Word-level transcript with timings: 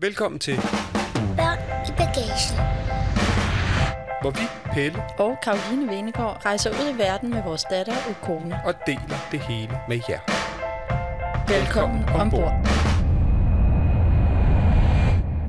Velkommen 0.00 0.38
til, 0.38 0.56
Børn 1.36 1.58
i 1.88 1.90
bagagen. 1.90 2.56
hvor 4.20 4.30
vi, 4.30 4.72
Pelle, 4.72 5.02
og 5.18 5.38
Karoline 5.42 5.88
Venegård 5.92 6.46
rejser 6.46 6.70
ud 6.70 6.94
i 6.94 6.98
verden 6.98 7.30
med 7.30 7.42
vores 7.42 7.64
datter 7.70 7.94
og 8.08 8.14
kone. 8.22 8.60
og 8.64 8.74
deler 8.86 9.18
det 9.32 9.40
hele 9.40 9.80
med 9.88 10.00
jer. 10.08 10.20
Velkommen 11.48 12.04
ombord. 12.08 12.20
ombord. 12.20 12.75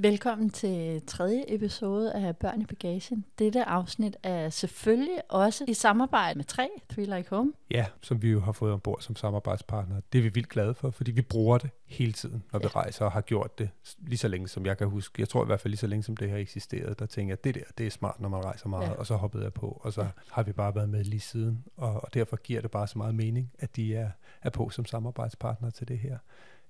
Velkommen 0.02 0.50
til 0.50 1.02
tredje 1.08 1.44
episode 1.48 2.14
af 2.14 2.38
Børn 2.38 2.62
i 2.62 2.66
Bagagen. 2.66 3.26
Dette 3.40 3.64
afsnit 3.64 4.18
er 4.23 4.50
selvfølgelig 4.50 5.22
også 5.30 5.66
i 5.68 5.73
samarbejde 5.73 6.38
med 6.38 6.46
3, 6.46 6.70
Three 6.90 7.06
Like 7.18 7.30
Home. 7.30 7.54
Ja, 7.72 7.86
som 8.02 8.22
vi 8.22 8.32
jo 8.32 8.40
har 8.40 8.52
fået 8.52 8.73
ombord 8.73 9.02
som 9.02 9.16
samarbejdspartner. 9.16 10.02
Det 10.14 10.20
er 10.20 10.23
vi 10.23 10.30
vildt 10.30 10.50
glade 10.50 10.73
for, 10.73 10.92
fordi 10.92 11.12
vi 11.12 11.22
bruger 11.22 11.58
det 11.58 11.70
hele 11.86 12.12
tiden, 12.12 12.44
når 12.54 12.60
vi 12.60 12.68
rejser 12.68 13.06
og 13.06 13.12
har 13.12 13.22
gjort 13.22 13.60
det 13.60 13.70
lige 14.00 14.18
så 14.18 14.28
længe, 14.28 14.48
som 14.48 14.66
jeg 14.66 14.78
kan 14.78 14.88
huske. 14.88 15.22
Jeg 15.22 15.30
tror 15.30 15.44
i 15.44 15.46
hvert 15.46 15.60
fald 15.60 15.72
lige 15.72 15.80
så 15.80 15.88
længe, 15.88 16.03
som 16.03 16.18
det 16.18 16.30
har 16.30 16.38
eksisteret. 16.38 17.00
Der 17.00 17.06
tænker 17.06 17.31
jeg, 17.31 17.44
det 17.44 17.56
der, 17.56 17.62
det 17.78 17.88
er 17.88 17.92
smart, 17.92 18.20
når 18.20 18.30
man 18.30 18.45
rejser 18.45 18.70
meget, 18.70 18.84
Ja. 18.84 18.90
ja. 18.90 18.95
og 18.95 19.06
så 19.06 19.16
hoppede 19.16 19.44
jeg 19.44 19.53
på, 19.53 19.81
og 19.84 19.94
så 19.94 20.02
ja. 20.02 20.08
har 20.31 20.44
vi 20.44 20.52
bare 20.52 20.75
været 20.75 20.90
med 20.90 21.03
lige 21.03 21.20
siden. 21.20 21.64
Og, 21.78 22.03
og 22.03 22.14
derfor 22.14 22.36
giver 22.36 22.62
det 22.62 22.72
bare 22.72 22.88
så 22.88 22.98
meget 22.98 23.16
mening, 23.16 23.52
at 23.59 23.75
de 23.75 23.95
er, 23.95 24.09
er 24.42 24.50
på 24.50 24.70
som 24.70 24.86
samarbejdspartner 24.86 25.70
til 25.70 25.88
det 25.88 26.00
her. 26.00 26.18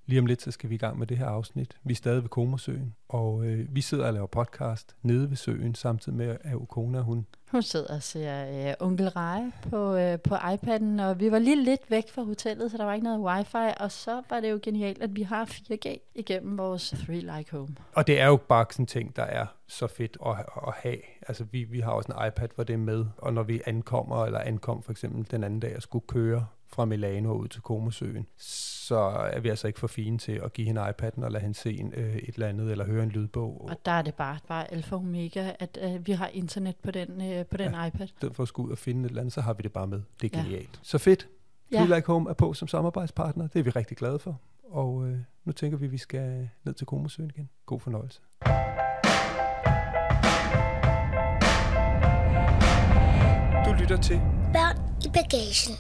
Lige 0.10 0.20
om 0.20 0.26
lidt, 0.26 0.42
så 0.42 0.52
skal 0.52 0.70
vi 0.70 0.76
i 0.76 0.78
gang 0.78 1.00
med 1.00 1.08
det 1.08 1.18
her 1.18 1.26
afsnit. 1.26 1.78
Vi 1.84 1.92
er 1.92 1.96
stadig 1.96 2.22
ved 2.22 2.30
Komosøen, 2.30 2.96
og 3.10 3.46
øh, 3.46 3.76
vi 3.76 3.82
sidder 3.82 4.08
og 4.08 4.14
laver 4.14 4.28
podcast 4.28 4.96
nede 5.02 5.30
ved 5.30 5.38
søen, 5.38 5.76
samtidig 5.76 6.18
med, 6.18 6.38
at 6.42 6.56
Ukona, 6.56 7.02
hun 7.02 7.26
Hun 7.52 7.62
sidder 7.62 7.96
og 7.96 8.04
ser 8.04 8.68
øh, 8.70 8.74
Onkel 8.80 9.10
Reje 9.10 9.52
på, 9.70 9.96
øh, 9.96 10.20
på 10.20 10.36
iPad'en, 10.36 11.02
og 11.02 11.20
vi 11.20 11.32
var 11.32 11.40
lige 11.40 11.64
lidt 11.64 11.92
væk 11.92 12.10
fra 12.10 12.24
hotellet, 12.24 12.72
så 12.72 12.78
der 12.78 12.84
var 12.84 12.94
ikke 12.94 13.04
noget 13.04 13.20
wifi, 13.20 13.74
og 13.80 13.92
så 13.92 14.22
var 14.30 14.40
det 14.40 14.52
jo 14.52 14.60
genialt, 14.64 15.02
at 15.02 15.16
vi 15.16 15.22
har 15.22 15.46
4G 15.46 16.12
igennem 16.16 16.58
vores 16.58 16.90
Three 16.90 17.38
Like 17.38 17.52
Home. 17.52 17.76
Og 17.94 18.08
det 18.08 18.20
er 18.20 18.28
jo 18.28 18.38
bare 18.38 18.66
sådan 18.72 18.84
en 18.84 18.88
ting, 18.88 19.16
der 19.16 19.24
er 19.24 19.46
så 19.68 19.88
fedt 19.88 20.18
at, 20.26 20.32
at 20.68 20.74
have. 20.74 20.98
Altså 21.28 21.44
vi, 21.52 21.64
vi 21.64 21.80
har 21.80 21.92
også 21.92 22.12
en 22.12 22.28
iPad, 22.28 22.48
hvor 22.56 22.64
det 22.64 22.74
er 22.74 22.78
med, 22.78 23.06
og 23.18 23.34
når 23.34 23.44
vi 23.44 23.62
ankommer, 23.66 24.26
eller 24.26 24.40
ankom 24.40 24.84
for 24.84 24.92
eksempel 24.92 25.32
den 25.32 25.44
anden 25.44 25.60
dag, 25.60 25.76
og 25.76 25.82
skulle 25.82 26.08
køre 26.08 26.46
fra 26.70 26.86
Milano 26.86 27.34
ud 27.34 27.48
til 27.48 27.62
Komosøen, 27.62 28.28
så 28.38 28.96
er 29.34 29.40
vi 29.40 29.50
altså 29.50 29.68
ikke 29.68 29.80
for 29.80 29.88
fine 29.88 30.18
til 30.18 30.32
at 30.32 30.54
give 30.54 30.68
hende 30.68 30.82
iPad'en 30.90 31.24
og 31.24 31.32
lade 31.32 31.42
hende 31.42 31.56
se 31.56 31.74
en, 31.80 31.94
øh, 31.96 32.16
et 32.16 32.34
eller 32.34 32.48
andet, 32.48 32.72
eller 32.72 32.86
høre 32.86 33.04
en 33.04 33.10
lydbog. 33.10 33.68
Og 33.70 33.78
der 33.86 33.92
er 33.92 34.02
det 34.02 34.14
bare, 34.14 34.38
bare 34.48 34.72
alfa 34.74 34.96
og 34.96 35.02
omega, 35.02 35.52
at 35.60 35.78
øh, 35.82 36.08
vi 36.08 36.12
har 36.12 36.28
internet 36.28 36.76
på 36.84 36.92
den, 36.92 37.22
øh, 37.32 37.46
på 37.46 37.58
den 37.58 37.72
ja. 37.74 37.86
iPad. 37.86 38.06
I 38.06 38.14
stedet 38.18 38.36
for 38.36 38.44
at 38.44 38.50
skulle 38.50 38.68
ud 38.68 38.72
og 38.72 38.78
finde 38.78 39.02
et 39.06 39.10
eller 39.10 39.22
andet, 39.22 39.34
så 39.34 39.42
har 39.42 39.54
vi 39.54 39.62
det 39.64 39.72
bare 39.74 39.88
med. 39.88 40.02
Det 40.22 40.34
er 40.34 40.38
Ja. 40.40 40.44
genialt. 40.44 40.80
Så 40.84 40.98
fedt. 40.98 41.28
Ja. 41.72 41.84
Ja. 41.90 41.96
Like 41.96 42.08
Home 42.08 42.30
er 42.30 42.34
på 42.34 42.54
som 42.54 42.68
samarbejdspartner. 42.68 43.48
Det 43.48 43.60
er 43.60 43.64
vi 43.64 43.70
rigtig 43.70 43.98
glade 43.98 44.20
for. 44.20 44.40
Og 44.64 45.08
øh, 45.08 45.18
nu 45.46 45.52
tænker 45.52 45.78
vi, 45.78 45.86
at 45.86 45.92
vi 45.92 45.98
skal 45.98 46.50
ned 46.64 46.74
til 46.74 46.88
Komosøen 46.88 47.32
igen. 47.36 47.50
God 47.66 47.80
fornøjelse. 47.80 48.22
Du 53.66 53.72
lytter 53.82 53.98
til 54.02 54.20
Børn 54.54 54.78
i 55.06 55.10
bagagen. 55.14 55.76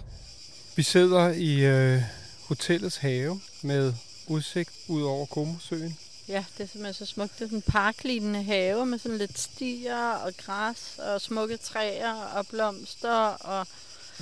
Vi 0.77 0.83
sidder 0.83 1.29
i 1.29 1.65
øh, 1.65 2.01
hotellets 2.47 2.97
have 2.97 3.41
med 3.61 3.93
udsigt 4.27 4.69
ud 4.87 5.03
over 5.03 5.25
Komosøen. 5.25 5.97
Ja, 6.27 6.45
det 6.57 6.63
er 6.63 6.67
simpelthen 6.67 6.93
så 6.93 7.05
smukt. 7.05 7.33
Det 7.33 7.41
er 7.41 7.45
sådan 7.45 7.57
en 7.57 7.61
parklignende 7.61 8.43
have 8.43 8.85
med 8.85 8.99
sådan 8.99 9.17
lidt 9.17 9.39
stier 9.39 10.09
og 10.09 10.33
græs 10.37 10.99
og 10.99 11.21
smukke 11.21 11.57
træer 11.57 12.13
og 12.13 12.47
blomster 12.47 13.09
og, 13.11 13.59
Og 13.59 13.67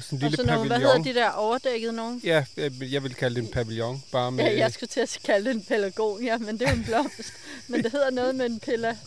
sådan 0.01 0.17
en 0.17 0.23
og 0.23 0.29
lille 0.29 0.37
sådan 0.37 0.53
nogle, 0.53 0.67
hvad 0.67 0.77
hedder 0.77 0.93
pavillon. 0.93 1.15
de 1.15 1.19
der 1.19 1.29
overdækket 1.29 1.93
nogen? 1.93 2.21
Ja, 2.23 2.45
jeg, 2.57 2.71
jeg 2.81 3.03
vil 3.03 3.13
kalde 3.15 3.35
det 3.35 3.41
en 3.43 3.51
pavillon, 3.51 4.03
bare 4.11 4.31
med... 4.31 4.43
Ja, 4.45 4.57
jeg 4.57 4.71
skulle 4.73 4.87
til 4.87 4.99
at 4.99 5.19
kalde 5.25 5.49
det 5.49 5.55
en 5.55 5.63
pelargonia, 5.63 6.37
men 6.37 6.59
det 6.59 6.67
er 6.67 6.71
jo 6.71 6.77
en 6.77 6.83
blomst. 6.83 7.33
men 7.67 7.83
det 7.83 7.91
hedder 7.91 8.09
noget 8.11 8.35
med 8.35 8.45
en 8.45 8.59
pilla. 8.59 8.89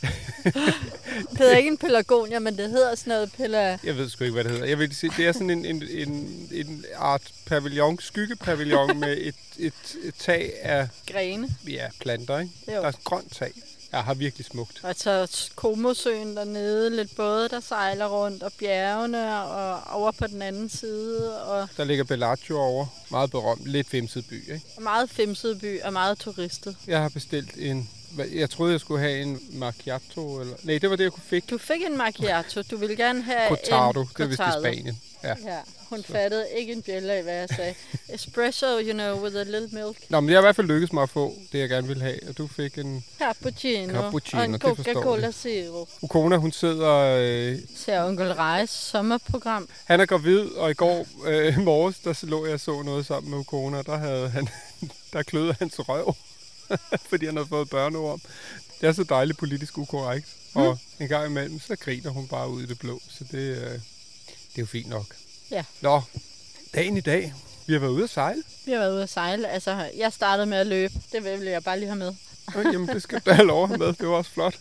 det 1.30 1.38
hedder 1.38 1.56
ikke 1.56 1.68
en 1.68 1.78
pelargonia, 1.78 2.38
men 2.38 2.58
det 2.58 2.70
hedder 2.70 2.94
sådan 2.94 3.10
noget 3.10 3.32
pilla... 3.32 3.78
Jeg 3.84 3.96
ved 3.96 4.08
sgu 4.08 4.24
ikke, 4.24 4.32
hvad 4.34 4.44
det 4.44 4.52
hedder. 4.52 4.66
Jeg 4.66 4.78
vil 4.78 4.96
sige, 4.96 5.12
det 5.16 5.26
er 5.26 5.32
sådan 5.32 5.50
en, 5.50 5.64
en, 5.64 5.82
en, 5.90 6.48
en 6.52 6.84
art 6.96 7.22
pavillon, 7.46 7.98
skyggepavillon 8.00 9.00
med 9.00 9.16
et, 9.20 9.34
et, 9.58 9.96
et 10.04 10.14
tag 10.18 10.52
af 10.62 10.88
grene. 11.06 11.48
ja, 11.68 11.86
planter, 12.00 12.38
ikke? 12.38 12.52
Jo. 12.68 12.72
Der 12.72 12.80
er 12.80 12.88
et 12.88 13.04
grønt 13.04 13.32
tag. 13.36 13.52
Jeg 13.92 14.00
har 14.04 14.14
virkelig 14.14 14.46
smukt. 14.46 14.80
Og 14.82 14.94
så 14.96 15.48
Komosøen 15.54 16.36
dernede, 16.36 16.96
lidt 16.96 17.16
både 17.16 17.48
der 17.48 17.60
sejler 17.60 18.06
rundt, 18.06 18.42
og 18.42 18.52
bjergene, 18.58 19.42
og 19.42 19.80
over 20.00 20.12
på 20.12 20.26
den 20.26 20.42
anden 20.42 20.68
side, 20.68 21.42
og 21.42 21.68
Der 21.76 21.84
ligger 21.84 22.04
Bellagio 22.04 22.58
over. 22.58 22.86
Meget 23.10 23.30
berømt. 23.30 23.66
Lidt 23.66 23.88
femset 23.90 24.24
by, 24.28 24.52
ikke? 24.52 24.66
og 24.76 24.82
meget 24.82 25.10
femset 25.10 25.60
by, 25.60 25.82
og 25.82 25.92
meget 25.92 26.18
turistet. 26.18 26.76
Jeg 26.86 27.02
har 27.02 27.08
bestilt 27.08 27.50
en... 27.56 27.90
Jeg 28.32 28.50
troede, 28.50 28.72
jeg 28.72 28.80
skulle 28.80 29.00
have 29.00 29.22
en 29.22 29.40
macchiato, 29.52 30.40
eller... 30.40 30.54
Nej, 30.62 30.78
det 30.78 30.90
var 30.90 30.96
det, 30.96 31.04
jeg 31.04 31.12
kunne 31.12 31.22
fik. 31.26 31.50
Du 31.50 31.58
fik 31.58 31.82
en 31.82 31.96
macchiato, 31.96 32.62
du 32.70 32.76
ville 32.76 32.96
gerne 32.96 33.22
have 33.22 33.48
Cortado, 33.48 34.00
en 34.00 34.08
det 34.16 34.22
er 34.22 34.26
vist 34.26 34.40
i 34.40 34.42
cortado. 34.42 34.60
Spanien. 34.60 35.00
Ja. 35.24 35.34
Ja, 35.44 35.58
hun 35.88 36.04
fattede 36.04 36.46
ikke 36.56 36.72
en 36.72 36.82
bjælle 36.82 37.12
af, 37.12 37.22
hvad 37.22 37.34
jeg 37.34 37.48
sagde. 37.48 37.74
Espresso, 38.08 38.66
you 38.66 38.92
know, 38.92 39.22
with 39.24 39.36
a 39.36 39.42
little 39.42 39.68
milk. 39.72 40.10
Nå, 40.10 40.20
men 40.20 40.30
jeg 40.30 40.36
har 40.36 40.42
i 40.42 40.44
hvert 40.44 40.56
fald 40.56 40.66
lykkedes 40.66 40.92
mig 40.92 41.02
at 41.02 41.10
få 41.10 41.34
det, 41.52 41.58
jeg 41.58 41.68
gerne 41.68 41.86
ville 41.88 42.02
have. 42.02 42.18
Og 42.28 42.38
du 42.38 42.46
fik 42.46 42.78
en... 42.78 43.04
Cappuccino, 43.18 43.92
Cappuccino, 43.92 44.40
og 44.40 44.44
en 44.44 44.58
Coca-Cola. 44.58 45.30
Zero. 45.30 45.88
Ukona, 46.02 46.36
hun 46.36 46.52
sidder... 46.52 47.16
Øh, 47.20 47.58
Ser 47.76 48.02
Onkel 48.02 48.32
Rejes 48.32 48.70
sommerprogram. 48.70 49.68
han 49.84 50.00
er 50.00 50.06
gravid, 50.06 50.40
og 50.40 50.70
i 50.70 50.74
går 50.74 51.06
øh, 51.26 51.58
morges, 51.58 51.98
der 51.98 52.20
lå 52.22 52.46
jeg 52.46 52.60
så 52.60 52.82
noget 52.82 53.06
sammen 53.06 53.30
med 53.30 53.38
Ukona. 53.38 53.82
Der 53.82 53.96
havde 53.96 54.28
han... 54.28 54.48
Der 55.12 55.22
kløede 55.22 55.56
hans 55.58 55.74
røv, 55.78 56.14
fordi 57.10 57.26
han 57.26 57.36
havde 57.36 57.48
fået 57.48 57.70
børneorm. 57.70 58.20
Det 58.80 58.88
er 58.88 58.92
så 58.92 59.04
dejligt 59.04 59.38
politisk 59.38 59.78
ukorrekt. 59.78 60.26
Og 60.54 60.78
en 61.00 61.08
gang 61.08 61.26
imellem, 61.26 61.60
så 61.60 61.76
griner 61.76 62.10
hun 62.10 62.28
bare 62.28 62.50
ud 62.50 62.62
i 62.62 62.66
det 62.66 62.78
blå. 62.78 63.00
Så 63.08 63.24
det, 63.30 63.56
øh, 63.56 63.78
det 64.58 64.62
er 64.62 64.66
jo 64.66 64.70
fint 64.70 64.88
nok. 64.88 65.06
Ja. 65.50 65.64
Nå, 65.80 66.02
dagen 66.74 66.96
i 66.96 67.00
dag. 67.00 67.34
Vi 67.66 67.72
har 67.72 67.80
været 67.80 67.90
ude 67.90 68.04
at 68.04 68.10
sejle. 68.10 68.42
Vi 68.66 68.72
har 68.72 68.78
været 68.78 68.92
ude 68.92 69.02
at 69.02 69.08
sejle. 69.10 69.48
Altså, 69.48 69.90
jeg 69.96 70.12
startede 70.12 70.46
med 70.46 70.58
at 70.58 70.66
løbe. 70.66 70.94
Det 71.12 71.24
vil 71.24 71.40
jeg 71.48 71.64
bare 71.64 71.78
lige 71.78 71.88
have 71.88 71.98
med. 71.98 72.14
Øh, 72.56 72.64
Jamen, 72.72 72.88
det 72.88 73.02
skal 73.02 73.20
du 73.26 73.30
have 73.30 73.46
lov 73.46 73.68
med. 73.78 73.86
Det 73.92 74.08
var 74.08 74.14
også 74.14 74.30
flot. 74.30 74.54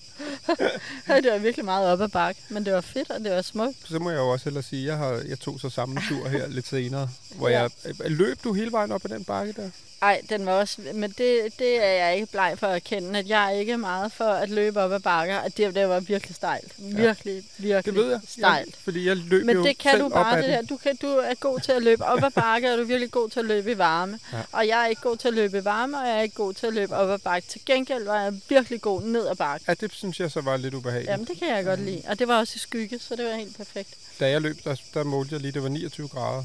det 1.23 1.31
var 1.31 1.37
virkelig 1.37 1.65
meget 1.65 1.87
op 1.87 2.01
ad 2.01 2.07
bakke, 2.07 2.41
men 2.49 2.65
det 2.65 2.73
var 2.73 2.81
fedt, 2.81 3.09
og 3.11 3.19
det 3.19 3.31
var 3.31 3.41
smukt. 3.41 3.77
Så 3.85 3.99
må 3.99 4.09
jeg 4.09 4.17
jo 4.17 4.29
også 4.29 4.43
hellere 4.45 4.63
sige, 4.63 4.81
at 4.81 4.87
jeg, 4.87 4.97
har, 4.97 5.21
jeg 5.27 5.39
tog 5.39 5.59
så 5.59 5.69
samme 5.69 6.01
tur 6.09 6.27
her 6.27 6.47
lidt 6.57 6.67
senere. 6.67 7.09
Hvor 7.35 7.49
Ja. 7.49 7.61
jeg, 7.61 7.71
løb 8.11 8.43
du 8.43 8.53
hele 8.53 8.71
vejen 8.71 8.91
op 8.91 9.05
ad 9.05 9.09
den 9.09 9.23
bakke 9.25 9.53
der? 9.53 9.69
Ej, 10.01 10.21
den 10.29 10.45
var 10.45 10.51
også... 10.51 10.81
Men 10.93 11.09
det, 11.17 11.39
det 11.59 11.83
er 11.85 12.05
jeg 12.05 12.15
ikke 12.15 12.27
bleg 12.31 12.55
for 12.57 12.67
at 12.67 12.83
kende, 12.83 13.19
at 13.19 13.27
jeg 13.29 13.45
er 13.45 13.49
ikke 13.59 13.77
meget 13.77 14.11
for 14.11 14.23
at 14.25 14.49
løbe 14.49 14.81
op 14.81 14.91
ad 14.91 14.99
bakker. 14.99 15.37
At 15.37 15.57
det, 15.57 15.75
det 15.75 15.89
var 15.89 15.99
virkelig 15.99 16.35
stejlt. 16.35 16.73
Virkelig, 16.77 17.43
virkelig 17.57 17.95
Det 17.95 18.03
ved 18.03 18.11
jeg. 18.11 18.19
stejlt. 18.27 18.65
jeg 18.67 18.73
fordi 18.83 19.07
jeg 19.07 19.17
løb 19.17 19.45
Men 19.45 19.55
jo 19.55 19.63
det 19.63 19.77
kan 19.77 19.91
selv 19.91 20.03
du 20.03 20.09
bare, 20.09 20.37
det 20.41 20.49
der. 20.49 20.57
den. 20.57 20.65
Du, 20.65 20.77
kan, 20.77 20.95
du 20.95 21.07
er 21.07 21.33
god 21.39 21.59
til 21.59 21.71
at 21.71 21.83
løbe 21.83 22.05
op 22.05 22.23
ad 22.23 22.31
bakke, 22.31 22.71
og 22.71 22.77
du 22.77 22.81
er 22.83 22.87
virkelig 22.87 23.11
god 23.11 23.29
til 23.29 23.39
at 23.39 23.45
løbe 23.45 23.71
i 23.71 23.77
varme. 23.77 24.19
Ja. 24.33 24.37
Ja. 24.37 24.43
Og 24.51 24.67
jeg 24.67 24.83
er 24.83 24.87
ikke 24.87 25.01
god 25.01 25.17
til 25.17 25.27
at 25.27 25.33
løbe 25.33 25.57
i 25.57 25.65
varme, 25.65 25.97
og 26.01 26.07
jeg 26.07 26.17
er 26.17 26.21
ikke 26.21 26.35
god 26.35 26.53
til 26.53 26.67
at 26.67 26.73
løbe 26.73 26.95
op 26.95 27.09
ad 27.09 27.19
bakke. 27.19 27.47
Til 27.47 27.61
gengæld 27.65 28.03
var 28.05 28.21
jeg 28.23 28.33
virkelig 28.49 28.81
god 28.81 29.01
ned 29.01 29.27
ad 29.27 29.35
bakke. 29.35 29.65
Ja, 29.67 29.73
det 29.73 29.91
synes 29.93 30.19
jeg 30.19 30.31
så 30.31 30.41
var 30.41 30.57
lidt 30.57 30.73
ubehageligt. 30.73 31.11
Jamen, 31.11 31.25
det 31.27 31.39
kan 31.39 31.47
jeg 31.49 31.65
godt 31.65 31.79
lide. 31.79 32.01
Og 32.07 32.19
det 32.19 32.27
var 32.27 32.39
også 32.39 32.53
i 32.55 32.59
skygge, 32.59 32.99
så 32.99 33.15
det 33.15 33.25
var 33.25 33.35
helt 33.35 33.57
perfekt. 33.57 33.89
Da 34.19 34.29
jeg 34.29 34.41
løb, 34.41 34.57
der, 34.63 34.75
der 34.93 35.03
målte 35.03 35.33
jeg 35.33 35.41
lige, 35.41 35.51
det 35.51 35.63
var 35.63 35.69
29 35.69 36.07
grader. 36.07 36.43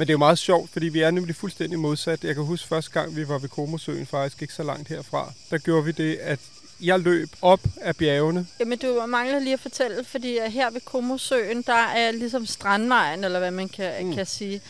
Men 0.00 0.06
det 0.06 0.12
er 0.12 0.14
jo 0.14 0.18
meget 0.18 0.38
sjovt, 0.38 0.70
fordi 0.70 0.88
vi 0.88 1.00
er 1.00 1.10
nemlig 1.10 1.36
fuldstændig 1.36 1.78
modsat. 1.78 2.24
Jeg 2.24 2.34
kan 2.34 2.44
huske 2.44 2.68
første 2.68 2.90
gang, 2.90 3.16
vi 3.16 3.28
var 3.28 3.38
ved 3.38 3.48
Komosøen, 3.48 4.06
faktisk 4.06 4.42
ikke 4.42 4.54
så 4.54 4.62
langt 4.62 4.88
herfra. 4.88 5.32
Der 5.50 5.58
gjorde 5.58 5.84
vi 5.84 5.92
det, 5.92 6.16
at 6.16 6.38
jeg 6.80 7.00
løb 7.00 7.28
op 7.42 7.60
af 7.80 7.96
bjergene. 7.96 8.46
Jamen, 8.60 8.78
du 8.78 9.06
mangler 9.08 9.38
lige 9.38 9.52
at 9.52 9.60
fortælle, 9.60 10.04
fordi 10.04 10.38
her 10.48 10.70
ved 10.70 10.80
Komosøen, 10.80 11.62
der 11.62 11.72
er 11.96 12.10
ligesom 12.10 12.46
strandvejen, 12.46 13.24
eller 13.24 13.38
hvad 13.38 13.50
man 13.50 13.68
kan, 13.68 14.06
Mm. 14.06 14.14
kan 14.14 14.26
sige. 14.26 14.60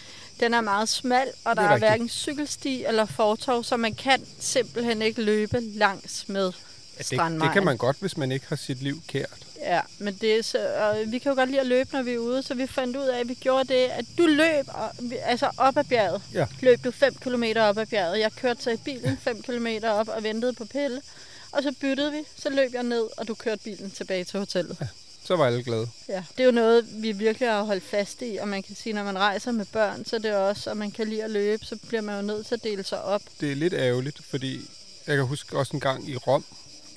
Den 0.41 0.55
er 0.55 0.61
meget 0.61 0.89
smal, 0.89 1.27
og 1.45 1.57
Det 1.57 1.63
er 1.63 1.63
der 1.63 1.63
er, 1.63 1.75
rigtigt. 1.75 1.91
hverken 1.91 2.09
cykelsti 2.09 2.85
eller 2.85 3.05
fortov, 3.07 3.65
så 3.65 3.77
man 3.77 3.95
kan 3.95 4.21
simpelthen 4.41 5.03
ikke 5.03 5.23
løbe 5.23 5.61
langs 5.61 6.25
med 6.29 6.45
Ja, 6.45 6.99
det, 6.99 7.07
strandvejen. 7.07 7.41
det 7.41 7.53
kan 7.53 7.65
man 7.65 7.77
godt, 7.77 7.97
hvis 8.01 8.17
man 8.17 8.33
ikke 8.33 8.47
har 8.49 8.57
sit 8.57 8.83
liv 8.83 9.03
kært. 9.09 9.39
Ja, 9.61 9.81
men 9.99 10.15
det 10.21 10.39
er 10.39 10.43
så, 10.43 10.59
og 10.59 11.13
vi 11.13 11.19
kan 11.19 11.31
jo 11.31 11.37
godt 11.37 11.49
lide 11.49 11.61
at 11.61 11.67
løbe, 11.67 11.91
når 11.93 12.03
vi 12.03 12.13
er 12.13 12.19
ude, 12.19 12.43
så 12.43 12.55
vi 12.55 12.67
fandt 12.67 12.97
ud 12.97 13.07
af, 13.07 13.21
at 13.21 13.29
vi 13.29 13.35
gjorde 13.35 13.75
det, 13.75 13.85
at 13.85 14.05
du 14.19 14.27
løb 14.27 14.67
altså 15.25 15.51
op 15.57 15.77
ad 15.77 15.85
bjerget. 15.85 16.23
Ja. 16.35 16.47
Løb 16.61 16.85
du 16.85 16.91
5 16.91 17.15
km 17.15 17.45
op 17.57 17.79
ad 17.79 17.87
bjerget. 17.87 18.21
Jeg 18.21 18.33
kørte 18.33 18.63
så 18.63 18.71
i 18.71 18.77
bilen 18.77 19.19
5 19.23 19.43
km 19.43 19.67
op 19.85 20.09
og 20.09 20.23
ventede 20.23 20.53
på 20.53 20.65
Pelle. 20.65 21.03
Og 21.53 21.63
så 21.63 21.75
byttede 21.81 22.13
vi, 22.13 22.19
så 22.37 22.51
løb 22.51 22.75
jeg 22.75 22.83
ned, 22.83 23.07
og 23.17 23.29
du 23.29 23.35
kørte 23.35 23.65
bilen 23.65 23.91
tilbage 23.91 24.25
til 24.25 24.39
hotellet. 24.39 24.77
Ja. 24.81 24.87
Så 25.25 25.37
var 25.37 25.47
alle 25.47 25.63
glade. 25.63 25.89
Ja, 26.09 26.25
det 26.37 26.41
er 26.41 26.45
jo 26.45 26.51
noget, 26.51 27.03
vi 27.03 27.13
virkelig 27.13 27.49
har 27.49 27.63
holdt 27.63 27.85
fast 27.85 28.23
i, 28.23 28.39
og 28.41 28.49
man 28.49 28.63
kan 28.63 28.77
sige, 28.77 28.93
når 28.93 29.05
man 29.05 29.19
rejser 29.19 29.53
med 29.53 29.65
børn, 29.65 30.05
så 30.05 30.17
er 30.17 30.21
det 30.21 30.35
også, 30.35 30.71
og 30.71 30.77
man 30.77 30.91
kan 30.91 31.09
lide 31.09 31.25
at 31.25 31.31
løbe, 31.31 31.65
så 31.65 31.77
bliver 31.89 32.01
man 32.01 32.17
jo 32.17 32.23
nødt 32.23 32.47
til 32.47 32.55
at 32.55 32.65
dele 32.65 32.85
sig 32.85 33.03
op. 33.03 33.23
Det 33.41 33.53
er 33.53 33.57
lidt 33.57 33.75
ærgerligt, 33.75 34.25
fordi 34.31 34.71
jeg 35.07 35.17
kan 35.17 35.27
huske 35.27 35.59
også 35.59 35.71
en 35.77 35.81
gang 35.81 36.09
i 36.09 36.17
Rom, 36.17 36.45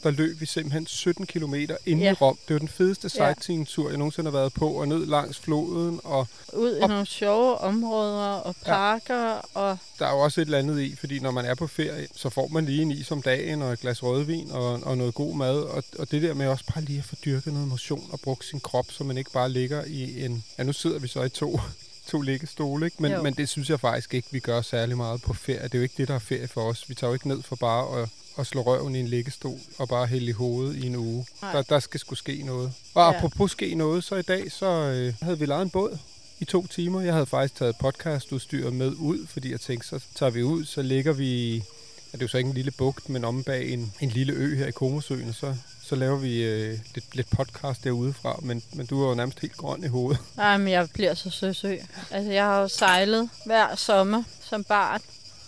der 0.04 0.12
løb 0.12 0.42
vi 0.42 0.46
simpelthen 0.46 0.88
17 0.88 1.26
km 1.26 1.54
ind 1.56 1.70
ja. 1.88 1.96
Ja. 1.96 2.12
i 2.12 2.14
Rom. 2.14 2.38
Det 2.48 2.54
var 2.54 2.60
den 2.60 2.68
fedeste 2.68 3.10
Ja. 3.16 3.26
sightseeing-tur, 3.26 3.90
jeg 3.90 3.98
nogensinde 3.98 4.32
har 4.32 4.38
været 4.38 4.54
på, 4.54 4.68
og 4.70 4.88
ned 4.88 5.06
langs 5.06 5.40
floden, 5.40 6.00
og 6.04 6.28
Ud 6.54 6.78
i 6.78 6.82
Op. 6.82 6.90
nogle 6.90 7.06
sjove 7.06 7.58
områder 7.58 8.26
og 8.28 8.56
Ja. 8.66 8.72
parker, 8.72 9.42
og 9.54 9.78
der 10.00 10.06
er 10.08 10.12
jo 10.12 10.20
også 10.20 10.42
et 10.42 10.46
eller 10.46 10.58
andet 10.60 10.82
i, 10.82 10.96
fordi 10.96 11.20
når 11.20 11.32
man 11.32 11.46
er 11.46 11.56
på 11.56 11.68
ferie, 11.68 12.08
så 12.16 12.30
får 12.30 12.48
man 12.48 12.66
lige 12.66 12.82
en 12.82 12.92
is 12.92 13.12
om 13.12 13.22
dagen, 13.22 13.62
og 13.62 13.74
et 13.74 13.80
glas 13.80 14.04
rødvin, 14.04 14.52
og, 14.52 14.66
og 14.84 14.98
noget 14.98 15.14
god 15.14 15.36
mad, 15.36 15.60
og, 15.62 15.84
og 16.00 16.12
det 16.12 16.22
der 16.22 16.34
med 16.34 16.48
også 16.48 16.66
bare 16.74 16.84
lige 16.84 17.00
at 17.00 17.06
få 17.06 17.16
dyrket 17.26 17.54
noget 17.54 17.68
motion, 17.68 18.10
og 18.12 18.20
brugt 18.20 18.46
sin 18.46 18.60
krop, 18.60 18.86
så 18.92 19.04
man 19.04 19.18
ikke 19.18 19.32
bare 19.32 19.50
ligger 19.50 19.84
i 19.88 20.26
en... 20.26 20.44
Ja, 20.58 20.64
nu 20.64 20.74
sidder 20.74 21.00
vi 21.00 21.08
så 21.08 21.24
i 21.24 21.30
to, 21.30 21.60
to 22.12 22.22
liggestole, 22.22 22.86
ikke? 22.86 22.98
Men, 23.00 23.12
Jo. 23.12 23.22
men 23.22 23.34
det 23.34 23.50
synes 23.50 23.70
jeg 23.70 23.80
faktisk 23.80 24.14
ikke, 24.14 24.28
vi 24.32 24.40
gør 24.40 24.62
særlig 24.62 24.98
meget 24.98 25.22
på 25.22 25.34
ferie. 25.34 25.64
Det 25.64 25.74
er 25.74 25.78
jo 25.80 25.84
ikke 25.84 25.96
det, 25.98 26.08
der 26.08 26.16
er 26.16 26.20
ferie 26.20 26.48
for 26.48 26.62
os. 26.62 26.90
Vi 26.90 26.94
tager 26.96 27.10
jo 27.10 27.14
ikke 27.14 27.28
ned 27.28 27.42
for 27.42 27.56
bare 27.56 28.02
at, 28.02 28.10
at 28.40 28.48
slå 28.48 28.62
røven 28.62 28.96
i 28.96 29.00
en 29.00 29.08
liggestol, 29.08 29.58
og 29.78 29.88
bare 29.90 30.06
hælde 30.08 30.26
i 30.26 30.32
hovedet 30.32 30.76
i 30.76 30.86
en 30.86 30.96
uge. 30.96 31.26
Nej. 31.42 31.52
Der, 31.52 31.62
der 31.62 31.80
skal 31.80 32.00
sgu 32.00 32.16
ske 32.16 32.44
noget. 32.46 32.74
Og 32.94 33.12
Ja. 33.12 33.18
apropos 33.18 33.52
ske 33.52 33.76
noget, 33.76 34.04
så 34.04 34.16
i 34.16 34.22
dag, 34.22 34.52
så 34.52 34.66
øh, 34.66 35.14
havde 35.22 35.40
vi 35.40 35.46
lejet 35.46 35.62
en 35.62 35.70
båd 35.70 35.98
i 36.40 36.46
to 36.46 36.68
timer. 36.68 37.02
Jeg 37.02 37.14
havde 37.14 37.26
faktisk 37.26 37.56
taget 37.56 37.76
podcastudstyret 37.80 38.74
med 38.74 38.92
ud, 38.98 39.28
fordi 39.28 39.52
jeg 39.52 39.60
tænkte, 39.62 39.88
så 39.88 40.00
tager 40.16 40.30
vi 40.30 40.44
ud, 40.44 40.66
så 40.66 40.82
ligger 40.82 41.14
vi... 41.14 41.54
Ja, 41.56 42.18
det 42.18 42.22
er 42.22 42.26
jo 42.26 42.28
så 42.28 42.38
ikke 42.38 42.48
en 42.48 42.54
lille 42.56 42.72
bugt, 42.72 43.10
men 43.10 43.26
om 43.26 43.44
bag 43.44 43.70
en, 43.70 43.94
en 44.02 44.10
lille 44.10 44.34
ø 44.34 44.56
her 44.58 44.68
i 44.68 44.72
Komosøen, 44.72 45.30
og 45.30 45.36
så, 45.36 45.56
så 45.84 45.96
laver 45.96 46.18
vi 46.18 46.44
øh, 46.44 46.80
lidt, 46.96 47.16
lidt 47.16 47.30
podcast 47.30 47.84
derudefra, 47.84 48.40
men, 48.42 48.64
men 48.74 48.86
du 48.86 49.04
er 49.04 49.10
jo 49.10 49.16
nærmest 49.16 49.40
helt 49.40 49.58
grøn 49.58 49.84
i 49.84 49.88
hovedet. 49.88 50.22
Nej, 50.38 50.58
men 50.58 50.68
jeg 50.68 50.88
bliver 50.94 51.14
så 51.14 51.30
søsø. 51.30 51.76
Altså, 52.12 52.32
jeg 52.32 52.44
har 52.46 52.62
jo 52.62 52.68
sejlet 52.68 53.30
hver 53.46 53.76
sommer 53.76 54.24
som 54.50 54.64
barn. 54.64 55.02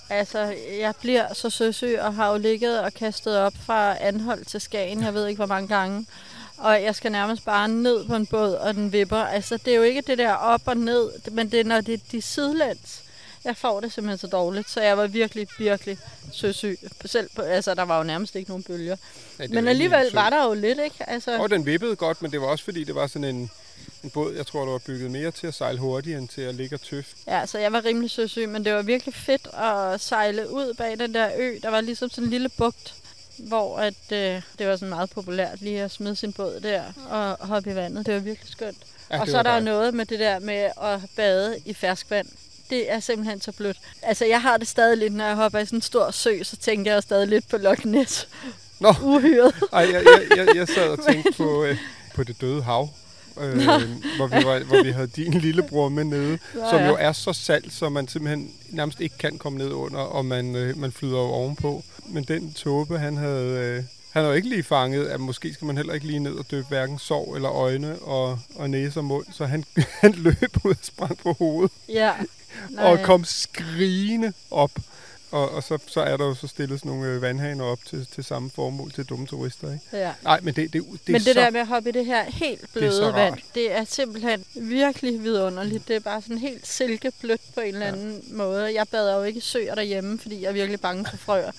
Altså, 0.09 0.55
jeg 0.79 0.93
bliver 1.01 1.33
så 1.33 1.49
søsø 1.49 2.01
og 2.01 2.15
har 2.15 2.31
jo 2.31 2.37
ligget 2.37 2.81
og 2.81 2.93
kastet 2.93 3.37
op 3.37 3.53
fra 3.65 3.97
Anhold 3.99 4.45
til 4.45 4.61
Skagen, 4.61 5.03
jeg 5.03 5.13
ved 5.13 5.27
ikke 5.27 5.37
hvor 5.37 5.45
mange 5.45 5.67
gange. 5.67 6.05
Og 6.57 6.83
jeg 6.83 6.95
skal 6.95 7.11
nærmest 7.11 7.45
bare 7.45 7.67
ned 7.67 8.05
på 8.05 8.15
en 8.15 8.25
båd, 8.25 8.53
og 8.53 8.73
den 8.73 8.91
vipper. 8.91 9.17
Altså, 9.17 9.57
det 9.57 9.73
er 9.73 9.77
jo 9.77 9.83
ikke 9.83 10.01
det 10.01 10.17
der 10.17 10.33
op 10.33 10.61
og 10.65 10.77
ned, 10.77 11.09
men 11.31 11.51
det 11.51 11.59
er, 11.59 11.63
når 11.63 11.81
det 11.81 11.93
er 11.93 11.97
de 12.11 12.21
sidelæns. 12.21 13.01
Jeg 13.45 13.57
får 13.57 13.79
det 13.79 13.93
simpelthen 13.93 14.17
så 14.17 14.27
dårligt, 14.27 14.69
så 14.69 14.81
jeg 14.81 14.97
var 14.97 15.07
virkelig, 15.07 15.47
virkelig 15.57 15.97
søsyg. 16.31 16.79
Selv 17.05 17.29
på, 17.35 17.41
altså, 17.41 17.73
der 17.73 17.83
var 17.83 17.97
jo 17.97 18.03
nærmest 18.03 18.35
ikke 18.35 18.49
nogen 18.49 18.63
bølger. 18.63 18.95
Ja, 19.39 19.47
Men 19.47 19.67
alligevel 19.67 20.13
var 20.13 20.29
der 20.29 20.43
jo 20.43 20.53
lidt, 20.53 20.79
ikke? 20.79 21.09
Altså, 21.09 21.39
Og 21.39 21.49
den 21.49 21.65
vippede 21.65 21.95
godt, 21.95 22.21
men 22.21 22.31
det 22.31 22.41
var 22.41 22.47
også 22.47 22.63
fordi, 22.63 22.83
det 22.83 22.95
var 22.95 23.07
sådan 23.07 23.23
en, 23.23 23.51
en 24.05 24.11
båd, 24.11 24.33
jeg 24.35 24.47
tror, 24.47 24.63
der 24.65 24.71
var 24.71 24.77
bygget 24.77 25.11
mere 25.11 25.31
til 25.31 25.47
at 25.47 25.53
sejle 25.53 25.79
hurtigt, 25.79 26.17
end 26.17 26.27
til 26.27 26.41
at 26.41 26.55
ligge 26.55 26.75
og 26.75 26.81
tøft. 26.81 27.17
Ja, 27.27 27.45
så 27.45 27.59
jeg 27.59 27.71
var 27.73 27.85
rimelig 27.85 28.11
søsyg, 28.11 28.49
men 28.49 28.65
det 28.65 28.73
var 28.73 28.81
virkelig 28.81 29.15
fedt 29.15 29.47
at 29.53 30.01
sejle 30.01 30.51
ud 30.51 30.73
bag 30.73 30.99
den 30.99 31.13
der 31.13 31.29
ø. 31.37 31.55
Der 31.63 31.69
var 31.69 31.81
ligesom 31.81 32.09
sådan 32.09 32.23
en 32.23 32.29
lille 32.29 32.49
bugt, 32.49 32.93
hvor 33.37 33.77
at, 33.77 34.11
øh, 34.11 34.41
det 34.59 34.67
var 34.67 34.75
sådan 34.75 34.89
meget 34.89 35.09
populært 35.09 35.61
lige 35.61 35.81
at 35.81 35.91
smide 35.91 36.15
sin 36.15 36.33
båd 36.33 36.59
der 36.59 36.83
og 37.09 37.47
hoppe 37.47 37.71
i 37.71 37.75
vandet. 37.75 38.05
Det 38.05 38.13
var 38.13 38.19
virkelig 38.19 38.51
skønt. 38.51 38.77
Ja, 39.11 39.21
og 39.21 39.27
så 39.27 39.37
er 39.37 39.43
der 39.43 39.49
dejligt. 39.49 39.65
noget 39.65 39.93
med 39.93 40.05
det 40.05 40.19
der 40.19 40.39
med 40.39 40.69
at 40.81 40.99
bade 41.15 41.57
i 41.65 41.73
ferskvand. 41.73 42.27
Det 42.69 42.91
er 42.91 42.99
simpelthen 42.99 43.41
så 43.41 43.51
blødt. 43.51 43.77
Altså, 44.01 44.25
jeg 44.25 44.41
har 44.41 44.57
det 44.57 44.67
stadig 44.67 44.97
lidt, 44.97 45.13
når 45.13 45.25
jeg 45.25 45.35
hopper 45.35 45.59
i 45.59 45.65
sådan 45.65 45.77
en 45.77 45.81
stor 45.81 46.11
sø, 46.11 46.43
så 46.43 46.57
tænker 46.57 46.93
jeg 46.93 47.03
stadig 47.03 47.27
lidt 47.27 47.49
på 47.49 47.57
Loch 47.57 47.85
Ness. 47.85 48.27
Nå. 48.79 48.93
Uhyret. 49.03 49.55
Ej, 49.73 49.79
jeg, 49.79 50.03
jeg, 50.05 50.37
jeg, 50.37 50.55
jeg 50.55 50.67
sad 50.67 50.89
og 50.89 51.03
tænkte 51.09 51.31
på, 51.37 51.63
øh, 51.63 51.77
på 52.15 52.23
det 52.23 52.41
døde 52.41 52.63
hav, 52.63 52.89
øh, 53.41 53.55
hvor, 54.17 54.27
vi 54.27 54.45
var, 54.45 54.63
hvor 54.63 54.83
vi 54.83 54.91
havde 54.91 55.07
din 55.07 55.33
lillebror 55.33 55.89
med 55.89 56.03
nede, 56.03 56.39
Nå, 56.53 56.61
som 56.69 56.79
ja. 56.79 56.87
jo 56.87 56.97
er 56.99 57.11
så 57.11 57.33
salt, 57.33 57.73
så 57.73 57.89
man 57.89 58.07
simpelthen 58.07 58.51
nærmest 58.69 58.99
ikke 58.99 59.17
kan 59.17 59.37
komme 59.37 59.57
ned 59.57 59.71
under, 59.71 59.99
og 59.99 60.25
man, 60.25 60.55
øh, 60.55 60.77
man 60.77 60.91
flyder 60.91 61.17
jo 61.17 61.27
ovenpå. 61.27 61.83
Men 62.07 62.23
den 62.23 62.53
tåbe, 62.53 62.99
han 62.99 63.17
havde... 63.17 63.59
Øh, 63.59 63.83
han 64.11 64.23
har 64.23 64.29
jo 64.29 64.35
ikke 64.35 64.49
lige 64.49 64.63
fanget, 64.63 65.05
at 65.05 65.19
måske 65.19 65.53
skal 65.53 65.65
man 65.65 65.77
heller 65.77 65.93
ikke 65.93 66.07
lige 66.07 66.19
ned 66.19 66.33
og 66.33 66.45
døbe 66.51 66.67
hverken 66.67 66.99
sov 66.99 67.33
eller 67.35 67.51
øjne 67.51 67.99
og, 67.99 68.39
og 68.55 68.69
næse 68.69 68.99
og 68.99 69.05
mund. 69.05 69.25
Så 69.31 69.45
han, 69.45 69.63
han 70.01 70.11
løb 70.11 70.57
ud 70.63 70.71
og 70.71 70.77
sprang 70.81 71.17
på 71.17 71.33
hovedet. 71.33 71.71
Ja. 71.89 72.11
og 72.77 72.99
kom 73.03 73.23
skrigende 73.23 74.33
op. 74.51 74.71
Og, 75.31 75.51
og 75.51 75.63
så, 75.63 75.77
så 75.87 76.01
er 76.01 76.17
der 76.17 76.25
jo 76.25 76.35
så 76.35 76.47
stillet 76.47 76.79
sådan 76.79 76.91
nogle 76.91 77.07
øh, 77.07 77.21
vandhaner 77.21 77.63
op 77.63 77.79
til, 77.85 78.07
til 78.11 78.23
samme 78.23 78.49
formål 78.55 78.91
til 78.91 79.03
dumme 79.05 79.27
turister, 79.27 79.73
ikke? 79.73 79.85
Ja. 79.93 80.11
Nej, 80.23 80.39
men 80.43 80.53
det, 80.55 80.73
det, 80.73 80.83
det, 80.91 80.99
Men 81.07 81.15
det 81.15 81.23
så... 81.23 81.33
der 81.33 81.49
med 81.49 81.59
at 81.59 81.67
hoppe 81.67 81.89
i 81.89 81.91
det 81.91 82.05
her 82.05 82.23
helt 82.23 82.73
bløde 82.73 83.05
rart. 83.05 83.15
vand, 83.15 83.35
det 83.55 83.71
er 83.71 83.83
simpelthen 83.83 84.45
virkelig 84.55 85.23
vidunderligt. 85.23 85.87
Det 85.87 85.95
er 85.95 85.99
bare 85.99 86.21
sådan 86.21 86.37
helt 86.37 86.67
silkeblødt 86.67 87.41
på 87.55 87.61
en 87.61 87.73
eller 87.73 87.85
anden 87.87 88.23
ja. 88.29 88.35
måde. 88.35 88.73
Jeg 88.73 88.87
bader 88.91 89.15
jo 89.17 89.23
ikke 89.23 89.41
søer 89.41 89.75
derhjemme, 89.75 90.19
fordi 90.19 90.41
jeg 90.41 90.49
er 90.49 90.53
virkelig 90.53 90.81
bange 90.81 91.05
for 91.09 91.17
frøer. 91.17 91.51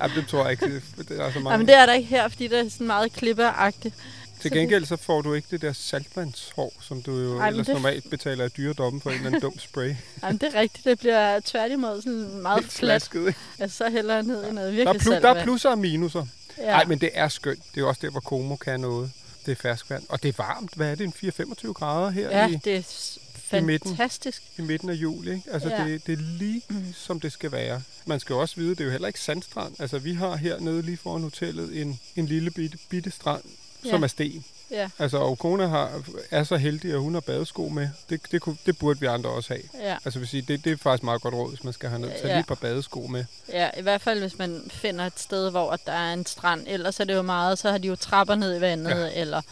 Ej, 0.00 0.10
det 0.16 0.26
tror 0.28 0.42
jeg 0.42 0.50
ikke. 0.50 0.82
Det, 0.98 1.08
det 1.08 1.20
er 1.20 1.32
så 1.32 1.40
mange. 1.40 1.58
men 1.58 1.66
det 1.66 1.76
er 1.76 1.86
der 1.86 1.92
ikke 1.92 2.08
her, 2.08 2.28
fordi 2.28 2.48
det 2.48 2.58
er 2.58 2.68
sådan 2.68 2.86
meget 2.86 3.12
klippeagtigt. 3.12 3.94
Til 4.42 4.48
så 4.50 4.54
gengæld 4.54 4.84
så 4.84 4.96
får 4.96 5.22
du 5.22 5.34
ikke 5.34 5.48
det 5.50 5.62
der 5.62 5.72
saltvandshår, 5.72 6.72
som 6.80 7.02
du 7.02 7.18
jo 7.18 7.38
Ej, 7.38 7.48
ellers 7.48 7.66
det- 7.66 7.74
normalt 7.74 8.10
betaler 8.10 8.44
af 8.44 8.50
dyredomme 8.50 9.00
for 9.00 9.10
en 9.10 9.16
eller 9.16 9.26
anden 9.26 9.40
dum 9.40 9.58
spray. 9.58 9.94
Jamen, 10.22 10.38
det 10.38 10.54
er 10.54 10.60
rigtigt. 10.60 10.84
Det 10.84 10.98
bliver 10.98 11.40
tværtimod 11.44 12.02
sådan 12.02 12.42
meget 12.42 12.60
Helt 12.60 12.72
flat. 12.72 13.02
slasket? 13.02 13.34
Altså, 13.58 13.76
så 13.76 13.84
jeg 13.84 14.22
ned 14.22 14.48
i 14.48 14.52
noget 14.52 14.56
Der 14.56 14.62
er, 14.62 14.70
virkelig 14.70 15.00
plus, 15.00 15.04
der 15.12 15.16
er 15.16 15.20
saltvand. 15.22 15.44
plusser 15.44 15.70
og 15.70 15.78
minuser. 15.78 16.26
Ja. 16.58 16.64
Nej, 16.70 16.84
men 16.84 16.98
det 16.98 17.10
er 17.14 17.28
skønt. 17.28 17.58
Det 17.70 17.76
er 17.76 17.80
jo 17.80 17.88
også 17.88 18.00
der, 18.04 18.10
hvor 18.10 18.20
Como 18.20 18.56
kan 18.56 18.80
noget. 18.80 19.10
Det 19.46 19.52
er 19.52 19.56
ferskvand. 19.56 20.02
Og 20.08 20.22
det 20.22 20.28
er 20.28 20.32
varmt. 20.38 20.74
Hvad 20.76 20.90
er 20.90 20.94
det? 20.94 21.04
En 21.04 21.12
4-25 21.12 21.72
grader 21.72 22.10
her 22.10 22.28
ja, 22.38 22.48
i, 22.48 22.58
det 22.64 22.76
er 22.76 22.82
s- 22.82 23.18
i 23.56 23.60
midten. 23.60 23.90
fantastisk. 23.96 24.42
i 24.58 24.62
midten 24.62 24.90
af 24.90 24.94
juli. 24.94 25.30
Ikke? 25.32 25.42
Altså, 25.52 25.68
Ja. 25.68 25.84
det, 25.84 26.06
det 26.06 26.12
er 26.12 26.22
lige 26.38 26.62
mm. 26.68 26.84
som 26.96 27.20
det 27.20 27.32
skal 27.32 27.52
være. 27.52 27.82
Man 28.06 28.20
skal 28.20 28.34
jo 28.34 28.40
også 28.40 28.56
vide, 28.56 28.70
det 28.70 28.80
er 28.80 28.84
jo 28.84 28.90
heller 28.90 29.06
ikke 29.08 29.20
sandstrand. 29.20 29.74
Altså, 29.80 29.98
vi 29.98 30.14
har 30.14 30.36
hernede 30.36 30.82
lige 30.82 30.96
foran 30.96 31.22
hotellet 31.22 31.80
en, 31.82 32.00
en 32.16 32.26
lille 32.26 32.50
bitte, 32.50 32.78
bitte 32.88 33.10
strand, 33.10 33.42
ja. 33.84 33.90
som 33.90 34.00
Ja. 34.00 34.04
er 34.04 34.08
sten. 34.08 34.44
Ja, 34.70 34.90
Altså, 34.98 35.16
og 35.18 35.38
kone 35.38 35.68
har, 35.68 36.02
er 36.30 36.44
så 36.44 36.56
heldig, 36.56 36.92
at 36.92 36.98
hun 37.00 37.14
har 37.14 37.20
badesko 37.20 37.68
med. 37.68 37.88
Det, 38.10 38.20
det, 38.30 38.40
kunne, 38.40 38.56
det 38.66 38.78
burde 38.78 39.00
vi 39.00 39.06
andre 39.06 39.30
også 39.30 39.48
have. 39.54 39.62
ja. 39.88 39.96
Altså, 40.04 40.18
vil 40.18 40.28
sige, 40.28 40.42
det, 40.42 40.64
det 40.64 40.72
er 40.72 40.76
faktisk 40.76 41.02
meget 41.02 41.22
godt 41.22 41.34
råd, 41.34 41.48
hvis 41.48 41.64
man 41.64 41.72
skal 41.72 41.88
have 41.88 42.00
ned. 42.00 42.08
Tag 42.10 42.20
Ja. 42.22 42.28
lige 42.28 42.40
et 42.40 42.46
par 42.46 42.54
badesko 42.54 43.06
med. 43.06 43.24
Ja, 43.48 43.70
i 43.78 43.82
hvert 43.82 44.02
fald 44.02 44.20
hvis 44.20 44.38
man 44.38 44.70
finder 44.70 45.06
et 45.06 45.20
sted, 45.20 45.50
hvor 45.50 45.76
der 45.86 45.92
er 45.92 46.12
en 46.12 46.26
strand. 46.26 46.64
Ellers 46.68 47.00
er 47.00 47.04
det 47.04 47.14
jo 47.14 47.22
meget, 47.22 47.58
så 47.58 47.70
har 47.70 47.78
de 47.78 47.88
jo 47.88 47.96
trapper 47.96 48.34
ned 48.34 48.56
i 48.56 48.60
vandet, 48.60 48.90
ja. 48.90 49.20
eller 49.20 49.42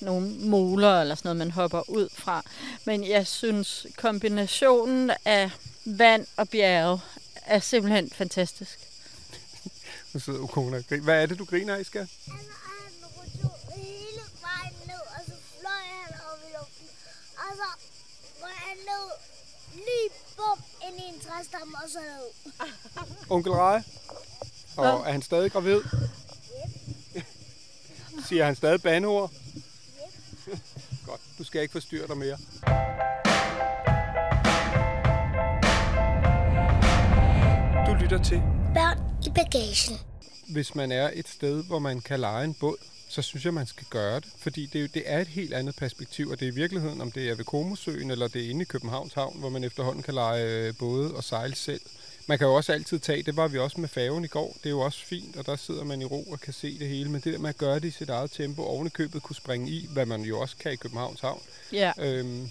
nogle 0.00 0.30
moler 0.30 1.00
eller 1.00 1.14
sådan 1.14 1.26
noget, 1.28 1.36
man 1.36 1.50
hopper 1.50 1.90
ud 1.90 2.08
fra. 2.14 2.42
Men 2.84 3.08
jeg 3.08 3.26
synes, 3.26 3.86
kombinationen 3.96 5.10
af 5.24 5.50
vand 5.84 6.26
og 6.36 6.48
bjerge 6.48 7.00
er 7.46 7.58
simpelthen 7.60 8.10
fantastisk. 8.14 8.78
Nu 10.12 10.20
sidder 10.20 10.46
kone 10.46 10.76
og 10.76 10.82
griner. 10.88 11.02
Hvad 11.04 11.22
er 11.22 11.26
det, 11.26 11.38
du 11.38 11.44
griner 11.44 11.74
af, 11.76 11.84
skal? 11.86 12.08
Bum 20.40 20.58
ind 20.88 20.96
i 21.00 21.14
en 21.14 21.20
træstamme, 21.20 21.74
og 21.84 21.90
så 21.90 21.98
ned. 21.98 22.52
Onkel 23.34 23.52
Rej? 23.52 23.82
Og 24.76 24.86
er 25.06 25.12
han 25.12 25.22
stadig 25.22 25.52
gravid? 25.52 25.80
Siger 28.28 28.44
han 28.44 28.56
stadig 28.56 28.82
bandeord? 28.82 29.30
Godt, 31.06 31.20
du 31.38 31.44
skal 31.44 31.62
ikke 31.62 31.72
forstyrre 31.72 32.06
dig 32.08 32.16
mere. 32.16 32.38
Du 37.86 37.94
lytter 38.02 38.22
til, 38.24 38.42
Børn 38.74 38.98
i 39.26 39.30
bagagen. 39.34 39.98
hvis 40.48 40.74
man 40.74 40.92
er 40.92 41.10
et 41.14 41.28
sted, 41.28 41.64
hvor 41.64 41.78
man 41.78 42.00
kan 42.00 42.20
lege 42.20 42.44
en 42.44 42.54
båd, 42.54 42.76
så 43.10 43.22
synes 43.22 43.44
jeg, 43.44 43.54
man 43.54 43.66
skal 43.66 43.86
gøre 43.90 44.16
det. 44.20 44.28
Fordi 44.36 44.66
det, 44.66 44.84
er 44.84 44.88
det 44.88 45.02
er 45.06 45.18
et 45.18 45.28
helt 45.28 45.54
andet 45.54 45.76
perspektiv, 45.76 46.28
og 46.28 46.40
det 46.40 46.48
er 46.48 46.52
i 46.52 46.54
virkeligheden, 46.54 47.00
om 47.00 47.12
det 47.12 47.30
er 47.30 47.34
ved 47.34 47.44
Komosøen, 47.44 48.10
eller 48.10 48.28
det 48.28 48.46
er 48.46 48.50
inde 48.50 48.62
i 48.62 48.64
Københavns 48.64 49.14
Havn, 49.14 49.38
hvor 49.38 49.48
man 49.48 49.64
efterhånden 49.64 50.02
kan 50.02 50.14
lege 50.14 50.44
øh, 50.44 50.74
både 50.78 51.14
og 51.14 51.24
sejle 51.24 51.54
selv. 51.54 51.80
Man 52.26 52.38
kan 52.38 52.46
jo 52.46 52.54
også 52.54 52.72
altid 52.72 52.98
tage, 52.98 53.22
det 53.22 53.36
var 53.36 53.48
vi 53.48 53.58
også 53.58 53.80
med 53.80 53.88
færgen 53.88 54.24
i 54.24 54.26
går, 54.26 54.56
det 54.58 54.66
er 54.66 54.70
jo 54.70 54.80
også 54.80 55.06
fint, 55.06 55.36
og 55.36 55.46
der 55.46 55.56
sidder 55.56 55.84
man 55.84 56.02
i 56.02 56.04
ro 56.04 56.22
og 56.22 56.40
kan 56.40 56.52
se 56.52 56.78
det 56.78 56.88
hele, 56.88 57.10
men 57.10 57.20
det 57.20 57.32
der 57.32 57.38
med 57.38 57.48
at 57.48 57.58
gøre 57.58 57.74
det 57.74 57.84
i 57.84 57.90
sit 57.90 58.10
eget 58.10 58.30
tempo, 58.30 58.62
oven 58.62 58.86
i 58.86 58.90
købet 58.90 59.22
kunne 59.22 59.36
springe 59.36 59.70
i, 59.70 59.88
hvad 59.92 60.06
man 60.06 60.22
jo 60.22 60.40
også 60.40 60.56
kan 60.56 60.72
i 60.72 60.76
Københavns 60.76 61.20
Havn, 61.20 61.42
Ja, 61.72 61.92
øhm, 61.98 62.50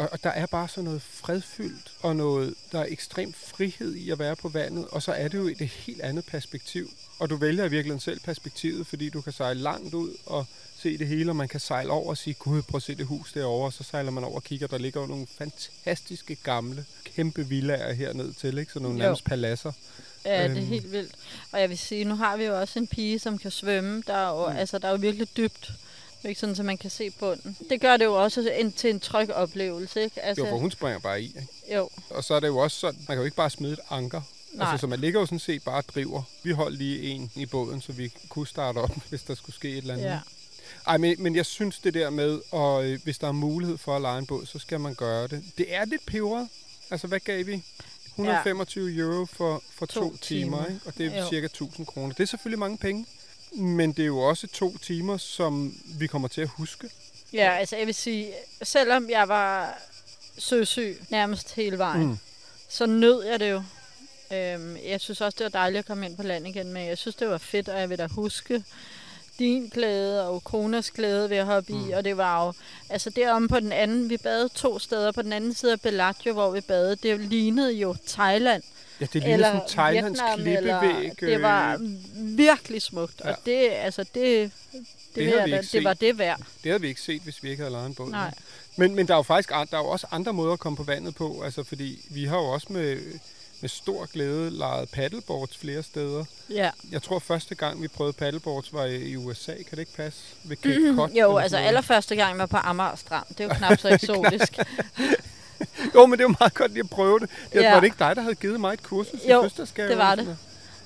Og, 0.00 0.08
og 0.12 0.22
der 0.24 0.30
er 0.30 0.46
bare 0.46 0.68
sådan 0.68 0.84
noget 0.84 1.02
fredfyldt, 1.02 1.92
og 2.02 2.16
noget, 2.16 2.54
der 2.72 2.80
er 2.80 2.86
ekstrem 2.88 3.32
frihed 3.32 3.94
i 3.94 4.10
at 4.10 4.18
være 4.18 4.36
på 4.36 4.48
vandet, 4.48 4.86
og 4.88 5.02
så 5.02 5.12
er 5.12 5.28
det 5.28 5.38
jo 5.38 5.48
et 5.48 5.60
helt 5.60 6.00
andet 6.00 6.24
perspektiv. 6.26 6.90
Og 7.18 7.30
du 7.30 7.36
vælger 7.36 7.64
i 7.64 7.68
virkeligheden 7.70 8.00
selv 8.00 8.20
perspektivet, 8.20 8.86
fordi 8.86 9.08
du 9.08 9.20
kan 9.20 9.32
sejle 9.32 9.60
langt 9.60 9.94
ud 9.94 10.10
og 10.26 10.46
se 10.78 10.98
det 10.98 11.06
hele, 11.06 11.30
og 11.30 11.36
man 11.36 11.48
kan 11.48 11.60
sejle 11.60 11.90
over 11.90 12.08
og 12.10 12.16
sige, 12.18 12.34
gud, 12.34 12.62
prøv 12.62 12.76
at 12.76 12.82
se 12.82 12.94
det 12.94 13.06
hus 13.06 13.32
derovre, 13.32 13.66
og 13.66 13.72
så 13.72 13.82
sejler 13.84 14.10
man 14.10 14.24
over 14.24 14.34
og 14.34 14.44
kigger, 14.44 14.66
der 14.66 14.78
ligger 14.78 15.00
jo 15.00 15.06
nogle 15.06 15.26
fantastiske 15.38 16.34
gamle, 16.42 16.84
kæmpe 17.04 17.46
villager 17.48 17.92
herned 17.92 18.32
til, 18.32 18.58
ikke? 18.58 18.72
Så 18.72 18.78
nogle 18.78 18.96
Jo. 18.98 19.02
nærmest 19.02 19.24
paladser. 19.24 19.72
Ja, 20.24 20.42
det 20.42 20.50
er 20.50 20.56
Øhm. 20.56 20.66
helt 20.66 20.92
vildt. 20.92 21.12
Og 21.52 21.60
jeg 21.60 21.68
vil 21.70 21.78
sige, 21.78 22.04
nu 22.04 22.14
har 22.14 22.36
vi 22.36 22.44
jo 22.44 22.60
også 22.60 22.78
en 22.78 22.86
pige, 22.86 23.18
som 23.18 23.38
kan 23.38 23.50
svømme. 23.50 24.02
Der 24.06 24.14
er 24.14 24.28
jo, 24.42 24.50
Mm. 24.52 24.56
altså, 24.56 24.78
der 24.78 24.88
er 24.88 24.92
jo 24.92 24.98
virkelig 24.98 25.36
dybt. 25.36 25.72
Det 26.22 26.24
er 26.24 26.28
ikke 26.28 26.40
sådan, 26.40 26.56
at 26.58 26.64
man 26.64 26.78
kan 26.78 26.90
se 26.90 27.10
bunden. 27.10 27.56
Det 27.70 27.80
gør 27.80 27.96
det 27.96 28.04
jo 28.04 28.22
også 28.22 28.50
en, 28.58 28.72
til 28.72 28.90
en 28.90 29.00
tryg 29.00 29.30
oplevelse, 29.30 30.02
ikke? 30.04 30.20
Altså, 30.20 30.44
Jo, 30.44 30.50
for 30.50 30.58
hun 30.58 30.70
springer 30.70 30.98
bare 30.98 31.22
i, 31.22 31.24
ikke? 31.26 31.46
jo. 31.74 31.88
Og 32.10 32.24
så 32.24 32.34
er 32.34 32.40
det 32.40 32.46
jo 32.46 32.58
også 32.58 32.78
sådan, 32.80 32.98
man 32.98 33.06
kan 33.06 33.16
jo 33.18 33.24
ikke 33.24 33.36
bare 33.36 33.50
smide 33.50 33.72
et 33.72 33.80
anker. 33.90 34.20
Nej. 34.52 34.70
Altså, 34.70 34.80
så 34.80 34.86
man 34.86 34.98
ligger 35.00 35.20
jo 35.20 35.26
sådan 35.26 35.38
set 35.38 35.62
bare 35.64 35.76
og 35.76 35.84
driver. 35.94 36.22
Vi 36.42 36.50
holdt 36.50 36.78
lige 36.78 37.02
en 37.02 37.30
i 37.34 37.46
båden, 37.46 37.80
så 37.80 37.92
vi 37.92 38.12
kunne 38.28 38.46
starte 38.46 38.78
op, 38.78 38.90
hvis 39.08 39.22
der 39.22 39.34
skulle 39.34 39.56
ske 39.56 39.70
et 39.70 39.76
eller 39.78 39.94
andet. 39.94 40.06
Ja. 40.06 40.18
Ej, 40.86 40.96
men, 40.96 41.22
men 41.22 41.36
jeg 41.36 41.46
synes 41.46 41.78
det 41.78 41.94
der 41.94 42.10
med, 42.10 42.40
og 42.50 42.84
øh, 42.84 43.00
hvis 43.04 43.18
der 43.18 43.28
er 43.28 43.32
mulighed 43.32 43.78
for 43.78 43.96
at 43.96 44.02
lege 44.02 44.18
en 44.18 44.26
båd, 44.26 44.46
så 44.46 44.58
skal 44.58 44.80
man 44.80 44.94
gøre 44.94 45.26
det. 45.28 45.44
Det 45.58 45.74
er 45.74 45.84
lidt 45.84 46.06
peberet. 46.06 46.48
Altså, 46.90 47.06
hvad 47.06 47.20
gav 47.20 47.46
vi? 47.46 47.62
125 48.06 48.88
ja. 48.90 49.00
euro 49.00 49.24
for, 49.26 49.62
for 49.74 49.86
to, 49.86 50.00
To 50.00 50.10
to 50.10 50.16
timer, 50.16 50.56
timer. 50.56 50.66
ikke? 50.66 50.80
og 50.86 50.98
det 50.98 51.06
er 51.06 51.22
Jo. 51.22 51.28
cirka 51.28 51.46
1000 51.46 51.86
kroner. 51.86 52.14
Det 52.14 52.22
er 52.22 52.26
selvfølgelig 52.26 52.58
mange 52.58 52.78
penge, 52.78 53.06
men 53.52 53.92
det 53.92 54.02
er 54.02 54.06
jo 54.06 54.18
også 54.18 54.46
to 54.46 54.78
timer, 54.78 55.16
som 55.16 55.74
vi 55.98 56.06
kommer 56.06 56.28
til 56.28 56.40
at 56.40 56.48
huske. 56.48 56.88
Ja, 57.32 57.56
altså 57.58 57.76
jeg 57.76 57.86
vil 57.86 57.94
sige, 57.94 58.32
selvom 58.62 59.10
jeg 59.10 59.28
var 59.28 59.78
søsyg 60.38 60.96
nærmest 61.10 61.54
hele 61.54 61.78
vejen, 61.78 62.02
Mm. 62.02 62.08
mm. 62.08 62.18
så 62.68 62.86
nød 62.86 63.24
jeg 63.24 63.40
det 63.40 63.50
jo. 63.50 63.62
Øhm, 64.32 64.76
jeg 64.88 65.00
synes 65.00 65.20
også, 65.20 65.36
det 65.38 65.44
var 65.44 65.50
dejligt 65.60 65.78
at 65.78 65.86
komme 65.86 66.06
ind 66.06 66.16
på 66.16 66.22
land 66.22 66.46
igen, 66.48 66.72
men 66.72 66.86
jeg 66.86 66.98
synes, 66.98 67.16
det 67.16 67.28
var 67.28 67.38
fedt, 67.38 67.68
og 67.68 67.80
jeg 67.80 67.90
vil 67.90 67.98
da 67.98 68.06
huske 68.06 68.64
din 69.38 69.68
glæde 69.68 70.28
og 70.28 70.44
Kronas 70.44 70.90
glæde 70.90 71.30
ved 71.30 71.36
at 71.36 71.46
hoppe 71.46 71.72
mm. 71.72 71.88
i, 71.88 71.92
og 71.92 72.04
det 72.04 72.16
var 72.16 72.46
jo, 72.46 72.52
altså 72.88 73.10
deromme 73.10 73.48
på 73.48 73.60
den 73.60 73.72
anden, 73.72 74.10
vi 74.10 74.16
badede 74.16 74.48
to 74.48 74.78
steder, 74.78 75.12
på 75.12 75.22
den 75.22 75.32
anden 75.32 75.54
side 75.54 75.72
af 75.72 75.80
Bellagio, 75.80 76.32
hvor 76.32 76.50
vi 76.50 76.60
badede, 76.60 76.96
det 76.96 77.20
lignede 77.20 77.72
jo 77.72 77.96
Thailand, 78.06 78.62
Ja, 79.00 79.06
det 79.12 79.22
ligner 79.22 79.44
sådan 79.44 79.56
en 79.56 79.68
thailandsk 79.68 80.22
klippevæg. 80.36 81.12
det 81.20 81.42
var 81.42 81.74
øh, 81.74 81.80
virkelig 82.38 82.82
smukt, 82.82 83.20
Ja. 83.24 83.30
og 83.30 83.36
det, 83.46 83.68
altså 83.70 84.02
det, 84.02 84.14
det, 84.14 84.50
det, 85.14 85.26
havde 85.26 85.44
vi 85.44 85.52
ikke 85.56 85.68
det 85.72 85.84
var 85.84 85.94
det 85.94 86.18
værd. 86.18 86.38
Det 86.38 86.70
havde 86.70 86.80
vi 86.80 86.88
ikke 86.88 87.00
set, 87.00 87.22
hvis 87.22 87.42
vi 87.42 87.50
ikke 87.50 87.60
havde 87.62 87.72
lejet 87.72 87.86
en 87.86 87.94
båd. 87.94 88.10
Nej. 88.10 88.34
Men, 88.76 88.94
men 88.94 89.08
der 89.08 89.14
er 89.14 89.18
jo 89.18 89.22
faktisk 89.22 89.48
der 89.48 89.56
er 89.56 89.78
jo 89.78 89.86
også 89.88 90.06
andre 90.10 90.32
måder 90.32 90.52
at 90.52 90.58
komme 90.58 90.76
på 90.76 90.82
vandet 90.82 91.14
på. 91.14 91.42
Altså, 91.44 91.64
fordi 91.64 92.04
vi 92.10 92.24
har 92.24 92.36
jo 92.36 92.44
også 92.44 92.66
med, 92.70 92.98
med 93.60 93.68
stor 93.68 94.06
glæde 94.12 94.50
lejet 94.50 94.88
paddleboards 94.88 95.56
flere 95.58 95.82
steder. 95.82 96.24
Ja. 96.50 96.70
Jeg 96.92 97.02
tror, 97.02 97.18
første 97.18 97.54
gang 97.54 97.82
vi 97.82 97.88
prøvede 97.88 98.12
paddleboards 98.12 98.72
var 98.72 98.84
i, 98.84 98.96
i 98.96 99.16
USA. 99.16 99.54
Kan 99.54 99.64
det 99.70 99.78
ikke 99.78 99.94
passe? 99.96 100.18
Ved 100.44 100.56
Cape 100.56 100.74
Cod? 100.96 101.08
Mhm. 101.08 101.16
Jo, 101.16 101.28
eller 101.28 101.38
altså 101.40 101.50
sådan 101.50 101.62
noget. 101.62 101.68
allerførste 101.68 102.16
gang 102.16 102.38
var 102.38 102.46
på 102.46 102.56
Amager 102.56 102.96
Strand. 102.96 103.26
Det 103.28 103.40
er 103.40 103.44
jo 103.44 103.54
knap 103.54 103.78
så 103.80 103.88
eksotisk. 103.88 104.58
Jo, 105.94 106.06
men 106.06 106.18
det 106.18 106.24
jo 106.24 106.34
meget 106.40 106.54
godt 106.54 106.72
lige 106.72 106.84
at 106.84 106.90
prøve 106.90 107.18
det. 107.18 107.30
Det 107.52 107.62
Ja. 107.62 107.72
var 107.72 107.80
det 107.80 107.86
ikke 107.86 107.98
dig, 107.98 108.16
der 108.16 108.22
havde 108.22 108.34
givet 108.34 108.60
mig 108.60 108.72
et 108.72 108.82
kursus 108.82 109.20
i 109.24 109.30
Jo, 109.30 109.42
fødselsdagsgave? 109.42 109.88
det 109.88 109.98
var 109.98 110.14
det. 110.14 110.36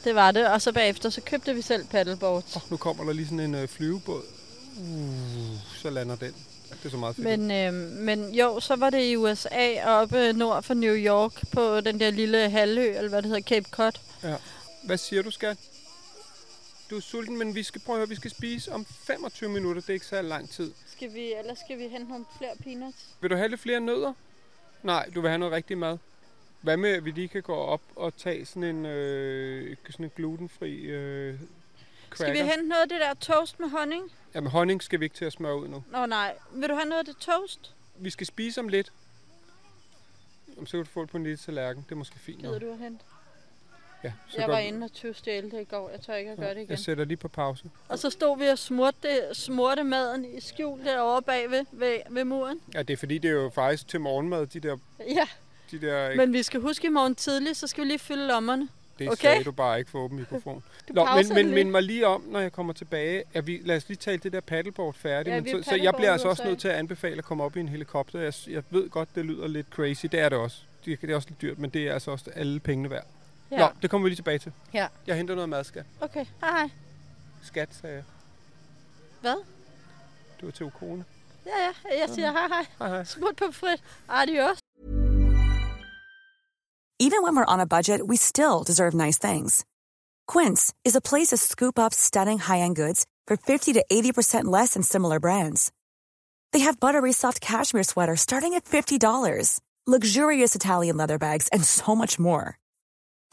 Det 0.04 0.14
var 0.14 0.30
det, 0.30 0.46
og 0.48 0.62
så 0.62 0.72
bagefter 0.72 1.10
så 1.10 1.20
købte 1.20 1.54
vi 1.54 1.62
selv 1.62 1.84
paddleboards. 1.86 2.54
noget? 2.54 2.64
Åh, 2.64 2.70
nu 2.70 2.76
kommer 2.76 3.04
der 3.04 3.12
lige 3.12 3.26
sådan 3.26 3.40
en 3.40 3.54
øh, 3.54 3.68
flyvebåd. 3.68 4.22
Uh, 4.76 4.86
så 5.82 5.90
lander 5.90 6.16
den. 6.16 6.34
Det 6.70 6.84
er 6.86 6.90
så 6.90 6.96
meget 6.96 7.16
fedt. 7.16 7.40
Men, 7.40 7.50
øh, 7.50 7.72
men 7.98 8.34
jo, 8.34 8.60
så 8.60 8.76
var 8.76 8.90
det 8.90 9.02
i 9.04 9.16
USA, 9.16 9.84
oppe 9.84 10.32
nord 10.32 10.62
for 10.62 10.74
New 10.74 10.94
York, 10.94 11.32
på 11.52 11.80
den 11.80 12.00
der 12.00 12.10
lille 12.10 12.50
halvø, 12.50 12.96
eller 12.96 13.08
hvad 13.08 13.22
det 13.22 13.30
hedder, 13.30 13.42
Cape 13.42 13.66
Cod. 13.70 13.92
Hvad 14.84 14.98
siger 14.98 15.22
du, 15.22 15.30
skat? 15.30 15.56
Du 16.90 16.96
er 16.96 17.00
sulten, 17.00 17.38
men 17.38 17.54
vi 17.54 17.62
skal 17.62 17.80
prøve 17.80 17.96
at 17.96 17.98
høre, 17.98 18.08
vi 18.08 18.14
skal 18.16 18.30
spise 18.30 18.72
om 18.72 18.86
25 19.06 19.50
minutter. 19.50 19.80
Det 19.82 19.88
er 19.90 19.94
ikke 19.94 20.06
så 20.06 20.22
lang 20.22 20.50
tid. 20.50 20.72
Skal 20.96 21.14
vi, 21.14 21.32
eller 21.40 21.54
skal 21.64 21.78
vi 21.78 21.82
hente 21.88 22.08
nogle 22.10 22.24
flere 22.38 22.50
peanuts? 22.64 22.98
Vil 23.20 23.30
du 23.30 23.36
have 23.36 23.48
lidt 23.48 23.60
flere 23.60 23.80
nødder? 23.80 24.12
Nej, 24.84 25.10
du 25.14 25.20
vil 25.20 25.30
have 25.30 25.38
noget 25.38 25.52
rigtig 25.54 25.78
mad. 25.78 25.98
Hvad 26.60 26.76
med, 26.76 26.90
at 26.90 27.04
vi 27.04 27.10
lige 27.10 27.28
kan 27.28 27.42
gå 27.42 27.54
op 27.54 27.80
og 27.96 28.16
tage 28.16 28.46
sådan 28.46 28.62
en, 28.62 28.86
øh, 28.86 29.76
sådan 29.90 30.04
en 30.04 30.12
glutenfri 30.16 30.74
øh, 30.74 31.34
cracker? 32.10 32.32
Skal 32.32 32.32
vi 32.32 32.50
hente 32.50 32.68
noget 32.68 32.82
af 32.82 32.88
det 32.88 33.00
der 33.00 33.14
toast 33.14 33.60
med 33.60 33.68
honning? 33.68 34.12
Jamen, 34.34 34.50
honning 34.50 34.82
skal 34.82 35.00
vi 35.00 35.04
ikke 35.04 35.16
til 35.16 35.24
at 35.24 35.32
smøre 35.32 35.56
ud 35.60 35.68
nu. 35.68 35.84
Nå 35.90 36.06
nej, 36.06 36.34
vil 36.52 36.68
du 36.68 36.74
have 36.74 36.88
noget 36.88 36.98
af 36.98 37.04
det 37.04 37.16
toast? 37.16 37.74
Vi 37.96 38.10
skal 38.10 38.26
spise 38.26 38.60
om 38.60 38.68
lidt. 38.68 38.92
Jamen, 40.54 40.66
så 40.66 40.70
kan 40.70 40.84
du 40.84 40.90
få 40.90 41.02
det 41.02 41.10
på 41.10 41.16
en 41.16 41.22
lille 41.22 41.36
tallerken. 41.36 41.82
Det 41.88 41.92
er 41.92 41.96
måske 41.96 42.18
fint. 42.18 42.40
Gider 42.40 42.58
du 42.58 42.72
at 42.72 42.78
hente? 42.78 43.04
Ja, 44.04 44.12
så 44.28 44.40
Jeg 44.40 44.48
var 44.48 44.60
vi- 44.60 44.66
inde 44.66 44.84
og 44.84 44.92
tyvstjæle 44.92 45.50
det 45.50 45.60
i 45.60 45.64
går. 45.64 45.90
Jeg 45.90 46.00
tør 46.00 46.14
ikke 46.14 46.30
at 46.30 46.38
gøre 46.38 46.50
det 46.50 46.56
igen. 46.56 46.70
Jeg 46.70 46.78
sætter 46.78 47.04
lige 47.04 47.16
på 47.16 47.28
pause. 47.28 47.64
Og 47.88 47.98
så 47.98 48.10
stod 48.10 48.38
vi 48.38 48.46
og 48.46 48.58
smurte, 48.58 49.08
smurte 49.32 49.84
maden 49.84 50.24
i 50.24 50.40
skjul 50.40 50.84
derovre 50.84 51.22
bagved 51.22 51.64
ved, 51.72 51.96
ved 52.10 52.24
muren. 52.24 52.60
Ja, 52.74 52.82
det 52.82 52.92
er 52.92 52.96
fordi, 52.96 53.18
det 53.18 53.28
er 53.28 53.34
jo 53.34 53.50
faktisk 53.54 53.88
til 53.88 54.00
morgenmad, 54.00 54.46
de 54.46 54.60
der... 54.60 54.76
Ja, 55.08 55.26
De 55.70 55.80
der 55.80 56.16
men 56.16 56.32
vi 56.32 56.42
skal 56.42 56.60
huske 56.60 56.86
i 56.86 56.90
morgen 56.90 57.14
tidlig, 57.14 57.56
så 57.56 57.66
skal 57.66 57.84
vi 57.84 57.88
lige 57.88 57.98
fylde 57.98 58.26
lommerne. 58.26 58.68
det 58.98 59.08
okay. 59.08 59.16
sagde 59.22 59.44
du 59.44 59.52
bare 59.52 59.78
ikke 59.78 59.90
for 59.90 59.98
åben 59.98 60.18
mikrofon. 60.18 60.62
Nå, 60.88 61.06
men, 61.16 61.34
men 61.34 61.54
mind 61.54 61.70
mig 61.70 61.82
lige 61.82 62.06
om, 62.06 62.22
når 62.28 62.40
jeg 62.40 62.52
kommer 62.52 62.72
tilbage. 62.72 63.22
At 63.34 63.46
vi, 63.46 63.60
lad 63.64 63.76
os 63.76 63.88
lige 63.88 63.96
tale 63.98 64.18
det 64.18 64.32
der 64.32 64.40
paddleboard 64.40 64.94
færdigt. 64.94 65.34
Ja, 65.34 65.40
men 65.40 65.50
så, 65.50 65.56
er 65.58 65.62
så 65.62 65.82
jeg 65.82 65.94
bliver 65.94 66.12
altså 66.12 66.28
også 66.28 66.44
nødt 66.44 66.58
til 66.58 66.68
at 66.68 66.74
anbefale 66.74 67.18
at 67.18 67.24
komme 67.24 67.44
op 67.44 67.56
i 67.56 67.60
en 67.60 67.68
helikopter. 67.68 68.20
Jeg, 68.20 68.32
jeg 68.48 68.62
ved 68.70 68.88
godt, 68.90 69.08
det 69.14 69.24
lyder 69.24 69.46
lidt 69.48 69.66
crazy. 69.70 70.06
Det 70.06 70.20
er 70.20 70.28
det 70.28 70.38
også. 70.38 70.56
Det, 70.84 71.00
det 71.00 71.10
er 71.10 71.14
også 71.16 71.28
lidt 71.28 71.42
dyrt, 71.42 71.58
men 71.58 71.70
det 71.70 71.88
er 71.88 71.92
altså 71.94 72.10
også 72.10 72.30
alle 72.34 72.60
pengene 72.60 72.90
værd. 72.90 73.06
Ja. 73.54 73.58
Nå, 73.58 73.72
det 73.82 73.90
kommer 73.90 74.02
vi 74.04 74.08
lige 74.08 74.16
tilbage 74.16 74.38
til. 74.38 74.52
Ja. 74.72 74.88
Jeg 75.06 75.16
henter 75.16 75.34
noget 75.34 75.48
mad, 75.48 75.64
skat. 75.64 75.86
Okay, 76.00 76.24
hej 76.40 76.50
hej. 76.50 76.70
Skat, 77.42 77.68
sagde 77.80 77.94
jeg. 77.94 78.04
Hvad? 79.20 79.36
Det 80.36 80.46
var 80.46 80.50
til 80.50 80.66
Ukone. 80.66 81.04
Ja, 81.46 81.58
ja, 81.58 81.98
jeg 81.98 82.08
siger 82.08 82.30
mm. 82.30 82.36
hej 82.36 82.48
hej. 82.48 82.66
Hej, 82.78 82.88
hej. 82.88 83.04
Smut 83.04 83.36
på 83.36 83.44
frit. 83.52 83.82
Adios. 84.08 84.58
Even 87.00 87.22
when 87.22 87.36
we're 87.36 87.52
on 87.54 87.60
a 87.60 87.66
budget, 87.66 88.00
we 88.08 88.16
still 88.16 88.62
deserve 88.66 88.94
nice 88.94 89.18
things. 89.18 89.64
Quince 90.26 90.72
is 90.84 90.96
a 90.96 91.00
place 91.00 91.28
to 91.28 91.36
scoop 91.36 91.78
up 91.78 91.92
stunning 91.92 92.38
high-end 92.38 92.76
goods 92.76 93.04
for 93.26 93.36
50 93.36 93.72
to 93.74 93.84
80% 93.92 94.44
less 94.44 94.74
than 94.74 94.82
similar 94.82 95.20
brands. 95.20 95.72
They 96.52 96.60
have 96.60 96.80
buttery 96.80 97.12
soft 97.12 97.40
cashmere 97.40 97.82
sweaters 97.82 98.20
starting 98.20 98.54
at 98.54 98.64
$50, 98.64 99.60
luxurious 99.86 100.54
Italian 100.54 100.96
leather 100.96 101.18
bags, 101.18 101.48
and 101.48 101.64
so 101.64 101.94
much 101.96 102.18
more. 102.18 102.58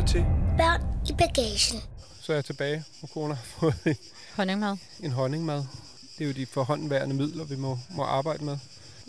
Lytter 0.00 0.12
til, 0.12 0.26
Børn 0.58 0.82
i 1.08 1.12
bagagen. 1.12 1.82
så 2.20 2.32
er 2.32 2.36
jeg 2.36 2.44
tilbage. 2.44 2.84
Ukone 3.02 3.34
har 3.34 3.42
fået 3.44 3.74
en, 3.86 3.96
Honningmad. 4.36 4.76
en 5.02 5.10
honningmad. 5.10 5.64
Det 6.18 6.24
er 6.24 6.28
jo 6.28 6.32
de 6.32 6.46
forhåndenværende 6.46 7.14
midler, 7.14 7.44
vi 7.44 7.56
må, 7.56 7.78
må 7.90 8.02
arbejde 8.02 8.44
med. 8.44 8.58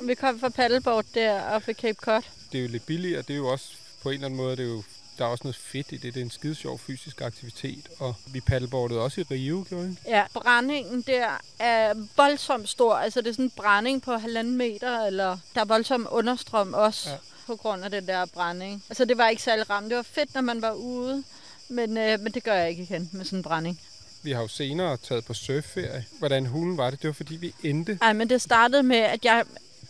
Vi 0.04 0.16
kom 0.16 0.40
fra 0.40 0.50
paddleboard 0.50 1.06
der 1.14 1.42
oppe 1.42 1.68
ved 1.68 1.76
Cape 1.76 1.98
Cod. 2.02 2.22
Det 2.52 2.58
er 2.58 2.62
jo 2.62 2.70
lidt 2.70 2.86
billigere. 2.86 3.22
Det 3.22 3.30
er 3.30 3.38
jo 3.38 3.48
også 3.48 3.66
på 4.04 4.10
en 4.10 4.14
eller 4.14 4.26
anden 4.26 4.38
måde, 4.38 4.56
det 4.58 4.66
er 4.66 4.70
jo, 4.70 4.84
der 5.18 5.26
er 5.26 5.30
også 5.30 5.44
noget 5.44 5.56
fedt 5.56 5.92
i 5.92 5.98
det. 5.98 6.14
Det 6.14 6.20
er 6.20 6.26
en 6.26 6.32
skide 6.32 6.56
sjov 6.56 6.80
fysisk 6.80 7.22
aktivitet. 7.22 7.88
Og 8.00 8.16
vi 8.28 8.42
paddleboardede 8.42 9.00
også 9.02 9.22
i 9.22 9.24
Rio, 9.32 9.66
gjorde 9.70 9.88
vi? 9.88 9.96
Ja, 10.08 10.24
brændingen 10.34 11.02
der 11.02 11.42
er 11.60 11.94
voldsomt 12.18 12.70
stor. 12.70 12.94
Altså 12.96 13.22
det 13.22 13.28
er 13.28 13.34
sådan 13.34 13.46
en 13.46 13.52
brænding 13.56 14.02
på 14.02 14.14
halvanden 14.18 14.58
meter, 14.58 15.06
eller 15.06 15.38
der 15.56 15.62
er 15.62 15.66
voldsom 15.66 16.08
understrøm 16.12 16.74
også. 16.74 17.10
Ja. 17.10 17.16
På 17.48 17.56
grund 17.56 17.84
af 17.84 17.92
den 17.92 18.08
der 18.08 18.26
brænding. 18.26 18.84
Altså, 18.90 19.06
det 19.06 19.18
var 19.18 19.28
ikke 19.28 19.42
særlig 19.42 19.70
ramt. 19.70 19.90
Det 19.90 19.98
var 19.98 20.04
fedt, 20.04 20.34
når 20.34 20.42
man 20.42 20.62
var 20.62 20.72
ude, 20.72 21.24
men, 21.70 21.98
øh, 21.98 22.20
men 22.20 22.34
det 22.34 22.44
gør 22.44 22.54
jeg 22.54 22.70
ikke 22.70 22.84
igen 22.84 23.10
med 23.14 23.26
sådan 23.26 23.40
en 23.40 23.44
brænding. 23.44 23.80
Vi 24.24 24.32
har 24.32 24.42
jo 24.42 24.48
senere 24.48 24.98
taget 24.98 25.26
på 25.26 25.34
surfferie. 25.34 26.06
Hvordan 26.20 26.46
hulen 26.46 26.78
var 26.78 26.90
det? 26.90 27.02
Det 27.02 27.08
var 27.08 27.14
fordi, 27.14 27.36
vi 27.36 27.54
endte. 27.64 27.98
Nej, 28.02 28.14
men 28.14 28.30
det 28.30 28.42
startede 28.42 28.84
med, 28.84 28.98
at 28.98 29.26
jeg, 29.26 29.44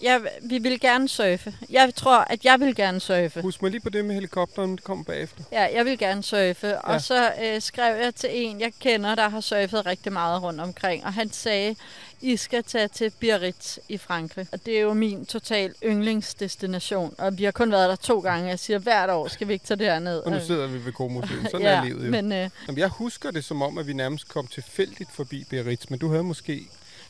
jeg, 0.04 0.22
vi 0.42 0.58
ville 0.58 0.80
gerne 0.80 1.10
surfe. 1.10 1.54
Jeg 1.70 1.96
tror, 1.96 2.18
at 2.18 2.46
jeg 2.46 2.60
vil 2.60 2.76
gerne 2.76 3.00
surfe. 3.00 3.42
Husk 3.42 3.62
mig 3.62 3.72
lige 3.72 3.82
på 3.82 3.90
det 3.90 4.06
med 4.06 4.16
helikopteren, 4.16 4.72
det 4.72 4.84
kommer 4.84 5.04
bagefter. 5.04 5.44
Ja, 5.52 5.68
jeg 5.76 5.86
vil 5.86 5.98
gerne 5.98 6.24
surfe. 6.24 6.68
Ja. 6.68 6.74
Ja. 6.74 6.80
Og 6.80 7.02
så 7.02 7.32
øh, 7.44 7.62
skrev 7.62 7.96
jeg 8.04 8.16
til 8.16 8.30
en, 8.34 8.60
jeg 8.60 8.72
kender, 8.80 9.16
der 9.16 9.30
har 9.30 9.42
surfet 9.42 9.86
rigtig 9.86 10.14
meget 10.14 10.42
rundt 10.44 10.62
omkring. 10.62 11.06
Og 11.06 11.14
han 11.14 11.32
sagde, 11.32 11.76
I 12.22 12.38
skal 12.38 12.64
tage 12.64 12.88
til 12.88 13.12
Biarritz 13.20 13.78
i 13.90 13.98
Frankrig. 13.98 14.48
Og 14.52 14.66
det 14.66 14.78
er 14.78 14.82
jo 14.82 14.94
min 14.94 15.26
total 15.26 15.74
yndlingsdestination. 15.84 17.16
Og 17.18 17.38
vi 17.38 17.44
har 17.44 17.52
kun 17.52 17.72
været 17.72 17.90
der 17.90 17.96
to 17.96 18.20
gange. 18.20 18.50
Jeg 18.50 18.60
siger, 18.60 18.80
hvert 18.80 19.10
år 19.10 19.28
skal 19.28 19.48
vi 19.48 19.54
ikke 19.54 19.66
tage 19.66 19.80
derned. 19.80 20.20
Og 20.20 20.32
nu 20.32 20.40
sidder 20.48 20.68
vi 20.68 20.86
ved 20.86 20.92
Komosøen. 20.92 21.48
Sådan 21.52 21.68
ja, 21.68 21.74
er 21.74 21.84
livet 21.84 22.06
jo. 22.06 22.12
Men, 22.12 22.32
øh, 22.32 22.50
Jamen, 22.68 22.80
jeg 22.80 22.88
husker 22.88 23.32
det 23.32 23.44
som 23.44 23.62
om, 23.62 23.78
at 23.78 23.88
vi 23.88 23.94
nærmest 23.94 24.28
kom 24.28 24.48
tilfældigt 24.48 25.12
forbi 25.12 25.46
Biarritz, 25.50 25.90
men 25.90 26.00
du 26.00 26.10
havde 26.10 26.24
måske 26.24 26.54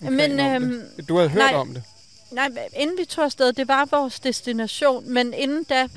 en 0.02 0.16
Men, 0.16 0.40
øhm, 0.40 0.84
det. 0.98 1.10
Du 1.10 1.18
havde 1.18 1.30
hørt 1.30 1.52
nej. 1.52 1.60
om 1.60 1.74
det. 1.74 1.84
Nej, 2.32 2.50
inden 2.76 2.98
vi 2.98 3.06
tog 3.06 3.26
afsted, 3.26 3.54
det 3.54 3.68
var 3.68 3.86
vores 3.86 4.20
destination, 4.20 5.10
men 5.14 5.34
inden 5.34 5.64
da, 5.64 5.88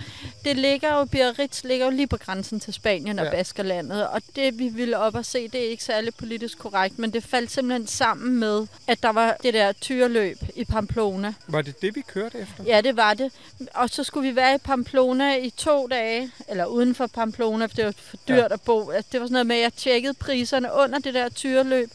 det 0.45 0.57
ligger 0.57 0.99
jo, 0.99 1.05
Biarritz 1.05 1.65
ligger 1.65 1.87
jo 1.87 1.91
lige 1.91 2.07
på 2.07 2.17
grænsen 2.17 2.61
til 2.61 2.73
Spanien 2.75 3.19
og 3.19 3.25
Ja. 3.25 3.31
Baskerlandet, 3.31 4.09
og 4.09 4.23
det 4.37 4.59
vi 4.59 4.69
ville 4.69 4.99
op 4.99 5.15
og 5.15 5.25
se, 5.25 5.49
det 5.49 5.67
er 5.67 5.71
ikke 5.71 5.85
særlig 5.85 6.15
politisk 6.15 6.59
korrekt, 6.59 6.99
men 6.99 7.13
det 7.13 7.25
faldt 7.25 7.51
simpelthen 7.51 7.87
sammen 7.87 8.39
med, 8.39 8.67
at 8.87 9.03
der 9.03 9.09
var 9.13 9.37
det 9.43 9.55
der 9.55 9.73
tyreløb 9.73 10.39
i 10.57 10.65
Pamplona. 10.65 11.35
Var 11.47 11.63
det 11.63 11.83
det, 11.83 11.95
vi 11.97 12.01
kørte 12.01 12.39
efter? 12.39 12.65
Ja, 12.67 12.81
det 12.81 12.97
var 12.97 13.15
det. 13.15 13.33
Og 13.75 13.91
så 13.91 14.05
skulle 14.05 14.29
vi 14.31 14.37
være 14.37 14.55
i 14.55 14.59
Pamplona 14.59 15.37
i 15.37 15.51
to 15.51 15.87
dage, 15.87 16.31
eller 16.49 16.65
uden 16.67 16.95
for 16.95 17.07
Pamplona, 17.07 17.67
for 17.67 17.77
det 17.77 17.85
var 17.85 17.95
for 17.97 18.17
dyrt 18.29 18.37
Ja. 18.37 18.43
ja. 18.43 18.49
at 18.55 18.61
bo. 18.61 18.91
Altså, 18.91 19.09
Det 19.13 19.21
var 19.21 19.27
sådan 19.27 19.33
noget 19.33 19.47
med, 19.47 19.57
at 19.57 19.63
jeg 19.63 19.73
tjekkede 19.75 20.15
priserne 20.15 20.69
under 20.85 20.99
det 20.99 21.15
der 21.15 21.29
tyreløb, 21.29 21.91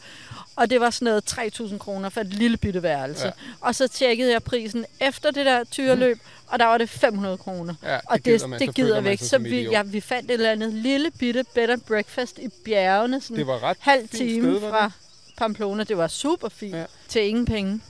og 0.60 0.70
det 0.70 0.80
var 0.80 0.90
sådan 0.90 1.06
noget 1.06 1.40
3.000 1.62 1.78
kroner 1.78 2.10
for 2.10 2.22
et 2.22 2.34
lille 2.34 2.58
bitte 2.58 2.84
værelse. 2.84 3.26
Ja. 3.26 3.32
Og 3.62 3.76
så 3.76 3.88
tjekkede 3.88 4.32
jeg 4.32 4.44
prisen 4.44 4.86
efter 5.02 5.32
det 5.32 5.46
der 5.46 5.64
tyreløb, 5.64 6.20
og 6.48 6.60
der 6.60 6.66
var 6.66 6.78
det 6.78 6.90
500 6.90 7.38
kroner. 7.38 7.74
Ja, 7.84 7.94
det 7.94 8.02
og 8.06 8.26
det, 8.26 8.50
man, 8.50 8.60
det 8.60 8.68
så 8.68 8.72
gider 8.72 9.02
vi 9.02 9.10
ikke. 9.10 9.24
sig 9.24 9.30
Så 9.30 9.36
som 9.36 9.44
vi, 9.44 9.62
ja, 9.62 9.84
vi 9.84 10.02
fandt 10.02 10.32
et 10.32 10.34
eller 10.34 10.52
andet 10.52 10.74
lille 10.74 11.12
bitte 11.12 11.46
bed 11.54 11.70
and 11.70 11.82
breakfast 11.82 12.40
i 12.40 12.48
bjergene, 12.66 13.22
sådan 13.22 13.38
Det 13.38 13.48
var 13.48 13.64
ret 13.64 13.78
halv 13.80 14.10
time 14.10 14.42
sted, 14.42 14.60
var 14.60 14.70
fra 14.70 14.92
Pamplona. 15.38 15.84
Det 15.84 15.98
var 15.98 16.08
super 16.08 16.50
fint 16.50 16.76
ja. 16.76 16.86
til 17.08 17.22
ingen 17.22 17.46
penge. 17.46 17.82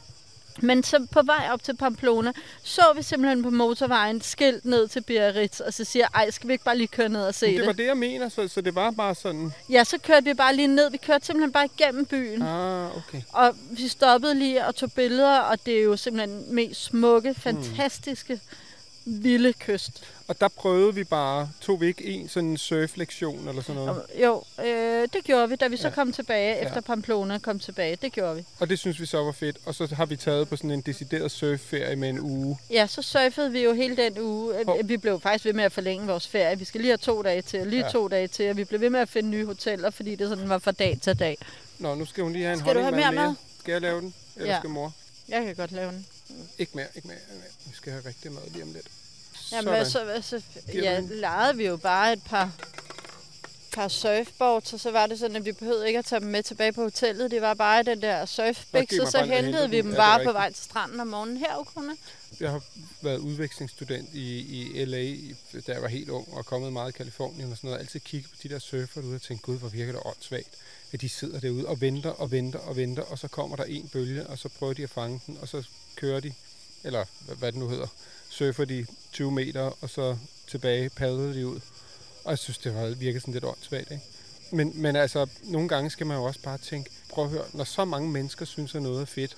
Men 0.62 0.84
så 0.84 1.08
på 1.12 1.22
vej 1.22 1.50
op 1.52 1.64
til 1.64 1.76
Pamplona, 1.76 2.32
så 2.64 2.82
vi 2.96 3.04
simpelthen 3.04 3.44
på 3.44 3.50
motorvejen 3.50 4.22
skilt 4.22 4.66
ned 4.66 4.88
til 4.88 5.02
Biarritz, 5.02 5.60
og 5.60 5.74
så 5.74 5.84
siger 5.84 6.08
jeg, 6.14 6.22
ej, 6.24 6.32
skal 6.32 6.48
vi 6.48 6.54
ikke 6.54 6.66
bare 6.66 6.78
lige 6.78 6.88
køre 6.88 7.10
ned 7.10 7.22
og 7.22 7.36
se 7.36 7.46
det? 7.46 7.58
det 7.58 7.66
var 7.68 7.74
det, 7.74 7.86
jeg 7.86 7.98
mener, 7.98 8.30
så, 8.30 8.48
så 8.48 8.62
det 8.62 8.76
var 8.76 8.92
bare 8.92 9.16
sådan... 9.16 9.52
Ja, 9.70 9.84
så 9.84 9.98
kørte 9.98 10.26
vi 10.26 10.34
bare 10.34 10.56
lige 10.56 10.68
ned. 10.68 10.92
Vi 10.92 10.98
kørte 10.98 11.26
simpelthen 11.26 11.52
bare 11.52 11.68
igennem 11.78 12.06
byen. 12.06 12.42
Ah, 12.42 12.98
okay. 12.98 13.22
Og 13.30 13.56
vi 13.72 13.88
stoppede 13.88 14.36
lige 14.36 14.66
og 14.66 14.76
tog 14.76 14.92
billeder, 14.92 15.40
og 15.40 15.66
det 15.66 15.80
er 15.80 15.84
jo 15.84 15.98
simpelthen 15.98 16.56
mest 16.56 16.84
smukke, 16.84 17.34
fantastiske, 17.34 18.40
vilde 19.10 19.54
kyst. 19.54 20.04
Og 20.28 20.42
der 20.42 20.48
prøvede 20.48 20.96
vi 20.96 21.04
bare, 21.04 21.50
tog 21.62 21.82
vi 21.82 21.88
ikke 21.88 22.06
en 22.06 22.30
sådan 22.30 22.58
surflektion 22.58 23.48
eller 23.48 23.62
sådan 23.62 23.76
noget. 23.76 23.90
Og, 23.90 24.06
jo, 24.24 24.44
øh, 24.66 25.08
det 25.14 25.24
gjorde 25.24 25.50
vi, 25.50 25.56
da 25.56 25.68
vi 25.68 25.78
så 25.78 25.88
Ja. 25.88 25.94
kom 25.94 26.12
tilbage, 26.14 26.56
Ja. 26.56 26.66
efter 26.66 26.82
Pamplona 26.82 27.38
kom 27.38 27.60
tilbage. 27.60 27.96
Det 27.96 28.12
gjorde 28.12 28.36
vi. 28.36 28.44
Og 28.60 28.70
det 28.70 28.80
synes 28.80 29.00
vi 29.00 29.06
så 29.06 29.24
var 29.24 29.32
fedt. 29.32 29.58
Og 29.66 29.76
så 29.76 29.96
har 29.96 30.06
vi 30.06 30.16
taget 30.16 30.50
på 30.50 30.56
sådan 30.56 30.72
en 30.72 30.82
decideret 30.82 31.32
surfferie 31.32 31.96
med 31.96 32.10
en 32.10 32.20
uge. 32.20 32.58
Ja, 32.70 32.88
så 32.88 33.02
surfede 33.02 33.52
vi 33.52 33.64
jo 33.64 33.74
hele 33.74 33.98
den 33.98 34.20
uge. 34.20 34.66
Hov. 34.66 34.78
Vi 34.84 34.98
blev 34.98 35.20
faktisk 35.22 35.46
ved 35.46 35.54
med 35.54 35.64
at 35.64 35.72
forlænge 35.72 36.08
vores 36.08 36.28
ferie. 36.28 36.60
Vi 36.60 36.66
skal 36.66 36.82
lige 36.82 36.92
have 36.92 36.98
to 36.98 37.22
dage 37.22 37.42
til, 37.42 37.60
og 37.62 37.68
lige 37.68 37.84
Ja. 37.86 37.90
to 37.92 38.08
dage 38.08 38.28
til. 38.28 38.50
Og 38.50 38.58
vi 38.58 38.64
blev 38.64 38.82
ved 38.82 38.90
med 38.90 39.00
at 39.00 39.10
finde 39.10 39.30
nye 39.30 39.46
hoteller, 39.46 39.90
fordi 39.90 40.16
det 40.16 40.30
sådan 40.30 40.50
var 40.50 40.58
fra 40.58 40.72
dag 40.72 40.98
til 41.02 41.20
dag. 41.20 41.38
Nå, 41.80 41.96
nu 41.96 42.06
skal 42.06 42.24
hun 42.24 42.34
lige 42.34 42.46
have 42.46 42.54
en 42.54 42.60
Skal 42.60 42.76
du 42.76 42.80
have 42.82 42.96
mere 42.96 43.12
mad? 43.12 43.34
Skal 43.60 43.72
jeg 43.72 43.82
lave 43.82 44.02
den? 44.02 44.14
Eller 44.36 44.54
Ja. 44.54 44.60
skal 44.60 44.70
mor? 44.70 44.94
Jeg 45.30 45.46
kan 45.46 45.56
godt 45.56 45.72
lave 45.72 45.92
den. 45.92 46.06
Ikke 46.58 46.72
mere, 46.76 46.88
ikke 46.96 47.08
mere. 47.08 47.18
ikke 47.18 47.34
mere. 47.34 47.52
Vi 47.66 47.76
skal 47.76 47.92
have 47.92 48.06
rigtig 48.06 48.32
mad 48.32 48.42
lige 48.50 48.64
om 48.64 48.74
lidt. 48.74 48.88
Jamen, 49.52 49.86
Sådan. 49.86 50.24
så, 50.24 50.42
så, 50.42 50.42
ja, 50.74 51.00
lejede 51.00 51.58
vi 51.58 51.66
jo 51.68 51.78
bare 51.78 52.14
et 52.14 52.24
par, 52.26 52.52
par 53.74 53.88
surfboards, 53.88 54.74
og 54.74 54.80
så 54.80 54.92
var 54.92 55.08
det 55.08 55.20
sådan, 55.20 55.36
at 55.36 55.46
vi 55.46 55.52
behøvede 55.52 55.88
ikke 55.88 56.00
at 56.00 56.06
tage 56.06 56.20
dem 56.20 56.28
med 56.28 56.44
tilbage 56.44 56.72
på 56.74 56.82
hotellet. 56.82 57.32
Det 57.32 57.42
var 57.42 57.54
bare 57.54 57.84
den 57.84 58.02
der 58.02 58.26
surfbæk, 58.26 58.88
giv 58.90 59.06
så, 59.06 59.26
hentede 59.26 59.70
vi 59.70 59.78
dem 59.78 59.92
Ja, 59.92 59.96
bare 59.98 60.24
på 60.24 60.32
vej 60.32 60.52
til 60.52 60.64
stranden 60.64 61.00
om 61.00 61.08
morgenen. 61.08 61.38
Her, 61.38 61.60
Ukone. 61.60 61.98
Jeg 62.40 62.52
har 62.52 62.64
været 63.02 63.18
udvekslingsstudent 63.18 64.10
i, 64.14 64.40
i 64.40 64.86
LA, 64.86 65.04
da 65.68 65.72
jeg 65.72 65.82
var 65.82 65.88
helt 65.88 66.10
ung, 66.10 66.34
og 66.34 66.46
kommet 66.46 66.74
meget 66.74 66.90
i 66.90 66.98
Kalifornien 66.98 67.52
og 67.52 67.58
sådan 67.58 67.68
noget. 67.68 67.80
Altid 67.80 68.00
kigget 68.00 68.32
på 68.32 68.38
de 68.44 68.50
der 68.50 68.60
surfer 68.60 69.02
derude 69.02 69.16
og 69.16 69.22
tænkt, 69.22 69.44
gud, 69.44 69.58
hvor 69.58 69.70
virker 69.70 69.92
det 69.92 70.02
åndssvagt. 70.06 70.56
At 70.92 71.02
de 71.02 71.10
sidder 71.10 71.40
derude 71.40 71.66
og 71.66 71.82
venter 71.82 72.10
og 72.10 72.32
venter 72.32 72.60
og 72.60 72.76
venter, 72.76 73.04
og 73.04 73.20
så 73.20 73.28
kommer 73.28 73.56
der 73.56 73.64
en 73.64 73.88
bølge, 73.88 74.28
og 74.28 74.38
så 74.40 74.50
prøver 74.50 74.74
de 74.74 74.84
at 74.84 74.90
fange 74.90 75.22
den, 75.28 75.38
og 75.42 75.48
så 75.48 75.64
kører 76.00 76.20
de, 76.20 76.34
eller 76.84 77.06
hvad, 77.40 77.52
det 77.52 77.60
nu 77.60 77.70
hedder, 77.70 77.88
surfer 78.30 78.66
de 78.66 78.86
20 79.14 79.32
meter, 79.32 79.72
og 79.82 79.90
så 79.90 80.18
tilbage 80.48 80.90
padler 80.90 81.34
de 81.34 81.48
ud. 81.48 81.60
Og 82.24 82.30
jeg 82.32 82.38
synes, 82.38 82.58
det 82.58 82.76
var 82.76 82.88
virket 82.88 83.22
sådan 83.22 83.34
lidt 83.34 83.44
åndssvagt, 83.46 83.92
ikke? 83.92 84.04
Men, 84.52 84.72
men 84.76 84.96
altså, 84.96 85.28
nogle 85.44 85.68
gange 85.70 85.90
skal 85.90 86.08
man 86.08 86.18
jo 86.18 86.24
også 86.24 86.40
bare 86.44 86.58
tænke, 86.58 86.90
prøv 87.10 87.24
at 87.26 87.30
høre, 87.32 87.46
når 87.54 87.64
så 87.64 87.86
mange 87.86 88.10
mennesker 88.10 88.46
synes, 88.46 88.76
at 88.76 88.82
noget 88.82 89.02
er 89.02 89.06
fedt, 89.06 89.38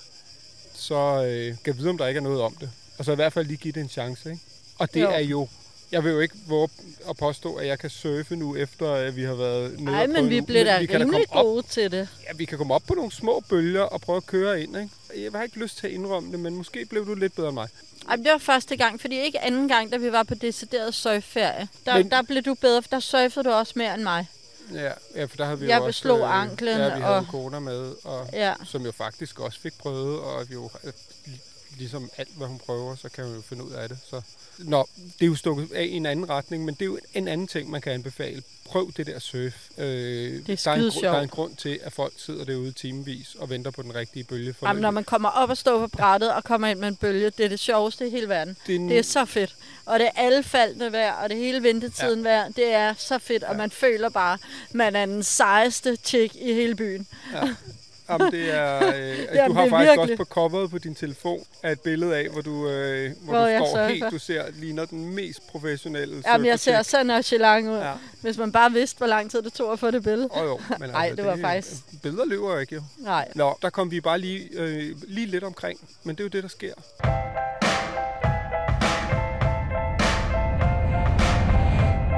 så 0.73 1.23
øh, 1.25 1.55
kan 1.63 1.77
vide, 1.77 1.89
om 1.89 1.97
der 1.97 2.07
ikke 2.07 2.17
er 2.17 2.21
noget 2.21 2.41
om 2.41 2.55
det. 2.55 2.69
Og 2.97 3.05
så 3.05 3.11
i 3.11 3.15
hvert 3.15 3.33
fald 3.33 3.47
lige 3.47 3.57
give 3.57 3.71
det 3.71 3.79
en 3.81 3.89
chance, 3.89 4.29
ikke? 4.31 4.41
Og 4.77 4.93
det 4.93 5.01
Jo. 5.01 5.09
er 5.09 5.19
jo... 5.19 5.47
Jeg 5.91 6.03
vil 6.03 6.11
jo 6.11 6.19
ikke 6.19 6.35
våge 6.47 6.69
at 7.09 7.17
påstå, 7.17 7.55
at 7.55 7.67
jeg 7.67 7.79
kan 7.79 7.89
surfe 7.89 8.35
nu, 8.35 8.55
efter 8.55 8.91
at 8.93 9.15
vi 9.15 9.23
har 9.23 9.33
været 9.35 9.71
nede 9.71 9.83
Nej, 9.83 10.07
men 10.07 10.29
vi 10.29 10.41
blev 10.41 10.65
da 10.65 10.77
rimelig 10.77 10.99
komme 10.99 11.25
op, 11.31 11.45
gode 11.45 11.67
til 11.67 11.91
det. 11.91 12.07
ja, 12.27 12.33
vi 12.35 12.45
kan 12.45 12.57
komme 12.57 12.73
op 12.73 12.83
på 12.87 12.93
nogle 12.93 13.11
små 13.11 13.39
bølger 13.49 13.81
og 13.81 14.01
prøve 14.01 14.17
at 14.17 14.25
køre 14.25 14.61
ind, 14.63 14.77
ikke? 14.77 14.89
Jeg 15.23 15.31
har 15.31 15.43
ikke 15.43 15.59
lyst 15.59 15.77
til 15.77 15.87
at 15.87 15.93
indrømme 15.93 16.31
det, 16.31 16.39
men 16.39 16.55
måske 16.55 16.85
blev 16.85 17.05
du 17.07 17.15
lidt 17.15 17.35
bedre 17.35 17.47
end 17.49 17.53
mig. 17.53 17.67
Ej, 18.09 18.15
det 18.15 18.31
var 18.31 18.37
første 18.37 18.77
gang, 18.77 19.01
fordi 19.01 19.19
ikke 19.19 19.39
anden 19.39 19.67
gang, 19.67 19.91
da 19.91 19.97
vi 19.97 20.11
var 20.11 20.23
på 20.23 20.35
decideret 20.35 20.93
surfferie. 20.95 21.67
Der, 21.85 21.97
Men- 21.97 22.11
der 22.11 22.21
blev 22.21 22.41
du 22.41 22.53
bedre, 22.53 22.81
for 22.81 22.89
der 22.89 22.99
surfede 22.99 23.43
du 23.49 23.49
også 23.53 23.73
mere 23.75 23.93
end 23.93 24.03
mig. 24.03 24.27
Ja, 24.73 24.91
ja 25.15 25.25
for 25.25 25.37
der 25.37 25.45
havde 25.45 25.59
vi 25.59 25.67
Jeg 25.67 25.77
jo 25.79 25.83
også... 25.85 25.99
beslog 25.99 26.37
anklen, 26.41 26.77
Ja, 26.77 26.95
vi 26.95 27.01
havde 27.01 27.15
og- 27.17 27.27
kona 27.31 27.59
med, 27.59 27.93
og, 28.03 28.29
Ja. 28.33 28.53
som 28.65 28.85
jo 28.85 28.91
faktisk 28.91 29.39
også 29.39 29.59
fik 29.59 29.73
prøvet, 29.77 30.19
og 30.19 30.45
jo, 30.53 30.69
øh, 30.83 30.93
ligesom 31.81 32.09
alt, 32.17 32.29
hvad 32.37 32.47
hun 32.47 32.59
prøver, 32.59 32.95
så 32.95 33.09
kan 33.09 33.25
hun 33.25 33.35
jo 33.35 33.41
finde 33.41 33.63
ud 33.63 33.71
af 33.71 33.89
det. 33.89 33.97
Så. 34.09 34.21
Nå, 34.57 34.87
det 35.19 35.25
er 35.25 35.27
jo 35.29 35.35
stukket 35.35 35.71
af 35.71 35.83
i 35.83 35.91
en 35.91 36.05
anden 36.05 36.29
retning, 36.29 36.65
men 36.65 36.73
det 36.73 36.81
er 36.81 36.85
jo 36.85 36.99
en 37.13 37.27
anden 37.27 37.47
ting, 37.47 37.69
man 37.69 37.81
kan 37.81 37.93
anbefale. 37.93 38.43
Prøv 38.65 38.91
det 38.97 39.07
der 39.07 39.19
surf. 39.19 39.69
Øh, 39.77 39.85
det 39.85 40.49
er 40.49 40.55
der, 40.65 40.71
er 40.71 40.75
en, 40.75 40.91
der 41.01 41.11
er 41.11 41.21
en 41.21 41.29
grund 41.29 41.55
til, 41.55 41.79
at 41.83 41.93
folk 41.93 42.13
sidder 42.17 42.45
derude 42.45 42.71
timevis 42.71 43.35
og 43.39 43.49
venter 43.49 43.71
på 43.71 43.81
den 43.81 43.95
rigtige 43.95 44.23
bølge. 44.23 44.53
For 44.53 44.67
Jamen, 44.67 44.81
når 44.81 44.91
man 44.91 45.03
kommer 45.03 45.29
op 45.29 45.49
og 45.49 45.57
står 45.57 45.79
på 45.79 45.87
brættet 45.87 46.33
og 46.33 46.43
kommer 46.43 46.67
ind 46.67 46.79
med 46.79 46.87
en 46.87 46.95
bølge, 46.95 47.29
det 47.29 47.45
er 47.45 47.49
det 47.49 47.59
sjoveste 47.59 48.07
i 48.07 48.09
hele 48.11 48.29
verden. 48.29 48.57
det, 48.67 48.75
er 48.75 48.79
en, 48.79 48.89
Det 48.89 48.97
er 48.97 49.01
så 49.03 49.25
fedt. 49.25 49.55
Og 49.85 49.99
det 49.99 50.07
er 50.07 50.11
alle 50.21 50.43
faldene 50.43 50.91
værd, 50.91 51.23
og 51.23 51.29
det 51.29 51.37
hele 51.37 51.63
ventetiden 51.63 52.19
ja. 52.23 52.29
værd. 52.29 52.53
Det 52.53 52.73
er 52.73 52.93
så 52.97 53.19
fedt, 53.19 53.43
og 53.43 53.51
Ja. 53.53 53.57
man 53.57 53.71
føler 53.71 54.09
bare, 54.09 54.37
man 54.73 54.95
er 54.95 55.05
den 55.05 55.23
sejeste 55.23 55.95
chick 56.03 56.35
i 56.35 56.53
hele 56.53 56.75
byen. 56.75 57.07
Jamen, 58.11 58.31
det 58.31 58.53
er, 58.55 58.87
øh, 58.95 59.17
Jamen, 59.35 59.47
du 59.49 59.53
har 59.53 59.61
det 59.61 59.69
faktisk 59.69 59.89
virkelig. 59.89 59.99
også 59.99 60.15
på 60.17 60.23
coveret 60.25 60.71
på 60.71 60.77
din 60.77 60.95
telefon 60.95 61.43
af 61.63 61.71
et 61.71 61.79
billede 61.79 62.15
af, 62.17 62.29
hvor 62.29 62.41
du, 62.41 62.69
øh, 62.69 63.11
hvor 63.21 63.33
Hvor 63.33 63.47
du 63.59 63.65
står 63.69 63.87
helt, 63.87 64.05
du 64.11 64.17
ser, 64.19 64.43
ligner 64.53 64.85
den 64.85 65.15
mest 65.15 65.47
professionelle 65.47 66.23
Jamen, 66.27 66.47
jeg 66.47 66.59
ser 66.59 66.81
så 66.81 67.03
nonchalant 67.03 67.67
ud. 67.67 67.77
Ja. 67.77 67.91
Hvis 68.21 68.37
man 68.37 68.51
bare 68.51 68.71
vidste, 68.71 68.97
hvor 68.97 69.07
lang 69.07 69.31
tid 69.31 69.41
det 69.41 69.53
tog 69.53 69.73
at 69.73 69.79
få 69.79 69.91
det 69.91 70.03
billede. 70.03 70.27
Oh, 70.31 70.45
jo, 70.45 70.59
men 70.79 70.89
Ej, 70.95 71.05
altså, 71.05 71.15
det 71.15 71.25
var 71.25 71.37
faktisk- 71.37 72.01
Billeder 72.03 72.25
løber 72.25 72.51
jo 72.53 72.57
ikke, 72.59 72.75
jo. 72.75 72.81
Nej. 72.97 73.27
Nå, 73.35 73.57
der 73.61 73.69
kom 73.69 73.91
vi 73.91 74.01
bare 74.01 74.19
lige, 74.19 74.49
øh, 74.53 74.95
lige 75.07 75.27
lidt 75.27 75.43
omkring, 75.43 75.79
men 76.03 76.15
det 76.15 76.21
er 76.21 76.25
jo 76.25 76.29
det, 76.29 76.43
der 76.43 76.49
sker. 76.49 76.73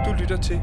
Du 0.05 0.13
lytter 0.21 0.37
til. 0.41 0.61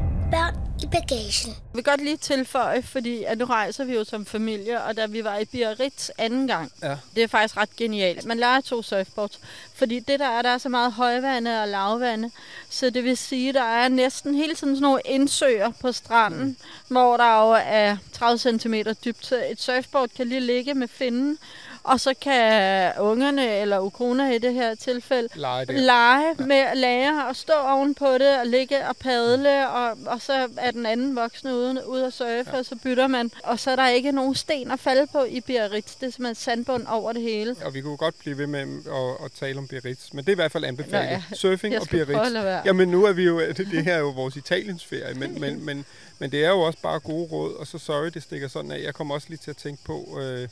Bagagen. 0.91 1.49
Jeg 1.49 1.75
vil 1.75 1.83
godt 1.83 2.03
lige 2.03 2.17
tilføje, 2.17 2.83
fordi 2.83 3.23
at 3.23 3.37
nu 3.37 3.45
rejser 3.45 3.83
vi 3.83 3.93
jo 3.95 4.03
som 4.03 4.25
familie, 4.25 4.83
og 4.83 4.97
da 4.97 5.05
vi 5.05 5.23
var 5.23 5.37
i 5.37 5.45
Biarritz 5.45 6.09
anden 6.17 6.47
gang, 6.47 6.71
Ja. 6.83 6.95
det 7.15 7.23
er 7.23 7.27
faktisk 7.27 7.57
ret 7.57 7.75
genialt. 7.75 8.25
Man 8.25 8.37
lærer 8.37 8.61
to 8.61 8.81
surfboards, 8.83 9.39
fordi 9.75 9.99
det 9.99 10.19
der 10.19 10.27
er, 10.27 10.41
der 10.41 10.49
er 10.49 10.57
så 10.57 10.69
meget 10.69 10.91
højvande 10.93 11.61
og 11.61 11.67
lavvande, 11.67 12.31
så 12.69 12.89
det 12.89 13.03
vil 13.03 13.17
sige, 13.17 13.53
der 13.53 13.63
er 13.63 13.87
næsten 13.87 14.35
hele 14.35 14.55
tiden 14.55 14.75
sådan 14.75 14.81
nogle 14.81 15.01
indsøer 15.05 15.71
på 15.81 15.91
stranden, 15.91 16.43
mm. 16.45 16.55
hvor 16.87 17.17
der 17.17 17.41
jo 17.41 17.61
er 17.65 17.97
30 18.13 18.37
cm 18.59 18.73
dybt. 19.05 19.25
Så 19.25 19.45
et 19.51 19.61
surfboard 19.61 20.09
kan 20.17 20.27
lige 20.27 20.41
ligge 20.41 20.73
med 20.73 20.87
finden, 20.87 21.37
Og 21.83 21.99
så 21.99 22.13
kan 22.21 22.91
ungerne, 22.99 23.57
eller 23.57 23.79
ukroner 23.79 24.31
i 24.31 24.37
det 24.37 24.53
her 24.53 24.75
tilfælde, 24.75 25.29
Lege 25.35 25.65
der. 25.65 25.73
lege 25.73 26.35
med 26.37 26.55
at 26.55 26.77
lære 26.77 27.27
og 27.27 27.35
stå 27.35 27.53
ovenpå 27.53 28.13
det 28.13 28.39
og 28.39 28.47
ligge 28.47 28.87
og 28.87 28.97
padle, 28.97 29.69
og, 29.69 29.97
og 30.05 30.21
så 30.21 30.49
er 30.57 30.71
den 30.71 30.85
anden 30.85 31.15
voksne 31.15 31.55
ude, 31.55 31.87
ude 31.87 32.05
at 32.05 32.13
surfe, 32.13 32.51
ja. 32.53 32.57
og 32.57 32.65
så 32.65 32.75
bytter 32.83 33.07
man. 33.07 33.31
Og 33.43 33.59
så 33.59 33.71
er 33.71 33.75
der 33.75 33.87
ikke 33.87 34.11
nogen 34.11 34.35
sten 34.35 34.71
at 34.71 34.79
falde 34.79 35.07
på 35.07 35.23
i 35.23 35.41
Biarritz. 35.41 35.95
Det 35.95 36.07
er 36.07 36.11
simpelthen 36.11 36.35
sandbund 36.35 36.87
over 36.87 37.13
det 37.13 37.21
hele. 37.21 37.55
Og 37.65 37.73
vi 37.73 37.81
kunne 37.81 37.97
godt 37.97 38.19
blive 38.19 38.37
ved 38.37 38.47
med 38.47 38.61
at, 38.87 39.25
at 39.25 39.31
tale 39.39 39.57
om 39.57 39.67
Biarritz, 39.67 40.13
men 40.13 40.25
det 40.25 40.29
er 40.29 40.33
i 40.33 40.35
hvert 40.35 40.51
fald 40.51 40.63
anbefalet. 40.63 41.09
Nå 41.09 41.15
ja, 41.31 41.35
Surfing 41.35 41.77
og 41.77 41.87
Biarritz. 41.91 42.65
Jamen 42.65 42.87
nu 42.89 43.05
er 43.05 43.13
vi 43.13 43.23
jo, 43.23 43.39
det, 43.57 43.57
det 43.57 43.83
her 43.83 43.93
er 43.93 43.99
jo 43.99 44.09
vores 44.09 44.35
Italiensferie, 44.35 45.13
men, 45.13 45.41
men, 45.41 45.65
men, 45.65 45.85
men 46.19 46.31
det 46.31 46.45
er 46.45 46.49
jo 46.49 46.59
også 46.61 46.79
bare 46.81 46.99
gode 46.99 47.27
råd, 47.31 47.53
og 47.53 47.67
så 47.67 47.77
sorry, 47.77 48.07
det 48.07 48.23
stikker 48.23 48.47
sådan 48.47 48.71
af. 48.71 48.83
Jeg 48.83 48.93
kommer 48.93 49.15
også 49.15 49.27
lige 49.29 49.39
til 49.43 49.51
at 49.51 49.57
tænke 49.57 49.83
på, 49.83 50.19
øh, 50.21 50.47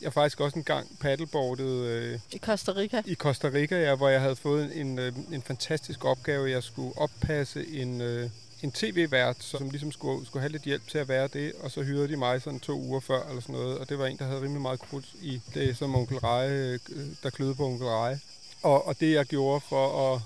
jeg 0.00 0.06
har 0.06 0.10
faktisk 0.10 0.40
også 0.40 0.58
en 0.58 0.64
gang 0.64 0.98
paddleboardet 1.00 1.86
øh, 1.86 2.18
I 2.32 2.38
Costa 2.38 2.72
Rica. 2.72 3.02
i 3.06 3.14
Costa 3.14 3.48
Rica, 3.48 3.76
ja, 3.76 3.94
hvor 3.94 4.08
jeg 4.08 4.20
havde 4.20 4.36
fået 4.36 4.80
en, 4.80 4.98
øh, 4.98 5.12
en 5.32 5.42
fantastisk 5.42 6.04
opgave. 6.04 6.50
Jeg 6.50 6.62
skulle 6.62 6.98
oppasse 6.98 7.66
en, 7.68 8.00
øh, 8.00 8.30
en 8.62 8.72
tv-vært, 8.72 9.36
som 9.40 9.70
ligesom 9.70 9.92
skulle, 9.92 10.26
skulle 10.26 10.40
have 10.40 10.52
lidt 10.52 10.62
hjælp 10.62 10.88
til 10.88 10.98
at 10.98 11.08
være 11.08 11.28
det, 11.32 11.52
og 11.60 11.70
så 11.70 11.82
hyrede 11.82 12.08
de 12.08 12.16
mig 12.16 12.42
sådan 12.42 12.60
to 12.60 12.80
uger 12.80 13.00
før, 13.00 13.28
eller 13.28 13.40
sådan 13.42 13.54
noget, 13.54 13.78
og 13.78 13.88
det 13.88 13.98
var 13.98 14.06
en, 14.06 14.16
der 14.16 14.24
havde 14.24 14.40
rimelig 14.40 14.62
meget 14.62 14.80
krudt 14.80 15.06
i 15.22 15.40
det, 15.54 15.76
som 15.76 15.94
onkel 15.94 16.18
Reje, 16.18 16.78
øh, 16.88 17.06
der 17.22 17.30
kløede 17.30 17.54
på 17.54 17.66
onkel 17.66 17.86
Reje. 17.86 18.20
Og, 18.62 18.86
og 18.86 19.00
det, 19.00 19.12
jeg 19.12 19.26
gjorde 19.26 19.60
for 19.68 20.14
at, 20.14 20.20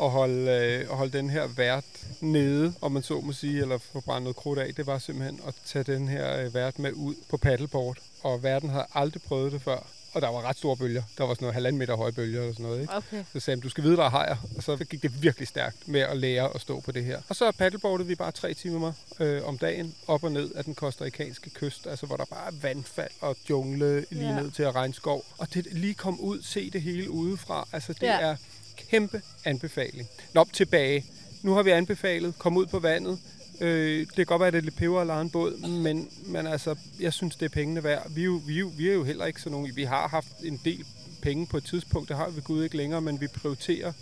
at 0.00 0.10
holde, 0.10 0.50
øh, 0.50 0.80
at 0.80 0.96
holde 0.96 1.18
den 1.18 1.30
her 1.30 1.46
vært 1.46 1.84
nede, 2.20 2.74
om 2.80 2.92
man 2.92 3.02
så 3.02 3.20
må 3.20 3.32
sige, 3.32 3.60
eller 3.62 3.78
få 3.78 4.00
brændt 4.00 4.22
noget 4.22 4.36
krudt 4.36 4.58
af, 4.58 4.74
det 4.74 4.86
var 4.86 4.98
simpelthen 4.98 5.40
at 5.46 5.54
tage 5.66 5.82
den 5.82 6.08
her 6.08 6.40
øh, 6.44 6.54
vært 6.54 6.78
med 6.78 6.92
ud 6.92 7.14
på 7.30 7.36
paddleboard. 7.36 7.98
Og 8.22 8.42
verden 8.42 8.70
havde 8.70 8.86
aldrig 8.94 9.22
prøvet 9.22 9.52
det 9.52 9.62
før. 9.62 9.86
Og 10.12 10.22
der 10.22 10.28
var 10.28 10.42
ret 10.42 10.56
store 10.56 10.76
bølger. 10.76 11.02
Der 11.18 11.24
var 11.24 11.34
sådan 11.34 11.44
noget 11.44 11.54
halvanden 11.54 11.78
meter 11.78 11.94
høje 11.96 12.12
bølger 12.12 12.40
eller 12.40 12.52
sådan 12.52 12.66
noget. 12.66 12.80
Ikke? 12.80 12.94
Okay. 12.94 13.24
Så 13.32 13.40
sagde 13.40 13.60
du 13.60 13.68
skal 13.68 13.84
vide, 13.84 13.96
der 13.96 14.04
er 14.04 14.10
hajer. 14.10 14.36
Og 14.56 14.62
så 14.62 14.76
gik 14.76 15.02
det 15.02 15.22
virkelig 15.22 15.48
stærkt 15.48 15.88
med 15.88 16.00
at 16.00 16.16
lære 16.16 16.54
at 16.54 16.60
stå 16.60 16.80
på 16.80 16.92
det 16.92 17.04
her. 17.04 17.20
Og 17.28 17.36
så 17.36 17.52
paddleboardede 17.52 18.08
vi 18.08 18.14
bare 18.14 18.32
tre 18.32 18.54
timer 18.54 18.92
øh, 19.20 19.44
om 19.48 19.58
dagen 19.58 19.94
op 20.06 20.24
og 20.24 20.32
ned 20.32 20.50
af 20.54 20.64
den 20.64 20.74
kostarikanske 20.74 21.50
kyst, 21.50 21.86
altså 21.86 22.06
hvor 22.06 22.16
der 22.16 22.24
bare 22.24 22.46
er 22.46 22.52
vandfald 22.62 23.10
og 23.20 23.36
jungle 23.50 24.06
lige 24.10 24.28
Ja. 24.34 24.40
ned 24.40 24.50
til 24.50 24.70
regnskov. 24.70 25.24
Og 25.38 25.54
det 25.54 25.66
lige 25.72 25.94
kom 25.94 26.20
ud, 26.20 26.42
se 26.42 26.70
det 26.70 26.82
hele 26.82 27.10
udefra. 27.10 27.68
Altså 27.72 27.92
det 27.92 28.02
Ja. 28.02 28.18
er 28.20 28.36
kæmpe 28.76 29.22
anbefaling. 29.44 30.08
Nå, 30.34 30.44
tilbage. 30.52 31.04
Nu 31.42 31.52
har 31.52 31.62
vi 31.62 31.70
anbefalet, 31.70 32.38
kom 32.38 32.56
ud 32.56 32.66
på 32.66 32.78
vandet. 32.78 33.18
Øh, 33.60 34.00
det 34.00 34.16
kan 34.16 34.26
godt 34.26 34.40
være, 34.40 34.46
at 34.46 34.52
det 34.52 34.58
er 34.58 34.62
lidt 34.62 34.76
peber 34.76 35.00
at 35.00 35.06
lege 35.06 35.20
en 35.20 35.30
båd, 35.30 35.68
men, 35.68 36.08
men 36.26 36.46
altså, 36.46 36.74
jeg 37.00 37.12
synes, 37.12 37.36
det 37.36 37.44
er 37.44 37.48
pengene 37.48 37.84
værd. 37.84 38.10
Vi 38.10 38.20
er, 38.20 38.24
jo, 38.24 38.40
vi, 38.46 38.56
er 38.56 38.60
jo, 38.60 38.72
vi 38.76 38.88
er 38.88 38.94
jo 38.94 39.04
heller 39.04 39.24
ikke 39.24 39.40
sådan 39.40 39.52
nogle... 39.52 39.74
Vi 39.74 39.84
har 39.84 40.08
haft 40.08 40.32
en 40.44 40.60
del 40.64 40.84
penge 41.22 41.46
på 41.46 41.56
et 41.56 41.64
tidspunkt, 41.64 42.08
det 42.08 42.16
har 42.16 42.30
vi 42.30 42.40
gud 42.40 42.64
ikke 42.64 42.76
længere, 42.76 43.00
men 43.00 43.20
vi 43.20 43.26
prioriterer 43.26 43.92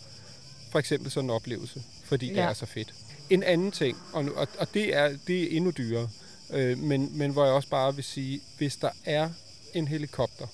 for 0.71 0.79
eksempel 0.79 1.11
sådan 1.11 1.27
en 1.27 1.35
oplevelse, 1.35 1.83
fordi 2.05 2.27
ja. 2.27 2.33
det 2.33 2.43
er 2.43 2.53
så 2.53 2.67
fedt. 2.67 2.95
En 3.31 3.43
anden 3.43 3.73
ting, 3.73 3.99
og, 4.13 4.25
og, 4.37 4.49
og 4.59 4.75
det, 4.75 4.97
er, 4.97 5.17
det 5.27 5.43
er 5.43 5.57
endnu 5.57 5.71
dyrere, 5.71 6.09
øh, 6.51 6.79
men, 6.79 7.19
men 7.19 7.31
hvor 7.31 7.45
jeg 7.45 7.55
også 7.55 7.69
bare 7.69 7.95
vil 7.95 8.05
sige, 8.05 8.41
hvis 8.59 8.77
der 8.77 8.91
er 9.05 9.31
en 9.75 9.89
helikopter, 9.89 10.47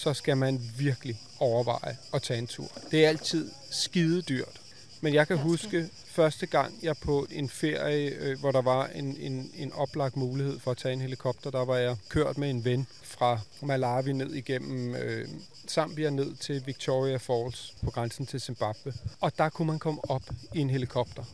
så 0.00 0.14
skal 0.14 0.36
man 0.36 0.60
virkelig 0.78 1.20
overveje 1.38 1.96
at 2.14 2.22
tage 2.22 2.38
en 2.38 2.46
tur. 2.46 2.68
Det 2.90 3.04
er 3.04 3.08
altid 3.08 3.50
skide 3.70 4.22
dyrt. 4.22 4.60
Men 5.00 5.14
jeg 5.14 5.26
kan 5.26 5.38
huske 5.38 5.88
første 6.06 6.46
gang, 6.46 6.74
jeg 6.82 6.96
på 6.96 7.26
en 7.30 7.48
ferie, 7.48 8.10
øh, 8.10 8.40
hvor 8.40 8.52
der 8.52 8.62
var 8.62 8.86
en, 8.86 9.16
en, 9.20 9.50
en 9.54 9.72
oplagt 9.72 10.16
mulighed 10.16 10.60
for 10.60 10.70
at 10.70 10.76
tage 10.76 10.92
en 10.92 11.00
helikopter, 11.00 11.50
der 11.50 11.64
var 11.64 11.76
jeg 11.76 11.96
kørt 12.08 12.38
med 12.38 12.50
en 12.50 12.64
ven 12.64 12.86
fra 13.02 13.40
Malawi 13.62 14.12
ned 14.12 14.32
igennem 14.32 14.94
øh, 14.94 15.28
Zambia 15.68 16.10
ned 16.10 16.36
til 16.36 16.66
Victoria 16.66 17.16
Falls 17.16 17.74
på 17.84 17.90
grænsen 17.90 18.26
til 18.26 18.40
Zimbabwe. 18.40 18.92
Og 19.20 19.38
der 19.38 19.48
kunne 19.48 19.66
man 19.66 19.78
komme 19.78 20.10
op 20.10 20.22
i 20.54 20.58
en 20.58 20.70
helikopter. 20.70 21.24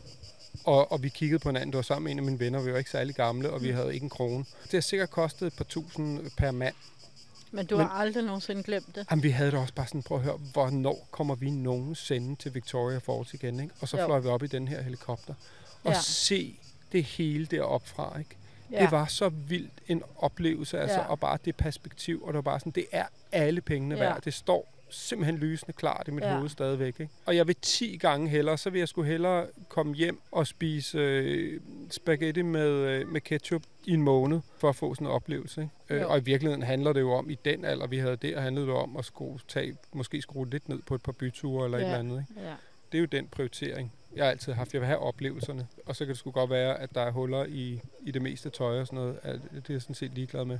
Og, 0.63 0.91
og 0.91 1.03
vi 1.03 1.09
kiggede 1.09 1.39
på 1.39 1.49
hinanden, 1.49 1.71
det 1.71 1.77
var 1.77 1.81
sammen 1.81 2.03
med 2.03 2.11
en 2.11 2.19
af 2.19 2.23
mine 2.23 2.39
venner, 2.39 2.61
vi 2.61 2.71
var 2.71 2.77
ikke 2.77 2.89
særlig 2.89 3.15
gamle, 3.15 3.49
og 3.49 3.63
vi 3.63 3.71
havde 3.71 3.93
ikke 3.93 4.03
en 4.03 4.09
krone. 4.09 4.45
Det 4.63 4.73
har 4.73 4.81
sikkert 4.81 5.09
kostet 5.09 5.47
et 5.47 5.53
par 5.53 5.63
tusind 5.63 6.31
per 6.37 6.51
mand. 6.51 6.75
Men 7.57 7.65
du 7.65 7.77
Men- 7.77 7.85
har 7.87 7.93
aldrig 7.93 8.23
nogensinde 8.23 8.63
glemt 8.63 8.95
det. 8.95 9.07
Jamen, 9.11 9.23
vi 9.23 9.29
havde 9.29 9.51
det 9.51 9.59
også 9.59 9.73
bare 9.73 9.87
sådan, 9.87 10.03
prøv 10.03 10.17
at 10.17 10.23
høre, 10.23 10.37
hvornår 10.53 11.07
kommer 11.11 11.35
vi 11.35 11.49
nogensinde 11.49 12.35
til 12.35 12.53
Victoria 12.53 12.97
Falls 12.97 13.33
igen, 13.33 13.59
ikke? 13.59 13.73
Og 13.81 13.87
så 13.87 13.97
Jo. 13.99 14.05
fløj 14.05 14.19
vi 14.19 14.27
op 14.27 14.43
i 14.43 14.47
den 14.47 14.67
her 14.67 14.81
helikopter. 14.81 15.33
Og 15.83 15.91
Ja. 15.93 15.99
se 16.01 16.59
det 16.91 17.03
hele 17.03 17.45
deroppe 17.45 17.87
fra, 17.89 18.19
ikke? 18.19 18.35
Ja. 18.71 18.81
Det 18.81 18.91
var 18.91 19.05
så 19.05 19.29
vildt 19.29 19.73
en 19.87 20.03
oplevelse, 20.17 20.79
altså, 20.79 20.97
Ja. 20.99 21.05
og 21.07 21.19
bare 21.19 21.37
det 21.45 21.55
perspektiv, 21.55 22.21
og 22.23 22.27
det 22.27 22.35
var 22.35 22.41
bare 22.41 22.59
sådan, 22.59 22.71
det 22.71 22.85
er 22.91 23.05
alle 23.31 23.61
pengene 23.61 23.95
Ja. 23.95 24.01
værd. 24.01 24.21
Det 24.21 24.33
står 24.33 24.73
simpelthen 24.89 25.37
lysende 25.37 25.73
klart 25.73 26.07
i 26.07 26.11
mit 26.11 26.23
Ja. 26.23 26.35
hoved 26.35 26.49
stadigvæk. 26.49 26.99
Ikke? 26.99 27.13
Og 27.25 27.35
jeg 27.35 27.47
vil 27.47 27.55
10 27.61 27.97
gange 27.97 28.29
hellere, 28.29 28.57
så 28.57 28.69
vil 28.69 28.79
jeg 28.79 28.87
skulle 28.87 29.11
hellere 29.11 29.47
komme 29.69 29.95
hjem 29.95 30.21
og 30.31 30.47
spise 30.47 30.97
øh, 30.97 31.61
spaghetti 31.91 32.41
med, 32.41 32.69
øh, 32.69 33.07
med 33.07 33.21
ketchup 33.21 33.63
i 33.85 33.93
en 33.93 34.01
måned, 34.01 34.39
for 34.57 34.69
at 34.69 34.75
få 34.75 34.95
sådan 34.95 35.07
en 35.07 35.11
oplevelse. 35.13 35.61
Ikke? 35.89 36.03
Øh, 36.03 36.09
og 36.11 36.17
i 36.17 36.21
virkeligheden 36.23 36.63
handler 36.63 36.93
det 36.93 36.99
jo 37.01 37.11
om, 37.11 37.29
i 37.29 37.37
den 37.45 37.65
alder, 37.65 37.87
vi 37.87 37.97
havde 37.97 38.15
der, 38.15 38.39
handlede 38.39 38.67
det 38.67 38.75
om 38.75 38.97
at 38.97 39.05
skrue, 39.05 39.39
tage, 39.47 39.75
måske 39.93 40.21
skrue 40.21 40.49
lidt 40.49 40.69
ned 40.69 40.79
på 40.87 40.95
et 40.95 41.01
par 41.01 41.11
byture 41.11 41.65
eller 41.65 41.77
ja. 41.77 41.83
et 41.83 41.87
eller 41.87 41.99
andet. 41.99 42.25
Ikke? 42.29 42.41
Ja. 42.47 42.53
Det 42.91 42.97
er 42.97 42.99
jo 42.99 43.05
den 43.05 43.27
prioritering, 43.27 43.93
jeg 44.15 44.25
har 44.25 44.31
altid 44.31 44.53
haft. 44.53 44.73
Jeg 44.73 44.81
vil 44.81 44.87
have 44.87 44.99
oplevelserne, 44.99 45.67
og 45.85 45.95
så 45.95 46.05
kan 46.05 46.09
det 46.09 46.17
sgu 46.17 46.31
godt 46.31 46.49
være, 46.49 46.79
at 46.79 46.95
der 46.95 47.01
er 47.01 47.11
huller 47.11 47.45
i, 47.45 47.81
i 48.01 48.11
det 48.11 48.21
meste 48.21 48.49
tøj 48.49 48.79
og 48.79 48.87
sådan 48.87 48.99
noget. 48.99 49.19
Det 49.53 49.69
er 49.69 49.73
jeg 49.73 49.81
sådan 49.81 49.95
set 49.95 50.11
ligeglad 50.13 50.45
med. 50.45 50.59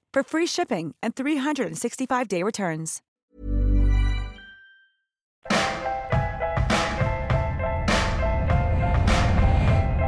for 0.13 0.23
free 0.23 0.47
shipping 0.47 0.95
and 1.01 1.15
365-day 1.15 2.43
returns. 2.43 3.01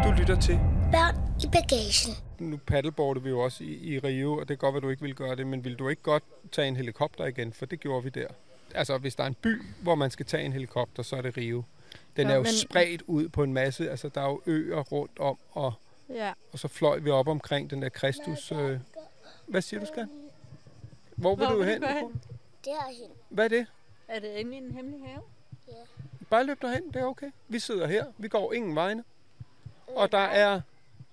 Du 0.04 0.12
lytter 0.12 0.38
til 0.42 0.60
Børn 0.92 1.16
i 1.44 1.48
bagagen. 1.52 2.14
nu 2.40 2.58
paddleboardede 2.58 3.24
vi 3.24 3.30
jo 3.30 3.40
også 3.40 3.64
i, 3.64 3.68
i 3.74 4.00
Rio, 4.00 4.34
og 4.34 4.40
det 4.40 4.48
kan 4.48 4.58
godt 4.58 4.74
være, 4.74 4.82
du 4.82 4.90
ikke 4.90 5.02
ville 5.02 5.16
gøre 5.16 5.36
det, 5.36 5.48
men 5.48 5.64
vil 5.66 5.76
du 5.76 5.90
ikke 5.90 6.02
godt 6.02 6.24
tage 6.52 6.68
en 6.68 6.76
helikopter 6.76 7.26
igen? 7.26 7.54
For 7.54 7.66
det 7.66 7.80
gjorde 7.80 8.04
vi 8.04 8.10
der. 8.10 8.28
Altså, 8.76 8.98
hvis 8.98 9.16
der 9.16 9.24
er 9.24 9.28
en 9.28 9.36
by, 9.42 9.62
hvor 9.82 9.96
man 9.96 10.12
skal 10.12 10.26
tage 10.26 10.44
en 10.44 10.54
helikopter, 10.54 11.04
så 11.04 11.16
er 11.16 11.22
det 11.22 11.38
Rio. 11.38 11.64
Den 12.18 12.28
Ja, 12.28 12.32
er 12.34 12.38
jo 12.38 12.44
men- 12.44 12.52
spredt 12.54 13.02
ud 13.08 13.30
på 13.30 13.44
en 13.44 13.54
masse, 13.54 13.90
altså 13.90 14.10
der 14.16 14.22
er 14.22 14.26
jo 14.30 14.42
øer 14.46 14.80
rundt 14.80 15.20
om, 15.20 15.38
og, 15.52 15.74
ja. 16.10 16.34
og 16.54 16.60
så 16.60 16.68
fløj 16.68 17.00
vi 17.00 17.10
op 17.10 17.28
omkring 17.28 17.70
den 17.70 17.82
der 17.82 17.90
Kristus... 17.90 18.52
Øh... 18.52 18.80
Hvad 19.48 19.62
siger 19.62 19.80
du, 19.80 19.86
skal? 19.86 20.08
Hvor 21.16 21.36
vil 21.36 21.46
Hvor 21.46 21.56
du 21.56 21.60
vil 21.60 21.68
hen? 21.68 21.82
Derhen. 21.82 22.22
Hvad 23.30 23.46
er 23.46 23.50
det? 23.50 23.68
Er 24.08 24.20
det 24.20 24.36
inde 24.36 24.54
i 24.54 24.58
en 24.58 24.72
hemmelig 24.72 25.00
have? 25.08 25.22
Bare 26.30 26.44
løb 26.44 26.62
derhen, 26.62 26.88
det 26.88 26.96
er 26.96 27.06
okay. 27.06 27.32
Vi 27.48 27.60
sidder 27.60 27.88
her, 27.88 28.06
vi 28.18 28.28
går 28.28 28.54
ingen 28.54 28.76
vegne. 28.76 29.04
Og 29.88 30.12
der 30.12 30.18
er 30.18 30.62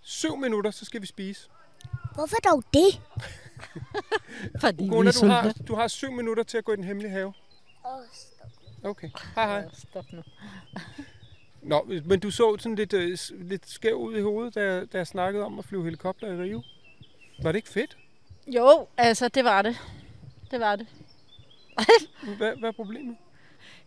syv 0.00 0.36
minutter, 0.36 0.70
så 0.70 0.84
skal 0.84 1.02
vi 1.02 1.06
spise. 1.06 1.50
Hvorfor 2.14 2.36
dog 2.36 2.62
det? 2.72 3.00
Fordi 4.60 4.88
Gona, 4.88 5.10
du 5.10 5.26
har, 5.26 5.54
du 5.68 5.74
har 5.74 5.88
syv 5.88 6.10
minutter 6.12 6.42
til 6.42 6.58
at 6.58 6.64
gå 6.64 6.72
i 6.72 6.76
den 6.76 6.84
hemmelige 6.84 7.10
have. 7.10 7.32
Åh, 7.86 8.00
stop. 8.12 8.48
Okay, 8.84 9.10
hej 9.34 9.46
hej. 9.46 9.68
Stop 9.72 10.04
nu. 10.12 10.22
Nå, 11.62 11.88
men 12.04 12.20
du 12.20 12.30
så 12.30 12.56
sådan 12.58 12.74
lidt, 12.74 12.92
øh, 12.92 13.18
lidt 13.30 13.68
skæv 13.68 13.94
ud 13.94 14.16
i 14.16 14.20
hovedet, 14.20 14.54
da, 14.54 14.84
da 14.84 14.98
jeg 14.98 15.06
snakkede 15.06 15.44
om 15.44 15.58
at 15.58 15.64
flyve 15.64 15.84
helikopter 15.84 16.26
i 16.26 16.36
Rio. 16.36 16.62
Var 17.42 17.52
det 17.52 17.56
ikke 17.56 17.68
fedt? 17.68 17.98
Jo, 18.46 18.86
altså, 18.96 19.28
det 19.28 19.44
var 19.44 19.62
det. 19.62 19.76
Det 20.50 20.60
var 20.60 20.76
det. 20.76 20.86
Hvad, 22.38 22.56
hvad 22.56 22.68
er 22.68 22.72
problemet? 22.72 23.16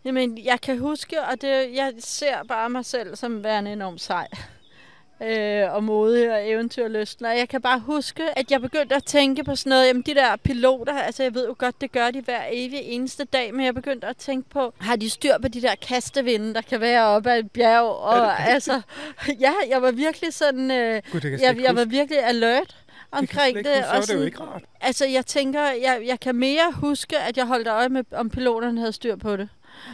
Jamen, 0.04 0.44
jeg 0.44 0.60
kan 0.60 0.78
huske, 0.78 1.22
og 1.22 1.40
det, 1.40 1.74
jeg 1.74 1.92
ser 1.98 2.42
bare 2.48 2.70
mig 2.70 2.84
selv 2.84 3.16
som 3.16 3.44
værende 3.44 3.72
enormt 3.72 4.00
sej. 4.00 4.28
Øh, 5.22 5.74
og 5.74 5.84
modig 5.84 6.32
og 6.32 6.48
eventyrlysten. 6.50 7.26
Og 7.26 7.38
jeg 7.38 7.48
kan 7.48 7.62
bare 7.62 7.80
huske, 7.80 8.38
at 8.38 8.50
jeg 8.50 8.60
begyndte 8.60 8.94
at 8.94 9.04
tænke 9.04 9.44
på 9.44 9.56
sådan 9.56 9.70
noget, 9.70 9.86
jamen 9.86 10.02
de 10.02 10.14
der 10.14 10.36
piloter, 10.36 10.98
altså 10.98 11.22
jeg 11.22 11.34
ved 11.34 11.46
jo 11.46 11.54
godt, 11.58 11.80
det 11.80 11.92
gør 11.92 12.10
de 12.10 12.20
hver 12.20 12.42
evig 12.50 12.80
eneste 12.82 13.24
dag, 13.24 13.54
men 13.54 13.64
jeg 13.66 13.74
begyndte 13.74 14.06
at 14.06 14.16
tænke 14.16 14.50
på, 14.50 14.74
har 14.78 14.96
de 14.96 15.10
styr 15.10 15.38
på 15.42 15.48
de 15.48 15.62
der 15.62 15.74
kastevinde, 15.74 16.54
der 16.54 16.60
kan 16.60 16.80
være 16.80 17.04
oppe 17.04 17.30
ad 17.30 17.38
et 17.38 17.50
bjerg? 17.50 17.84
Og 17.84 18.40
altså, 18.40 18.80
ja, 19.40 19.52
jeg 19.68 19.82
var 19.82 19.90
virkelig 19.90 20.34
sådan, 20.34 20.70
øh, 20.70 21.02
Gud, 21.12 21.20
jeg 21.24 21.40
jeg, 21.40 21.62
jeg 21.62 21.76
var 21.76 21.84
virkelig 21.84 22.24
alert. 22.24 22.83
Omkring 23.18 23.56
det. 23.56 23.64
Kan 23.64 23.74
det 23.74 23.84
så 23.84 23.90
er 23.90 24.00
det 24.00 24.14
jo 24.14 24.22
ikke 24.22 24.40
rart. 24.40 24.62
Altså, 24.80 25.06
jeg 25.06 25.26
tænker, 25.26 25.62
jeg, 25.62 26.02
jeg 26.06 26.20
kan 26.20 26.34
mere 26.34 26.72
huske, 26.72 27.18
at 27.18 27.36
jeg 27.36 27.46
holdt 27.46 27.68
øje 27.68 27.88
med, 27.88 28.04
om 28.12 28.30
piloterne 28.30 28.78
havde 28.80 28.92
styr 28.92 29.16
på 29.16 29.36
det. 29.36 29.48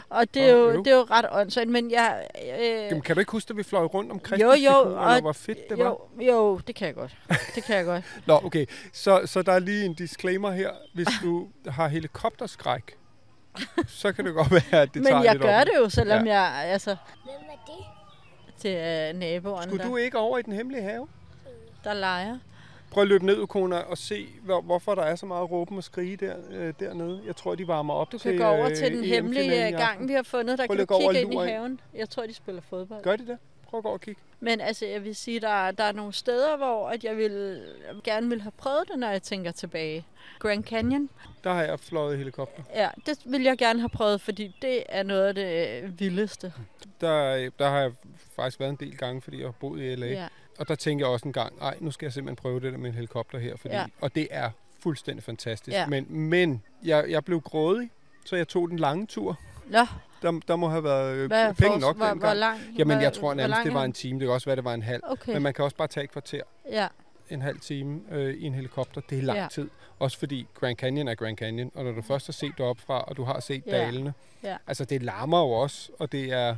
Og 0.08 0.34
det 0.34 0.42
er, 0.50 0.54
Åh, 0.54 0.60
jo, 0.60 0.70
øv. 0.70 0.84
det 0.84 0.92
er 0.92 0.96
jo 0.96 1.06
ret 1.10 1.26
åndssvagt, 1.32 1.68
men 1.68 1.90
jeg... 1.90 2.26
Øh, 2.60 2.66
Jamen, 2.66 3.00
kan 3.02 3.16
du 3.16 3.20
ikke 3.20 3.32
huske, 3.32 3.50
at 3.50 3.56
vi 3.56 3.62
fløj 3.62 3.84
rundt 3.84 4.10
om 4.10 4.16
jo, 4.16 4.22
Kristi 4.24 4.44
jo, 4.44 4.54
figur, 4.54 4.70
og 4.96 5.20
hvor 5.20 5.32
fedt 5.32 5.68
det 5.68 5.78
var? 5.78 5.84
jo, 5.84 5.98
jo, 6.20 6.58
det 6.66 6.74
kan 6.74 6.86
jeg 6.86 6.94
godt. 6.94 7.16
Det 7.54 7.64
kan 7.64 7.76
jeg 7.76 7.84
godt. 7.84 8.04
Nå, 8.26 8.40
okay. 8.44 8.66
Så, 8.92 9.22
så 9.26 9.42
der 9.42 9.52
er 9.52 9.58
lige 9.58 9.84
en 9.84 9.94
disclaimer 9.94 10.50
her. 10.50 10.70
Hvis 10.94 11.08
du 11.22 11.48
har 11.66 11.88
helikopterskræk, 11.88 12.96
så 13.88 14.12
kan 14.12 14.24
det 14.26 14.34
godt 14.34 14.50
være, 14.72 14.82
at 14.82 14.94
det 14.94 15.02
tager 15.04 15.16
men 15.16 15.24
jeg 15.24 15.32
lidt 15.34 15.42
gør 15.42 15.60
op. 15.60 15.66
det 15.66 15.72
jo, 15.78 15.88
selvom 15.88 16.26
ja. 16.26 16.40
jeg... 16.40 16.64
Altså, 16.64 16.96
Hvem 17.24 17.34
er 17.50 17.72
det? 17.72 17.84
til 18.58 18.70
øh, 18.76 19.20
naboerne, 19.20 19.62
Skulle 19.62 19.82
der, 19.84 19.90
du 19.90 19.96
ikke 19.96 20.18
over 20.18 20.38
i 20.38 20.42
den 20.42 20.52
hemmelige 20.52 20.82
have? 20.82 21.08
der 21.84 21.94
leger. 21.94 22.38
Prøv 22.90 23.02
at 23.02 23.08
løbe 23.08 23.26
ned, 23.26 23.38
Ukona, 23.38 23.76
og 23.76 23.98
se, 23.98 24.26
hvor, 24.42 24.60
hvorfor 24.60 24.94
der 24.94 25.02
er 25.02 25.16
så 25.16 25.26
meget 25.26 25.50
råben 25.50 25.76
og 25.76 25.84
skrige 25.84 26.16
der, 26.16 26.36
øh, 26.50 26.74
dernede. 26.80 27.20
Jeg 27.26 27.36
tror, 27.36 27.54
de 27.54 27.68
varmer 27.68 27.94
op 27.94 28.12
Du 28.12 28.18
til 28.18 28.30
kan 28.30 28.40
gå 28.40 28.46
over 28.46 28.68
øh, 28.68 28.76
til 28.76 28.92
den 28.96 29.04
hemmelige 29.04 29.66
øh, 29.66 29.72
gang, 29.78 30.08
vi 30.08 30.12
har 30.12 30.22
fundet. 30.22 30.58
Der 30.58 30.66
Prøv 30.66 30.76
kan 30.76 30.86
du 30.86 30.98
kigge 30.98 31.20
ind 31.20 31.34
i 31.34 31.36
haven. 31.36 31.80
Jeg 31.94 32.10
tror, 32.10 32.26
de 32.26 32.34
spiller 32.34 32.62
fodbold. 32.70 33.02
Gør 33.02 33.16
de 33.16 33.26
det? 33.26 33.38
Prøv 33.66 33.78
at 33.78 33.84
gå 33.84 33.90
og 33.90 34.00
kigge. 34.00 34.20
Men 34.40 34.60
altså, 34.60 34.86
jeg 34.86 35.04
vil 35.04 35.16
sige, 35.16 35.40
der, 35.40 35.70
der 35.70 35.84
er 35.84 35.92
nogle 35.92 36.12
steder, 36.12 36.56
hvor 36.56 36.88
at 36.88 37.04
jeg 37.04 37.16
vil, 37.16 37.62
gerne 38.04 38.28
vil 38.28 38.40
have 38.42 38.52
prøvet 38.56 38.84
det, 38.92 38.98
når 38.98 39.08
jeg 39.08 39.22
tænker 39.22 39.52
tilbage. 39.52 40.06
Grand 40.38 40.64
Canyon, 40.64 41.10
Der 41.44 41.52
har 41.52 41.62
jeg 41.62 41.80
fløjet 41.80 42.18
helikopter. 42.18 42.62
ja, 42.74 42.88
det 43.06 43.18
vil 43.24 43.42
jeg 43.42 43.58
gerne 43.58 43.80
have 43.80 43.88
prøvet, 43.88 44.20
fordi 44.20 44.56
det 44.62 44.82
er 44.88 45.02
noget 45.02 45.22
af 45.26 45.34
det 45.34 45.82
øh, 45.82 46.00
vildeste. 46.00 46.52
Der, 47.00 47.50
der 47.58 47.68
har 47.68 47.78
jeg 47.78 47.92
faktisk 48.36 48.60
været 48.60 48.70
en 48.70 48.76
del 48.76 48.96
gange, 48.96 49.22
fordi 49.22 49.38
jeg 49.38 49.46
har 49.46 49.52
boet 49.60 49.80
i 49.82 49.94
LA. 49.94 50.06
Ja. 50.06 50.26
Og 50.60 50.68
der 50.68 50.74
tænker 50.74 51.06
jeg 51.06 51.12
også 51.12 51.28
en 51.28 51.32
gang, 51.32 51.58
nej, 51.58 51.76
nu 51.80 51.90
skal 51.90 52.06
jeg 52.06 52.12
simpelthen 52.12 52.36
prøve 52.36 52.60
det 52.60 52.72
der 52.72 52.78
med 52.78 52.88
en 52.90 52.94
helikopter 52.94 53.38
her. 53.38 53.56
Fordi, 53.56 53.74
Ja. 53.74 53.84
Og 54.00 54.14
det 54.14 54.28
er 54.30 54.50
fuldstændig 54.82 55.24
fantastisk. 55.24 55.74
Ja. 55.74 55.86
Men, 55.86 56.06
men 56.08 56.62
jeg, 56.84 57.04
jeg 57.08 57.24
blev 57.24 57.40
grådig, 57.40 57.90
så 58.24 58.36
jeg 58.36 58.48
tog 58.48 58.70
den 58.70 58.78
lange 58.78 59.06
tur. 59.06 59.38
Nå, 59.70 59.78
Der, 60.22 60.40
der 60.48 60.56
må 60.56 60.68
have 60.68 60.84
været 60.84 61.14
øh, 61.14 61.26
hvad 61.26 61.54
penge 61.54 61.78
nok 61.78 61.96
hvor, 61.96 62.06
dengang. 62.06 62.18
hvor 62.20 62.34
lang? 62.34 62.60
Jamen, 62.78 62.96
hvor, 62.96 63.02
jeg 63.02 63.12
tror 63.12 63.34
nærmest, 63.34 63.60
det 63.64 63.74
var 63.74 63.84
en 63.84 63.92
time. 63.92 64.20
Det 64.20 64.26
kan 64.26 64.32
også 64.34 64.44
være, 64.46 64.56
det 64.56 64.64
var 64.64 64.74
en 64.74 64.82
halv. 64.82 65.02
Okay, 65.06 65.32
Men 65.32 65.42
man 65.42 65.54
kan 65.54 65.64
også 65.64 65.76
bare 65.76 65.88
tage 65.88 66.04
et 66.04 66.10
kvarter, 66.10 66.42
ja. 66.70 66.88
en 67.30 67.42
halv 67.42 67.60
time 67.60 68.00
øh, 68.10 68.34
i 68.34 68.44
en 68.46 68.54
helikopter. 68.54 69.00
Det 69.10 69.18
er 69.18 69.22
lang 69.22 69.38
Ja. 69.38 69.46
tid. 69.50 69.70
Også 69.98 70.18
fordi 70.18 70.46
Grand 70.54 70.76
Canyon 70.76 71.08
er 71.08 71.14
Grand 71.14 71.36
Canyon. 71.36 71.70
Og 71.74 71.84
når 71.84 71.92
du 71.92 72.02
først 72.02 72.26
har 72.26 72.32
set 72.32 72.52
det 72.58 72.80
fra, 72.80 73.00
og 73.00 73.16
du 73.16 73.24
har 73.24 73.40
set 73.40 73.62
Ja. 73.66 73.72
dalene. 73.78 74.14
Ja. 74.42 74.56
Altså, 74.66 74.84
det 74.84 75.02
larmer 75.02 75.40
jo 75.40 75.50
også. 75.50 75.90
Og 75.98 76.12
det 76.12 76.32
er... 76.32 76.56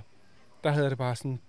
Der 0.65 0.71
havde 0.71 0.91
det 0.91 0.99
bare 0.99 1.17
sådan... 1.17 1.41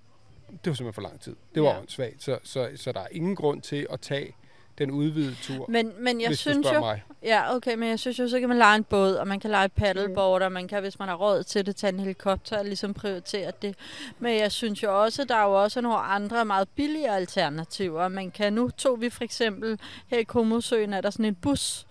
Det 0.66 0.70
var 0.72 0.74
simpelthen 0.76 0.94
for 0.94 1.02
lang 1.02 1.20
tid. 1.22 1.36
Det 1.56 1.64
var 1.64 1.70
Ja. 1.70 1.80
åndssvagt. 1.80 2.24
Så, 2.24 2.40
så, 2.44 2.70
så 2.76 2.92
der 2.92 3.00
er 3.00 3.08
ingen 3.12 3.36
grund 3.36 3.62
til 3.62 3.88
at 3.92 4.02
tage 4.02 4.36
den 4.78 4.92
udvidede 4.92 5.36
tur, 5.42 5.66
Men, 5.70 5.92
men 6.00 6.22
jeg 6.22 6.28
hvis 6.30 6.40
synes 6.40 6.58
du 6.58 6.62
spørger 6.64 6.76
jo, 6.76 6.82
mig. 6.82 7.04
ja 7.24 7.56
okay, 7.56 7.76
men 7.76 7.90
jeg 7.90 8.00
synes 8.00 8.20
jo, 8.20 8.28
så 8.28 8.40
kan 8.40 8.50
man 8.50 8.58
lege 8.58 8.76
en 8.76 8.84
båd, 8.84 9.14
og 9.16 9.28
man 9.28 9.40
kan 9.40 9.50
lege 9.50 9.70
paddleboard, 9.70 10.42
og 10.42 10.52
man 10.52 10.68
kan, 10.68 10.82
hvis 10.82 11.00
man 11.00 11.08
har 11.08 11.16
råd 11.16 11.44
til 11.44 11.66
det, 11.66 11.76
tage 11.76 11.94
en 11.94 12.00
helikopter 12.00 12.58
og 12.60 12.66
ligesom 12.66 12.94
prioritere 12.94 13.52
det. 13.62 13.76
Men 14.20 14.38
jeg 14.40 14.52
synes 14.52 14.84
jo 14.84 15.04
også, 15.04 15.24
der 15.24 15.36
er 15.36 15.44
jo 15.44 15.64
også 15.64 15.82
nogle 15.82 15.98
andre 15.98 16.46
meget 16.46 16.70
billige 16.76 17.10
alternativer. 17.10 18.08
Man 18.08 18.32
kan 18.32 18.54
nu, 18.54 18.70
tog 18.70 19.02
vi 19.02 19.10
for 19.10 19.24
eksempel 19.24 19.80
her 20.08 20.18
i 20.18 20.24
Komosøen, 20.24 20.94
er 20.94 21.02
der 21.02 21.10
sådan 21.10 21.26
en 21.26 21.36
bus, 21.36 21.88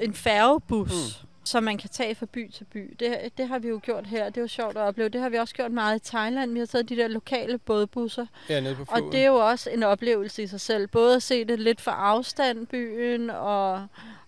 en 0.00 0.14
færgebus, 0.14 0.90
mm. 1.22 1.27
Som 1.48 1.62
man 1.62 1.78
kan 1.78 1.90
tage 1.90 2.14
fra 2.14 2.26
by 2.26 2.50
til 2.50 2.64
by. 2.64 2.96
Det, 3.00 3.18
det 3.38 3.48
har 3.48 3.58
vi 3.58 3.68
jo 3.68 3.80
gjort 3.82 4.06
her, 4.06 4.24
det 4.24 4.36
er 4.36 4.40
jo 4.40 4.48
sjovt 4.48 4.76
at 4.76 4.82
opleve. 4.82 5.08
Det 5.08 5.20
har 5.20 5.28
vi 5.28 5.36
også 5.36 5.54
gjort 5.54 5.72
meget 5.72 5.96
i 5.96 6.10
Thailand. 6.10 6.52
Vi 6.52 6.58
har 6.58 6.66
taget 6.66 6.88
de 6.88 6.96
der 6.96 7.08
lokale 7.08 7.58
bådbusser, 7.58 8.26
Ja, 8.48 8.60
nede 8.60 8.74
på 8.74 8.80
og 8.82 8.86
floden. 8.98 9.12
det 9.12 9.20
er 9.20 9.26
jo 9.26 9.34
også 9.36 9.70
en 9.70 9.82
oplevelse 9.82 10.42
i 10.42 10.46
sig 10.46 10.60
selv. 10.60 10.86
Både 10.86 11.16
at 11.16 11.22
se 11.22 11.44
det 11.44 11.60
lidt 11.60 11.80
fra 11.80 11.92
afstand, 11.92 12.66
byen, 12.66 13.30
og, 13.30 13.72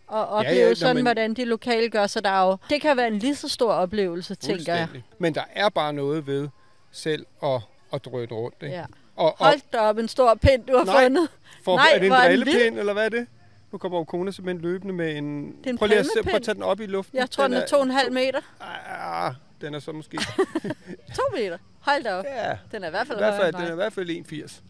og 0.06 0.26
opleve 0.26 0.54
ja, 0.56 0.68
ja, 0.68 0.74
sådan, 0.74 0.96
men- 0.96 1.04
hvordan 1.04 1.35
de 1.35 1.44
lokale 1.44 1.88
gør 1.90 2.06
sig. 2.06 2.24
Der 2.24 2.30
er 2.30 2.46
jo, 2.46 2.56
det 2.70 2.80
kan 2.80 2.96
være 2.96 3.09
en 3.09 3.18
lige 3.18 3.35
så 3.35 3.48
stor 3.48 3.72
oplevelse, 3.72 4.35
tænker 4.35 4.74
jeg. 4.74 4.88
Men 5.18 5.35
der 5.35 5.44
er 5.54 5.68
bare 5.68 5.92
noget 5.92 6.26
ved 6.26 6.48
selv 6.92 7.26
at, 7.42 7.61
at 7.92 8.04
drøne 8.04 8.26
rundt. 8.33 8.56
Ikke? 8.62 8.74
Ja. 8.76 8.85
Og, 9.16 9.26
og 9.40 9.46
Hold 9.46 9.61
da 9.72 9.78
op, 9.78 9.98
en 9.98 10.09
stor 10.09 10.35
pind, 10.35 10.64
du 10.66 10.76
har 10.76 10.85
Nej. 10.85 11.02
fundet. 11.04 11.28
for, 11.64 11.76
Nej, 11.76 11.87
er 11.94 11.98
det 11.98 12.06
en 12.06 12.12
drillepind, 12.12 12.78
eller 12.78 12.92
hvad 12.92 13.04
er 13.04 13.09
det? 13.09 13.26
Nu 13.72 13.78
kommer 13.78 14.04
Kona 14.04 14.30
simpelthen 14.30 14.61
løbende 14.62 14.94
med 14.94 15.16
en... 15.16 15.56
Er 15.64 15.70
en 15.70 15.78
prøv 15.78 15.87
lige 15.88 15.98
at, 15.98 16.06
se, 16.06 16.22
prøv 16.22 16.35
at 16.35 16.42
tage 16.42 16.54
den 16.54 16.62
op 16.62 16.80
i 16.80 16.87
luften. 16.87 17.18
Jeg 17.18 17.30
tror, 17.30 17.44
den 17.44 17.52
er 17.54 17.66
to 17.66 17.76
og 17.76 17.83
en 17.83 17.90
halv 17.90 18.12
meter. 18.12 18.40
Ah, 18.61 19.35
den 19.61 19.74
er 19.74 19.78
så 19.78 19.92
måske... 19.92 20.18
To 21.16 21.22
meter. 21.35 21.59
Hold 21.80 22.02
da 22.02 22.14
op. 22.14 22.24
ja, 22.24 22.59
Den 22.72 22.83
er 22.85 22.87
i 22.88 22.90
hvert 22.90 23.06
i 23.06 23.09
fald 23.09 23.18
hvert 23.18 23.35
højere 23.35 23.52
fald, 23.52 23.54
den 23.62 23.68
er 23.68 23.72
i 23.72 23.74
hvert 23.74 23.92
fald 23.92 24.11
1,80. 24.11 24.61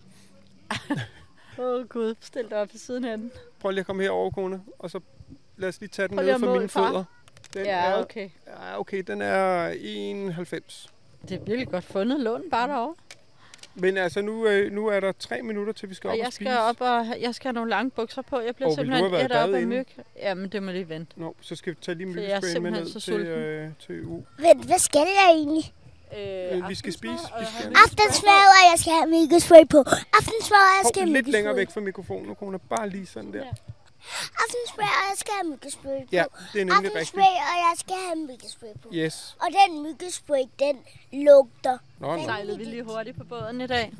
Åh 1.62 1.80
oh, 1.80 1.86
gud, 1.88 2.14
stil 2.20 2.46
dig 2.50 2.58
op 2.60 2.68
ved 2.72 2.78
siden 2.78 3.04
af 3.04 3.18
den. 3.18 3.32
Prøv 3.60 3.70
lige 3.70 3.80
at 3.80 3.86
komme 3.86 4.02
herover, 4.02 4.30
Kona, 4.30 4.58
og 4.78 4.90
så 4.90 5.00
lad 5.56 5.68
os 5.68 5.80
lige 5.80 5.88
tage 5.90 6.08
den 6.08 6.16
ned 6.16 6.38
fra 6.38 6.52
mine 6.52 6.68
far. 6.68 6.88
fødder. 6.88 7.04
Den 7.54 7.66
Ja, 7.66 7.84
er, 7.86 8.02
okay. 8.02 8.30
Ja, 8.46 8.80
okay, 8.80 9.02
den 9.06 9.22
er 9.22 9.70
1,90. 9.70 10.88
Det 11.28 11.40
er 11.40 11.44
virkelig 11.44 11.68
godt 11.68 11.84
fundet. 11.84 12.20
Lån 12.20 12.42
bare 12.50 12.68
derovre. 12.68 12.94
Men 13.74 13.96
altså, 13.96 14.22
nu, 14.22 14.46
øh, 14.46 14.72
nu 14.72 14.86
er 14.86 15.00
der 15.00 15.12
tre 15.18 15.42
minutter, 15.42 15.72
til 15.72 15.90
vi 15.90 15.94
skal 15.94 16.08
op 16.08 16.12
Og 16.12 16.18
og, 16.18 16.24
jeg 16.24 16.32
spise. 16.32 16.50
skal 16.50 16.58
op 16.58 16.80
og 16.80 17.06
jeg 17.20 17.34
skal 17.34 17.48
have 17.48 17.54
nogle 17.54 17.70
lange 17.70 17.90
bukser 17.90 18.22
på. 18.22 18.40
Jeg 18.40 18.54
bliver 18.56 18.68
Og 18.68 18.74
simpelthen 18.74 19.10
have 19.10 19.24
et 19.24 19.30
været 19.30 19.48
op 19.48 19.54
af 19.54 19.66
myg. 19.66 19.86
Jamen, 20.18 20.48
det 20.48 20.62
må 20.62 20.70
lige 20.70 20.88
vente. 20.88 21.20
Nå, 21.20 21.34
så 21.40 21.56
skal 21.56 21.72
vi 21.72 21.78
tage 21.82 21.94
lige 21.98 22.06
myggespray 22.06 22.56
med 22.60 22.70
ned 22.70 22.86
så 22.92 23.00
til, 23.00 23.14
øh, 23.14 23.68
til 23.86 24.04
U. 24.04 24.22
Vent, 24.38 24.64
hvad 24.64 24.78
skal 24.78 25.00
jeg 25.00 25.30
egentlig? 25.34 25.72
Øh, 26.18 26.68
vi 26.68 26.74
skal 26.74 26.92
spise. 26.92 27.12
Vi 27.12 27.46
skal- 27.58 27.72
Aftensmad, 27.84 28.42
og 28.56 28.62
jeg 28.72 28.76
skal 28.78 28.92
have 28.92 29.06
myggespray 29.06 29.68
på. 29.70 29.78
Aftensmad, 30.18 30.62
og 30.70 30.74
jeg 30.82 30.84
skal 30.94 31.02
have 31.02 31.12
lidt 31.12 31.28
længere 31.28 31.56
væk 31.56 31.70
fra 31.70 31.80
mikrofonen, 31.80 32.26
nu 32.28 32.34
kommer 32.34 32.58
bare 32.58 32.88
lige 32.88 33.06
sådan 33.06 33.32
der. 33.32 33.44
Aftensmad, 34.42 34.84
og 34.84 35.04
jeg 35.10 35.16
skal 35.16 35.32
have 35.42 35.50
myggespray 35.50 35.98
på. 36.00 36.08
Ja, 36.12 36.24
det 36.52 36.60
er 36.60 36.64
nemlig 36.64 36.76
rigtigt. 36.76 36.96
Aftensmad, 36.96 37.24
og 37.52 37.56
jeg 37.66 37.74
skal 37.76 37.96
have 38.06 38.16
myggespray 38.26 38.68
på. 38.82 38.88
Yes. 38.94 39.36
Og 39.40 39.48
den 39.60 39.82
myggespray, 39.82 40.42
den 40.58 40.76
lugter. 41.24 41.78
Nå, 41.98 42.16
nå. 42.16 42.24
Sejlede 42.24 42.58
vi 42.58 42.64
lige 42.64 42.82
hurtigt 42.82 43.16
på 43.18 43.24
båden 43.24 43.60
i 43.60 43.66
dag. 43.66 43.92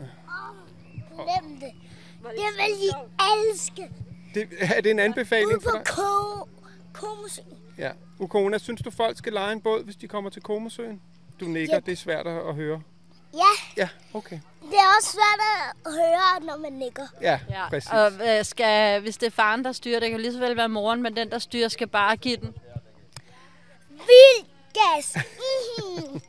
Glem 1.15 1.61
det. 1.61 1.73
Det 2.23 2.49
vil 2.57 2.75
de 2.81 2.95
elske. 3.51 3.91
Det, 4.35 4.49
er 4.61 4.81
det 4.81 4.91
en 4.91 4.97
Ude 4.97 5.05
anbefaling 5.05 5.63
for 5.63 5.71
på 5.71 5.77
dig? 5.77 5.87
ko 5.87 6.49
Komusøen. 6.93 7.47
Ja. 7.79 7.91
Ukona, 8.19 8.59
synes 8.59 8.83
du, 8.83 8.91
folk 8.91 9.19
skal 9.19 9.33
lege 9.33 9.53
en 9.53 9.61
båd, 9.61 9.85
hvis 9.85 9.97
de 9.97 10.09
kommer 10.09 10.31
til 10.31 10.43
Komasøen? 10.43 11.03
Du 11.41 11.45
nikker, 11.45 11.77
Yep. 11.77 11.87
det 11.87 11.93
er 11.93 11.97
svært 11.97 12.27
at 12.27 12.55
høre. 12.55 12.83
Ja, 13.35 13.41
Ja, 13.77 13.89
okay. 14.15 14.39
det 14.63 14.75
er 14.79 14.97
også 14.99 15.11
svært 15.13 15.41
at 15.87 15.93
høre, 15.93 16.47
når 16.47 16.57
man 16.57 16.73
nikker. 16.73 17.07
Ja, 17.23 17.41
Ja, 17.51 17.69
præcis. 17.69 17.91
og 17.91 18.13
øh, 18.29 18.45
skal, 18.45 19.01
hvis 19.01 19.17
det 19.17 19.27
er 19.27 19.31
faren, 19.31 19.65
der 19.65 19.73
styrer, 19.73 20.01
det 20.01 20.11
kan 20.11 20.21
lige 20.21 20.33
så 20.33 20.39
vel 20.39 20.57
være 20.57 20.69
moren, 20.69 21.03
men 21.03 21.17
den, 21.17 21.31
der 21.31 21.39
styrer, 21.39 21.69
skal 21.69 21.87
bare 21.87 22.17
give 22.17 22.37
den. 22.37 22.55
Vild 23.91 24.47
gas. 24.75 25.17
Mhm. 25.91 26.21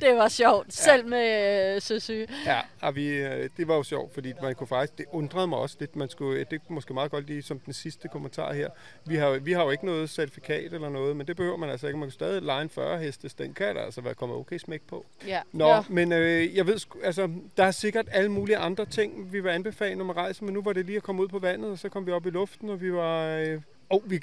Det 0.00 0.16
var 0.16 0.28
sjovt, 0.28 0.72
selv 0.74 1.06
med 1.06 1.74
øh, 1.76 1.82
søsyge. 1.82 2.26
Ja, 2.46 2.60
og 2.80 2.94
vi, 2.94 3.08
øh, 3.08 3.48
det 3.56 3.68
var 3.68 3.74
jo 3.74 3.82
sjovt, 3.82 4.14
fordi 4.14 4.32
man 4.42 4.54
kunne 4.54 4.66
faktisk, 4.66 4.98
det 4.98 5.06
undrede 5.12 5.46
mig 5.46 5.58
også 5.58 5.76
lidt, 5.80 5.96
man 5.96 6.08
skulle, 6.08 6.44
det 6.50 6.66
kunne 6.66 6.74
måske 6.74 6.94
meget 6.94 7.10
godt 7.10 7.26
lige 7.26 7.42
som 7.42 7.58
den 7.58 7.72
sidste 7.72 8.08
kommentar 8.08 8.52
her. 8.52 8.68
Vi 9.04 9.16
har, 9.16 9.28
jo- 9.28 9.40
vi 9.42 9.52
har 9.52 9.62
jo 9.64 9.70
ikke 9.70 9.86
noget 9.86 10.10
certifikat 10.10 10.72
eller 10.72 10.88
noget, 10.88 11.16
men 11.16 11.26
det 11.26 11.36
behøver 11.36 11.56
man 11.56 11.70
altså 11.70 11.86
ikke. 11.86 11.98
Man 11.98 12.08
kan 12.08 12.12
stadig 12.12 12.42
lege 12.42 12.62
en 12.62 12.70
40 12.70 12.98
hestes, 12.98 13.34
den 13.34 13.54
kan 13.54 13.76
der 13.76 13.82
altså 13.82 14.00
være 14.00 14.14
kommet 14.14 14.38
okay 14.38 14.58
smæk 14.58 14.82
på. 14.88 15.06
Ja. 15.26 15.40
Nå, 15.52 15.66
Ja. 15.68 15.74
ja. 15.74 15.82
men 15.88 16.12
øh, 16.12 16.56
jeg 16.56 16.66
ved, 16.66 16.78
altså, 17.04 17.30
der 17.56 17.64
er 17.64 17.70
sikkert 17.70 18.06
alle 18.12 18.30
mulige 18.32 18.56
andre 18.56 18.86
ting, 18.86 19.32
vi 19.32 19.40
vil 19.40 19.50
anbefale, 19.50 19.94
når 19.94 20.04
man 20.04 20.16
rejser, 20.16 20.44
men 20.44 20.54
nu 20.54 20.62
var 20.62 20.72
det 20.72 20.86
lige 20.86 20.96
at 20.96 21.02
komme 21.02 21.22
ud 21.22 21.28
på 21.28 21.38
vandet, 21.38 21.70
og 21.70 21.78
så 21.78 21.88
kom 21.88 22.06
vi 22.06 22.12
op 22.12 22.26
i 22.26 22.30
luften, 22.30 22.70
og 22.70 22.80
vi 22.80 22.92
var... 22.92 23.26
Øh, 23.26 23.60
oh, 23.90 24.10
vi, 24.10 24.20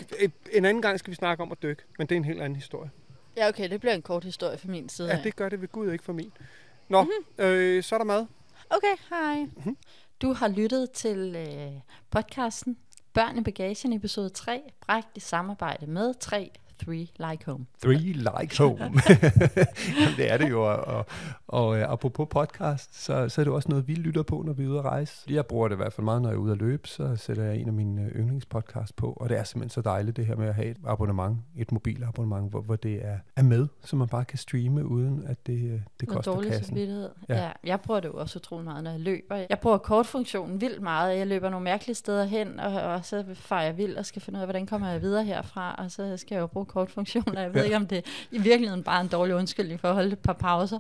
en 0.54 0.66
anden 0.66 0.82
gang 0.82 1.00
skal 1.00 1.12
vi 1.12 1.16
snakke 1.16 1.44
om 1.44 1.52
at 1.52 1.58
dykke, 1.64 1.82
men 1.98 2.08
det 2.08 2.16
er 2.16 2.18
en 2.18 2.26
helt 2.26 2.42
anden 2.42 2.56
historie. 2.56 2.90
Ja, 3.38 3.48
okay, 3.48 3.70
det 3.70 3.80
bliver 3.80 3.94
en 3.94 4.02
kort 4.02 4.24
historie 4.24 4.58
fra 4.58 4.68
min 4.68 4.90
side. 4.90 5.08
Ja, 5.08 5.18
af. 5.18 5.24
det 5.24 5.36
gør 5.36 5.50
det 5.50 5.62
ved 5.62 5.68
Gud 5.68 5.92
ikke 5.92 6.04
for 6.04 6.14
min. 6.14 6.32
Nå, 6.90 7.04
mm-hmm. 7.04 7.46
øh, 7.46 7.84
så 7.84 7.96
er 7.96 8.00
der 8.00 8.06
mad. 8.06 8.26
Okay, 8.70 8.96
hej. 9.10 9.46
Mhm. 9.56 9.78
Du 10.22 10.34
har 10.34 10.48
lyttet 10.48 10.92
til 10.92 11.36
øh, 11.36 11.72
podcasten 12.10 12.78
Børn 13.14 13.38
i 13.38 13.44
bagagen 13.44 13.94
episode 13.94 14.30
3, 14.30 14.62
bragt 14.82 15.08
i 15.16 15.20
samarbejde 15.20 15.88
med 15.88 16.14
3 16.20 16.52
3 16.86 16.92
Like 17.32 17.46
Home. 17.46 17.66
Three 17.84 17.98
like 18.14 18.58
home. 18.58 18.80
Jamen, 20.00 20.16
det 20.18 20.32
er 20.32 20.38
det 20.38 20.50
jo, 20.50 20.64
og, 20.72 20.76
og, 20.78 21.06
og 21.48 21.68
uh, 21.70 21.78
apropos 21.82 22.28
podcast, 22.30 23.04
så, 23.04 23.30
så 23.30 23.42
er 23.42 23.46
det 23.46 23.54
også 23.54 23.70
noget, 23.70 23.88
vi 23.88 23.94
lytter 23.94 24.24
på, 24.24 24.44
når 24.46 24.54
vi 24.54 24.64
er 24.64 24.68
ude 24.68 24.80
at 24.80 24.86
rejse. 24.86 25.26
Jeg 25.30 25.46
bruger 25.46 25.68
det 25.68 25.76
i 25.76 25.78
hvert 25.78 25.94
fald 25.94 26.06
meget, 26.06 26.22
når 26.22 26.30
jeg 26.30 26.36
er 26.36 26.40
ude 26.40 26.52
at 26.52 26.58
løbe, 26.58 26.88
så 26.88 27.16
sætter 27.16 27.44
jeg 27.44 27.58
en 27.58 27.68
af 27.68 27.74
mine 27.74 28.02
øh, 28.02 28.08
yndlingspodcasts 28.22 28.94
på, 28.94 29.14
og 29.14 29.30
det 29.30 29.38
er 29.38 29.44
simpelthen 29.44 29.70
så 29.70 29.82
dejligt 29.82 30.18
det 30.18 30.26
her 30.26 30.36
med 30.36 30.48
at 30.48 30.56
have 30.56 30.68
et 30.68 30.78
abonnement, 30.86 31.38
et 31.58 31.72
mobilabonnement, 31.72 32.50
hvor, 32.50 32.62
hvor 32.62 32.76
det 32.76 33.06
er, 33.06 33.18
er 33.36 33.44
med, 33.44 33.68
så 33.86 33.96
man 33.96 34.08
bare 34.08 34.26
kan 34.26 34.38
streame, 34.38 34.86
uden 34.86 35.24
at 35.28 35.48
det, 35.48 35.54
øh, 35.54 35.72
det 35.72 35.82
Med 36.02 36.08
koster 36.08 36.32
dårlig 36.32 36.52
kassen. 36.52 36.66
samvittighed. 36.66 37.10
Ja. 37.30 37.36
Ja. 37.36 37.44
ja. 37.44 37.52
Jeg 37.64 37.82
bruger 37.82 38.00
det 38.00 38.08
jo 38.08 38.14
også 38.14 38.40
utrolig 38.40 38.66
meget, 38.66 38.84
når 38.84 38.92
jeg 38.92 39.00
løber. 39.00 39.36
Jeg 39.50 39.60
bruger 39.62 39.78
kortfunktionen 39.78 40.62
vildt 40.62 40.82
meget. 40.82 41.18
Jeg 41.18 41.28
løber 41.28 41.50
nogle 41.50 41.64
mærkelige 41.64 41.96
steder 41.96 42.24
hen, 42.26 42.60
og, 42.60 42.82
og 42.82 43.06
så 43.06 43.24
farer 43.34 43.64
jeg 43.64 43.78
vildt 43.78 43.98
og 43.98 44.06
skal 44.06 44.22
finde 44.22 44.38
ud 44.38 44.42
af, 44.42 44.48
hvordan 44.48 44.66
kommer 44.66 44.90
jeg 44.90 45.02
videre 45.02 45.24
herfra. 45.24 45.76
Og 45.78 45.92
så 45.92 46.18
skal 46.18 46.36
jeg 46.36 46.42
jo 46.42 46.48
bruge 46.48 46.66
kortfunktionen, 46.72 47.38
og 47.38 47.44
jeg 47.44 47.54
ved 47.54 47.62
Ja. 47.62 47.66
ikke, 47.66 47.76
om 47.76 47.88
det 47.88 48.06
i 48.32 48.38
virkeligheden 48.42 48.84
bare 48.84 48.98
er 48.98 49.02
en 49.02 49.08
dårlig 49.08 49.36
undskyldning 49.36 49.80
for 49.80 49.88
at 49.88 49.94
holde 49.96 50.12
et 50.12 50.20
par 50.20 50.34
pauser. 50.34 50.80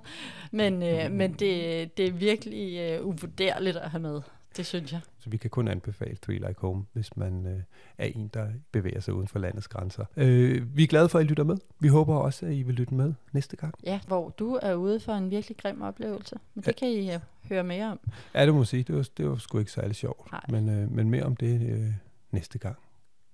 Men, 0.51 0.83
øh, 0.83 1.11
men 1.11 1.33
det, 1.33 1.97
det 1.97 2.07
er 2.07 2.11
virkelig 2.11 2.79
øh, 2.79 3.05
uvurderligt 3.05 3.77
at 3.77 3.89
have 3.91 4.01
med. 4.01 4.21
Det 4.57 4.65
synes 4.65 4.91
jeg. 4.91 4.99
Så 5.19 5.29
vi 5.29 5.37
kan 5.37 5.49
kun 5.49 5.67
anbefale 5.67 6.17
Three 6.21 6.37
Like 6.37 6.55
Home, 6.57 6.85
hvis 6.93 7.17
man 7.17 7.45
øh, 7.47 7.59
er 7.97 8.05
en, 8.05 8.27
der 8.27 8.47
bevæger 8.71 8.99
sig 8.99 9.13
uden 9.13 9.27
for 9.27 9.39
landets 9.39 9.67
grænser. 9.67 10.05
Øh, 10.17 10.77
vi 10.77 10.83
er 10.83 10.87
glade 10.87 11.09
for, 11.09 11.19
at 11.19 11.25
I 11.25 11.27
lytter 11.27 11.43
med. 11.43 11.57
Vi 11.79 11.87
håber 11.87 12.15
også, 12.15 12.45
at 12.45 12.53
I 12.53 12.61
vil 12.61 12.75
lytte 12.75 12.93
med 12.93 13.13
næste 13.31 13.55
gang. 13.57 13.73
Ja, 13.83 13.99
hvor 14.07 14.29
du 14.29 14.59
er 14.61 14.73
ude 14.73 14.99
for 14.99 15.13
en 15.13 15.31
virkelig 15.31 15.57
grim 15.57 15.81
oplevelse. 15.81 16.35
Men 16.55 16.63
det 16.63 16.75
kan 16.75 16.87
I 16.87 17.15
uh, 17.15 17.21
høre 17.49 17.63
mere 17.63 17.91
om. 17.91 17.99
Ja, 18.35 18.45
det 18.45 18.53
må 18.53 18.63
sige. 18.63 18.83
Det 18.83 18.95
var, 18.95 19.07
det 19.17 19.29
var 19.29 19.35
sgu 19.35 19.59
ikke 19.59 19.71
særlig 19.71 19.95
sjovt. 19.95 20.31
Nej. 20.31 20.41
Men, 20.49 20.69
øh, 20.69 20.91
men 20.91 21.09
mere 21.09 21.23
om 21.23 21.35
det 21.35 21.69
øh, 21.71 21.93
næste 22.31 22.57
gang. 22.59 22.77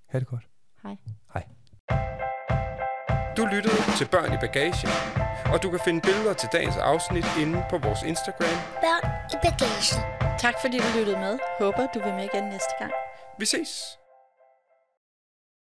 Ha' 0.06 0.20
det 0.20 0.28
godt. 0.28 0.48
Hej. 0.84 0.96
Hej. 1.34 1.44
Du 3.38 3.46
lyttede 3.46 3.76
til 3.98 4.08
Børn 4.08 4.34
i 4.34 4.38
Bagagen, 4.38 4.90
og 5.54 5.64
du 5.64 5.70
kan 5.70 5.80
finde 5.86 6.02
billeder 6.02 6.34
til 6.34 6.50
dagens 6.52 6.78
afsnit 6.78 7.26
inde 7.42 7.66
på 7.70 7.78
vores 7.78 8.00
Instagram. 8.06 8.58
Børn 8.82 9.12
i 9.34 9.38
bagagen. 9.44 10.02
Tak 10.40 10.54
fordi 10.62 10.78
du 10.78 10.98
lyttede 10.98 11.18
med. 11.20 11.40
Håber, 11.60 11.88
du 11.94 12.00
vil 12.04 12.14
med 12.14 12.24
igen 12.34 12.44
næste 12.44 12.74
gang. 12.80 12.92
Vi 13.38 13.46
ses! 13.46 13.97